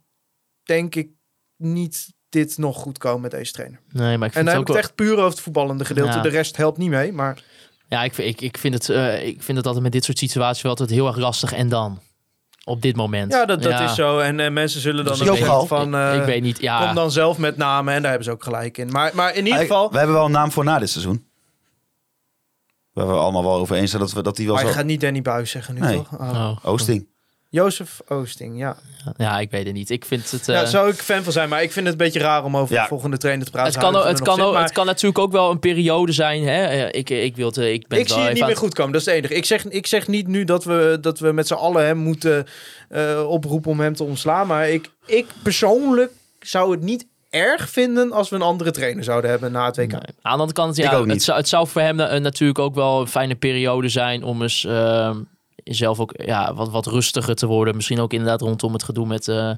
[0.62, 1.10] denk ik,
[1.56, 2.14] niet
[2.45, 3.81] dit nog goed komen met deze trainer.
[3.93, 4.77] Nee, maar ik En vind dan het heb ook ik wel...
[4.77, 6.17] het echt puur over het voetballende gedeelte.
[6.17, 6.23] Ja.
[6.23, 7.43] De rest helpt niet mee, maar...
[7.89, 10.63] Ja, ik, ik, ik, vind het, eh, ik vind het altijd met dit soort situaties
[10.63, 11.53] wel altijd heel erg lastig.
[11.53, 12.01] En dan?
[12.65, 13.33] Op dit moment.
[13.33, 14.19] Ja, dat, dat is zo.
[14.19, 15.67] En eh, mensen zullen dan Dus ook zeggen Gal.
[15.67, 15.95] van...
[15.95, 16.85] eh, ik, ik weet niet, ja.
[16.87, 18.91] Kom dan zelf met namen en daar hebben ze ook gelijk in.
[18.91, 19.91] Maar, maar in ieder geval...
[19.91, 21.27] we hebben wel een naam voor na dit seizoen.
[22.93, 24.77] Waar we allemaal wel over eens zijn dat, we, dat die wel Maar je zo...
[24.77, 25.97] gaat niet Danny Buis zeggen nu, Nee.
[25.97, 26.19] toch?
[26.21, 26.31] Oh.
[26.31, 27.09] Oh, Oosting.
[27.48, 28.77] Jozef Oosting, ja.
[29.16, 29.90] ja, ik weet het niet.
[29.90, 30.48] Ik vind het...
[30.48, 30.66] eh, ja.
[30.66, 32.82] Zou ik fan van zijn, maar ik vind het een beetje raar om over Ja.
[32.82, 33.73] de volgende trainer te praten.
[33.73, 36.43] het, kan, het, kan, zit, het kan natuurlijk ook wel een periode zijn.
[36.43, 36.64] Hè?
[36.66, 38.93] Eh, Ik, ik, wil het, ik ben ik zie het niet aan meer goed komen,
[38.93, 39.35] dat is het enige.
[39.35, 42.47] Ik zeg, ik zeg niet nu dat we, dat we met z'n allen hem moeten
[42.89, 44.47] eh, oproepen om hem te ontslaan.
[44.47, 49.31] Maar ik, ik persoonlijk zou het niet erg vinden als we een andere trainer zouden
[49.31, 49.90] hebben na het WK.
[49.90, 50.01] Nee.
[50.01, 51.14] Aan de andere kant, Ik ja, ook niet.
[51.14, 54.64] het, zou, het zou voor hem natuurlijk ook wel een fijne periode zijn om eens
[54.64, 55.18] ehm,
[55.74, 57.74] zelf ook ja, wat, wat rustiger te worden.
[57.76, 59.51] Misschien ook inderdaad rondom het gedoe met, eh,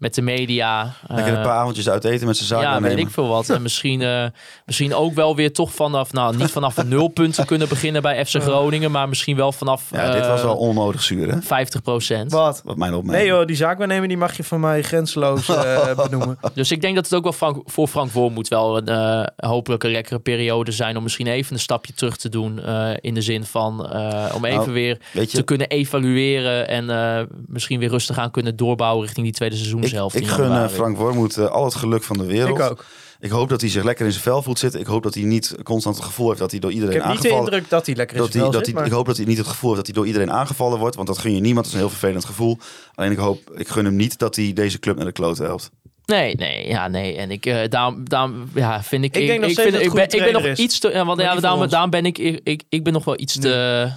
[0.00, 0.94] met de media.
[1.06, 3.48] Lekker een Eh, paar avondjes uit eten met zijn zaak ja, weet ik veel wat.
[3.48, 4.24] En misschien, eh,
[4.66, 8.36] misschien ook wel weer toch vanaf, nou niet vanaf een nulpunt kunnen beginnen bij FC
[8.42, 11.42] Groningen, maar misschien wel vanaf Ja, dit was eh, wel onnodig zuur, hè?
[11.42, 12.32] 50 procent.
[12.32, 12.62] Wat?
[12.64, 13.26] Wat mijn opmerking.
[13.28, 16.38] Nee joh, die zaakwaarnemer die mag je van mij grenzeloos eh, benoemen.
[16.54, 18.10] Dus ik denk dat het ook wel Frank, voor Frank
[18.48, 22.28] wel een eh, hopelijk een lekkere periode zijn om misschien even een stapje terug te
[22.28, 26.90] doen eh, in de zin van eh, om even Nou, weer te kunnen evalueren en
[26.90, 30.74] eh, misschien weer rustig aan kunnen doorbouwen richting die tweede ik, ik gun eh, januari.
[30.74, 32.58] Frank Wormoed eh, al het geluk van de wereld.
[32.58, 32.84] Ik ook.
[33.20, 34.80] Ik hoop dat hij zich lekker in zijn vel voelt zitten.
[34.80, 37.06] Ik hoop dat hij niet constant het gevoel heeft dat hij door Ik iedereen heb
[37.10, 38.82] niet de aangevallen indruk dat hij lekker in dat zijn hij, vel dat zit, hij,
[38.82, 40.96] maar- Ik hoop dat hij niet het gevoel heeft dat hij door iedereen aangevallen wordt.
[40.96, 41.64] Want dat gun je niemand.
[41.64, 42.58] Dat is een heel vervelend gevoel.
[42.94, 45.70] Alleen ik hoop, ik gun hem niet dat hij deze club naar de klote helpt.
[46.06, 47.16] Nee, nee, ja, nee.
[47.16, 49.16] En ik, eh daarom, daarom ja, vind ik...
[49.16, 50.90] Ik denk nog steeds vind, dat het ik, ben, ik ben nog iets te...
[50.90, 52.62] Ja, want ja, daarom, daarom ben ik, ik, ik...
[52.68, 53.92] Ik ben nog wel iets te...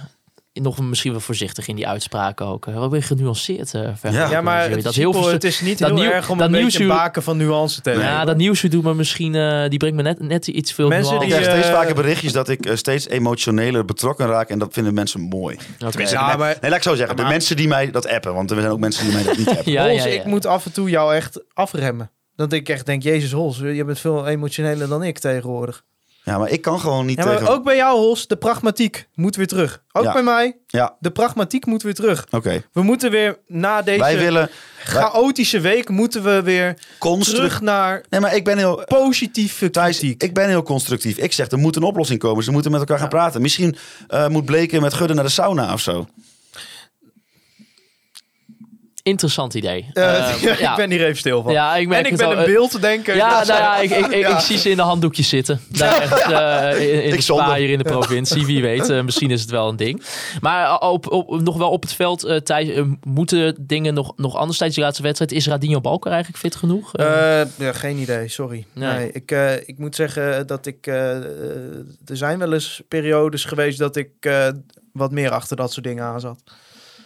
[0.62, 2.64] Nog misschien wel voorzichtig in die uitspraken ook.
[2.64, 3.74] Wel weer genuanceerd.
[3.74, 5.28] eh Ja, Ja, maar het, dat is heel veel...
[5.28, 7.90] het is niet dat heel nieuw- erg om dat een beetje baken van nuance te
[7.90, 8.08] hebben.
[8.08, 9.34] Ja, dat nieuwsje doet me misschien...
[9.34, 11.42] eh, die brengt me net, net iets veel Mensen die, nuance.
[11.48, 14.48] krijg steeds eh, vaker berichtjes dat ik steeds emotioneler betrokken raak.
[14.48, 15.56] En dat vinden mensen mooi.
[15.86, 16.02] Oké.
[16.08, 17.16] Ja, Nee, maar- nee, laat ik zo zeggen.
[17.16, 18.34] De mensen die mij dat appen.
[18.34, 19.72] Want er zijn ook mensen die mij dat niet appen.
[19.72, 20.14] Ja, Hols, ja, ja.
[20.20, 22.10] ik moet af en toe jou echt afremmen.
[22.36, 25.82] Dat ik echt denk, Jezus Hols, je bent veel emotioneler dan ik tegenwoordig.
[26.24, 27.52] Ja, maar ik kan gewoon niet Ja, maar tegen...
[27.52, 29.82] ook bij jou Hols, de pragmatiek moet weer terug.
[29.92, 30.12] Ook Ja.
[30.12, 32.26] bij mij, Ja, de pragmatiek moet weer terug.
[32.30, 32.62] oké.
[32.72, 34.50] We moeten weer na deze Wij willen
[34.82, 37.44] chaotische week, moeten we weer constructief...
[37.44, 38.84] terug naar Nee, maar ik ben heel...
[38.88, 40.22] positieve Thijs, kritiek.
[40.22, 41.16] ik ben heel constructief.
[41.18, 42.44] Ik zeg, er moet een oplossing komen.
[42.44, 43.42] Ze moeten met elkaar gaan praten.
[43.42, 43.76] Misschien
[44.08, 46.06] eh, moet Bleken met Gudde naar de sauna of zo.
[49.04, 49.90] Interessant idee.
[49.92, 50.70] Eh, Eh, ja, ja.
[50.70, 51.52] Ik ben hier even stil van.
[51.52, 53.16] Ja, ik merk en ik ben al, een eh, beelddenker.
[53.16, 54.28] Ja, dus, nou eh, ja, ik, ik, ik, Ja.
[54.28, 55.60] ik zie ze in de handdoekjes zitten.
[55.68, 58.46] Daar eh, in, in Ik spa hier in de provincie.
[58.46, 60.02] Wie weet, misschien is het wel een ding.
[60.40, 64.78] Maar op, op, nog wel op het veld, eh, moeten dingen nog, nog anders tijdens
[64.78, 65.32] de laatste wedstrijd?
[65.32, 66.90] Is Radinho Balker eigenlijk fit genoeg?
[66.92, 68.66] Ja, geen idee, sorry.
[68.72, 68.96] Nee.
[68.96, 69.12] Nee.
[69.12, 69.30] ik,
[69.66, 70.86] ik moet zeggen dat ik...
[70.86, 74.10] er zijn wel eens periodes geweest dat ik
[74.92, 76.42] wat meer achter dat soort dingen aan zat.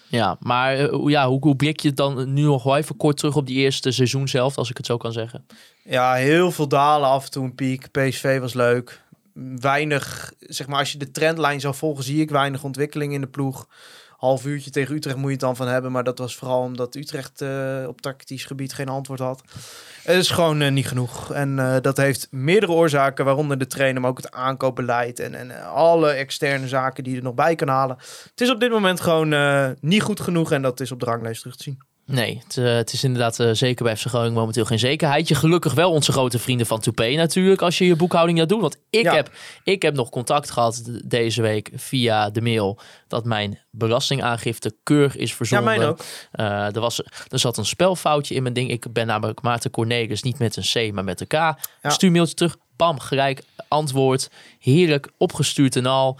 [0.08, 3.16] Ja, maar eh, ja, hoe, hoe blik je het dan nu nog wel even kort
[3.16, 5.46] terug op die eerste seizoen zelf, als ik het zo kan zeggen?
[5.84, 7.90] Ja, heel veel dalen, af en toe een piek.
[7.90, 9.02] PSV was leuk.
[9.56, 13.26] Weinig, zeg maar, als je de trendlijn zou volgen, zie ik weinig ontwikkeling in de
[13.26, 13.66] ploeg.
[14.18, 15.92] Half uurtje tegen Utrecht moet je het dan van hebben.
[15.92, 19.42] Maar dat was vooral omdat Utrecht eh, op tactisch gebied geen antwoord had.
[20.02, 21.32] Het is gewoon eh, niet genoeg.
[21.32, 25.20] En eh, dat heeft meerdere oorzaken, waaronder de trainer, maar ook het aankoopbeleid.
[25.20, 27.96] En, en alle externe zaken die je er nog bij kan halen.
[28.30, 30.52] Het is op dit moment gewoon niet goed genoeg.
[30.52, 31.87] En dat is op de ranglijst terug te zien.
[32.10, 35.34] Nee, het, eh, het is inderdaad eh, zeker bij FC Groningen momenteel geen zekerheidje.
[35.34, 38.60] Gelukkig wel onze grote vrienden van Toupé natuurlijk, als je je boekhouding gaat doen.
[38.60, 39.14] Want ik, Ja.
[39.14, 39.30] heb,
[39.64, 42.78] ik heb nog contact gehad deze week via de mail
[43.08, 45.66] dat mijn belastingaangifte keurig is Ja, verzonden.
[45.66, 46.00] mijn ook.
[46.32, 48.70] Eh, er, was, er zat een spelfoutje in mijn ding.
[48.70, 51.54] Ik ben namelijk Maarten Cornelis, niet met een C, maar met een K.
[51.82, 54.30] Stuur mailtje terug, bam, gelijk antwoord.
[54.58, 56.18] Heerlijk, opgestuurd en al.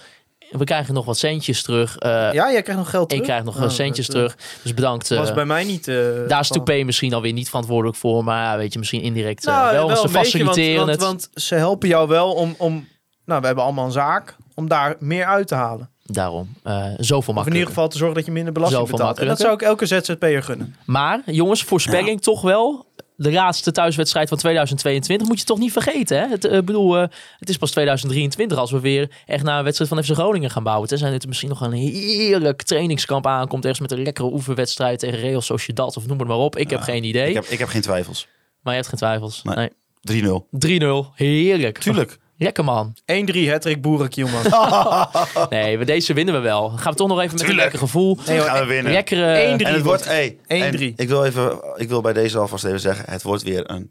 [0.50, 1.96] We krijgen nog wat centjes terug.
[1.96, 3.22] Eh, Ja, jij krijgt nog geld terug.
[3.24, 4.60] ik krijg nog Oh, centjes dat, eh, terug.
[4.62, 5.08] Dus bedankt.
[5.08, 5.84] was eh, bij mij niet.
[6.28, 6.48] daar is.
[6.48, 9.86] Toupé misschien alweer niet verantwoordelijk voor, maar ja, weet je, misschien indirect Nou, wel.
[9.86, 11.00] want ze beetje, faciliteren want, het.
[11.00, 12.88] want, want ze helpen jou wel om, om...
[13.24, 15.90] Nou, we hebben allemaal een zaak om daar meer uit te halen.
[16.04, 17.66] Daarom, zoveel Of in ieder makkelijker.
[17.68, 19.18] geval te zorgen dat je minder belasting betaalt.
[19.18, 20.76] En dat zou ik elke ZZP'er gunnen.
[20.84, 22.86] Maar jongens, voorspelling toch wel.
[23.20, 26.18] De laatste thuiswedstrijd van 2022 moet je toch niet vergeten.
[26.18, 26.28] Hè?
[26.28, 27.06] Het, eh, bedoel, eh,
[27.38, 30.62] het is pas 2023 als we weer echt naar een wedstrijd van FC Groningen gaan
[30.62, 30.88] bouwen.
[30.88, 33.64] Tenzij er misschien nog een heerlijk trainingskamp aankomt.
[33.64, 36.56] Ergens met een lekkere oefenwedstrijd tegen Real Sociedad of noem het maar op.
[36.56, 37.28] Ik heb geen idee.
[37.28, 38.26] Ik heb, ik heb geen twijfels.
[38.62, 39.42] Maar je hebt geen twijfels.
[39.42, 39.56] Nee.
[39.56, 40.22] Nee.
[40.22, 40.48] 3-0.
[40.50, 41.12] 3-0.
[41.14, 41.78] Heerlijk.
[41.78, 42.18] Tuurlijk.
[42.38, 42.96] Lekker man.
[43.00, 43.04] 1-3
[43.48, 44.42] Hattrick Boerik, jongen.
[45.50, 46.68] Nee, we- deze winnen we wel.
[46.68, 48.18] Dan gaan we toch nog even met een lekker gevoel.
[48.26, 48.92] Nee, gaan we winnen.
[48.92, 49.56] Lekkere...
[49.58, 50.46] 1-3 En het wordt, hey, 1-3.
[50.46, 53.90] en Ik wil, even, ik wil bij deze alvast even zeggen, het wordt weer een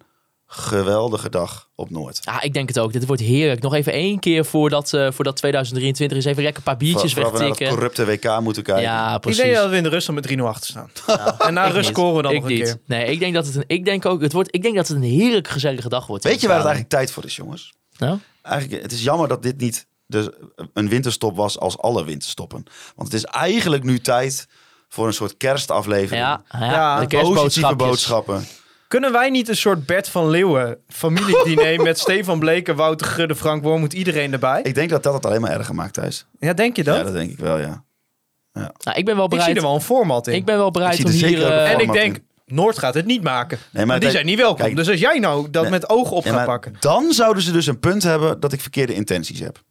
[0.49, 2.19] geweldige dag op Noord.
[2.21, 2.93] Ja, ik denk het ook.
[2.93, 3.61] Dit wordt heerlijk.
[3.61, 6.25] Nog even één keer voordat, eh voordat 2023 is.
[6.25, 7.93] Even lekker een paar biertjes Voordat we naar het wegtikken.
[7.93, 8.83] corrupte WK moeten kijken.
[8.83, 9.41] Ja, Ik precies.
[9.43, 10.89] denk dat we in de rust dan met 3-0 achter staan.
[11.47, 12.77] en na Ik rust scoren we dan ik nog een keer.
[12.85, 14.97] Nee, ik denk dat het een, ik denk ook, het wordt, ik denk dat het
[14.97, 16.23] een heerlijk gezellige dag wordt.
[16.23, 17.73] Weet je waar het eigenlijk tijd voor is, jongens?
[17.97, 18.17] Nou?
[18.47, 22.63] Eigenlijk, het is jammer dat dit niet de, een winterstop was als alle winterstoppen.
[22.95, 24.47] Want het is eigenlijk nu tijd
[24.89, 26.23] voor een soort kerstaflevering.
[26.23, 28.45] Ja, ja, Ja, de Positieve boodschappen.
[28.87, 33.63] Kunnen wij niet een soort Bert van Leeuwen familiediner met Stefan Bleken, Wouter Gudde, Frank
[33.63, 34.61] Wormoed, iedereen erbij?
[34.61, 36.25] Ik denk dat dat het alleen maar erger maakt, Thijs.
[36.39, 36.97] Ja, denk je dat?
[36.97, 37.85] Ja, dat denk ik wel, ja.
[38.53, 40.33] Nou, ik ben wel ik zie bereid, er wel een format in.
[40.33, 41.27] ik ben wel Ik bereid zie om er hier...
[41.27, 42.19] zeker ook een eh, en ik denk.
[42.51, 43.57] Noord gaat het niet maken.
[43.57, 44.63] Nee, maar Maar die kijk- zijn niet welkom.
[44.65, 45.71] kijk- dus als jij nou dat Nee.
[45.71, 46.73] met ogen op gaat pakken.
[46.79, 49.61] dan zouden ze dus een punt hebben dat ik verkeerde intenties heb.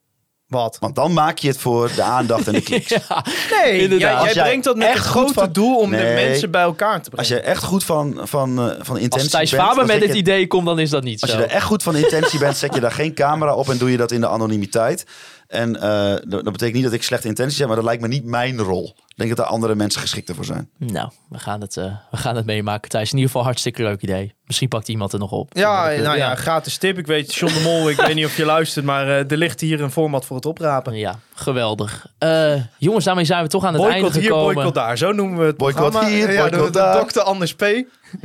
[0.47, 0.77] Wat?
[0.81, 2.89] Want dan maak je het voor de aandacht en de kliks.
[2.89, 3.25] ja,
[3.63, 4.01] Nee, Inderdaad.
[4.01, 5.97] jij, Als jij jij brengt dat met echt het goed grote van- doel om de
[5.97, 7.45] mensen bij elkaar te Als brengen.
[7.45, 9.63] je echt goed van, van, eh, van intentie als Thijs bent...
[9.63, 11.37] Faber dan met het idee komt, dan is dat niet Als zo.
[11.37, 13.91] je er echt goed van intentie bent, zet je daar geen camera op en doe
[13.91, 15.05] je dat in de anonimiteit.
[15.49, 18.09] En eh, dat, dat betekent niet dat ik slechte intenties heb, maar dat lijkt me
[18.09, 18.95] niet mijn rol.
[19.09, 20.71] Ik denk dat er andere mensen geschikter voor zijn.
[20.79, 23.09] Nou, we gaan, het, eh, we gaan het meemaken, Thijs.
[23.11, 24.35] In ieder geval hartstikke leuk idee.
[24.47, 25.51] Misschien pakt iemand er nog op.
[25.55, 26.99] Ja, nou ja, gratis tip.
[26.99, 29.61] Ik weet, John de Mol, ik weet niet of je luistert, maar eh, er ligt
[29.61, 30.95] hier een format voor het oprapen.
[30.99, 32.07] Ja, geweldig.
[32.19, 34.55] Eh, jongens, daarmee zijn we toch aan het einde Boycott hier, gekomen.
[34.55, 34.99] boycott daar.
[34.99, 36.15] Zo noemen we het Boycott programma.
[36.17, 36.97] hier, ja, de- boycott de, daar.
[36.97, 37.65] dokter Anders P.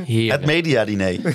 [0.04, 0.32] Heerlijk.
[0.40, 1.16] Het media-diner.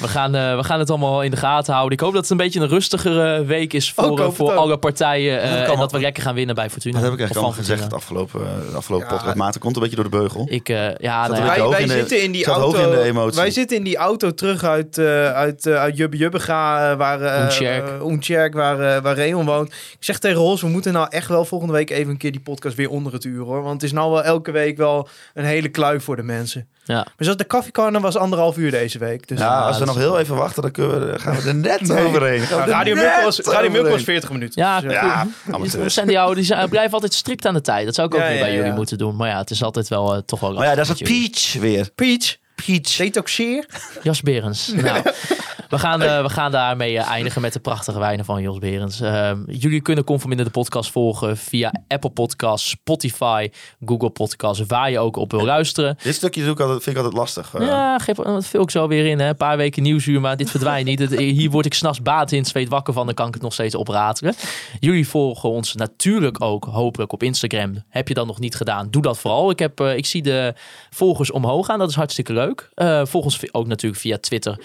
[0.00, 1.92] We gaan, eh, we gaan het allemaal in de gaten houden.
[1.92, 5.42] Ik hoop dat het een beetje een rustigere week is voor, eh, voor alle partijen.
[5.42, 6.94] eh, kan en dat we lekker gaan winnen bij Fortuna.
[6.94, 8.40] Dat heb ik eigenlijk al gezegd het afgelopen,
[8.70, 9.36] de afgelopen Ja, podcast.
[9.36, 10.46] Maarten komt een beetje door de beugel.
[10.50, 12.82] Ik, eh, ja, nou Wij, hoog wij in de- zitten in die auto.
[12.84, 13.40] in de emotie.
[13.40, 17.20] wij zitten in die auto terug uit, eh uit, eh uit Jubbe Jubbega, eh, waar
[17.20, 19.68] eh eh, Oentjerk, waar, eh, waar Reon woont.
[19.72, 22.40] Ik zeg tegen Ros, we moeten nou echt wel volgende week even een keer die
[22.40, 23.62] podcast weer onder het uur hoor.
[23.62, 26.68] Want het is nou wel elke week wel een hele kluif voor de mensen.
[26.84, 26.94] Ja.
[26.94, 29.28] Maar zoals de koffiecorner was anderhalf uur deze week.
[29.28, 31.54] Dus Ja, als we dat nog heel even wachten, dan kunnen we, gaan we er
[31.54, 32.40] net overheen.
[32.40, 34.04] Gaan Nou, er Radio Milk was, Radio Milk was overheen.
[34.04, 34.62] 40 minuten.
[34.62, 34.92] Ja, Dus.
[34.92, 35.94] Ja, amateurs.
[35.94, 37.84] zijn die oude, die zijn, blijven altijd strikt aan de tijd.
[37.84, 38.76] Dat zou ik ook Ja, weer ja, bij ja, jullie ja.
[38.76, 39.16] moeten doen.
[39.16, 41.02] Maar ja, het is altijd wel eh, toch wel Maar ja, daar is het.
[41.02, 41.90] Peach weer.
[41.94, 42.36] Peach,
[42.66, 42.96] Peach.
[42.96, 43.66] detoxeer.
[44.02, 44.72] Jas Berens.
[44.74, 45.02] Nou,
[45.74, 49.00] We gaan, eh, we gaan daarmee eh, eindigen met de prachtige wijnen van Jos Berends.
[49.00, 53.48] Ehm, jullie kunnen Conforminder de podcast volgen via Apple Podcasts, Spotify,
[53.84, 55.96] Google Podcasts, waar je ook op wil luisteren.
[56.02, 57.54] Dit stukje doe ik altijd, vind ik altijd lastig.
[57.54, 57.66] eh.
[57.66, 59.18] Ja, geef, dat vul ik zo weer in.
[59.20, 59.28] Hè.
[59.28, 60.98] Een paar weken nieuwsuur, maar dit verdwijnt niet.
[60.98, 63.06] Het- hier word ik s'nachts baat in, zweet wakker van.
[63.06, 64.34] Dan kan ik het nog steeds opratelen.
[64.80, 67.82] Jullie volgen ons natuurlijk ook hopelijk op Instagram.
[67.88, 68.90] Heb je dat nog niet gedaan?
[68.90, 69.50] Doe dat vooral.
[69.50, 70.54] Ik, heb, ik zie de
[70.90, 71.78] volgers omhoog gaan.
[71.78, 72.70] Dat is hartstikke leuk.
[72.74, 74.58] Eh volg ons ook natuurlijk via Twitter,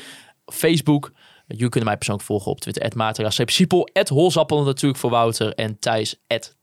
[0.53, 1.11] Facebook.
[1.47, 2.91] Jullie kunnen mij persoonlijk volgen op Twitter.
[2.95, 3.89] Maarten Siepel.
[4.07, 5.53] Holzappel natuurlijk voor Wouter.
[5.53, 6.15] En Thijs.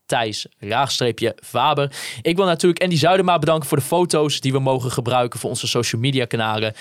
[0.06, 1.96] Thijs, laagstreepje, Faber.
[2.22, 5.66] Ik wil natuurlijk Andy Zuidema bedanken voor de foto's die we mogen gebruiken voor onze
[5.66, 6.74] social media kanalen.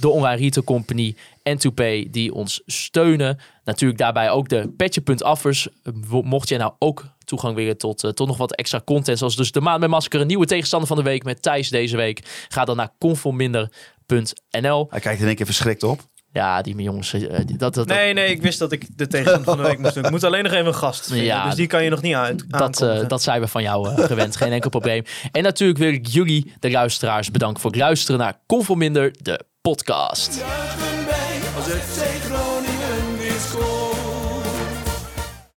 [0.00, 3.38] De Online Retail Company en 2Pay die ons steunen.
[3.64, 5.68] Natuurlijk daarbij ook de petje.affers.
[6.10, 9.18] Mocht jij nou ook toegang willen tot, eh, tot nog wat extra content.
[9.18, 10.20] Zoals dus de maand met masker.
[10.20, 12.46] Een nieuwe tegenstander van de week met Thijs deze week.
[12.48, 14.86] Ga dan naar conforminder.nl.
[14.90, 16.00] Hij kijkt in één keer verschrikt op.
[16.36, 17.12] Ja, die jongens.
[17.12, 19.78] eh, die- dat, dat, Nee, nee, ik wist dat ik de tegenstander van de week
[19.78, 20.04] moest doen.
[20.04, 21.24] Ik moet alleen nog even een gast vinden.
[21.24, 23.88] Ja, dus die kan je nog niet uit Dat, eh, dat zijn we van jou
[23.88, 24.36] eh, gewend.
[24.36, 25.02] Geen enkel probleem.
[25.32, 30.44] En natuurlijk wil ik jullie, de luisteraars, bedanken voor het luisteren naar Conforminder, de podcast.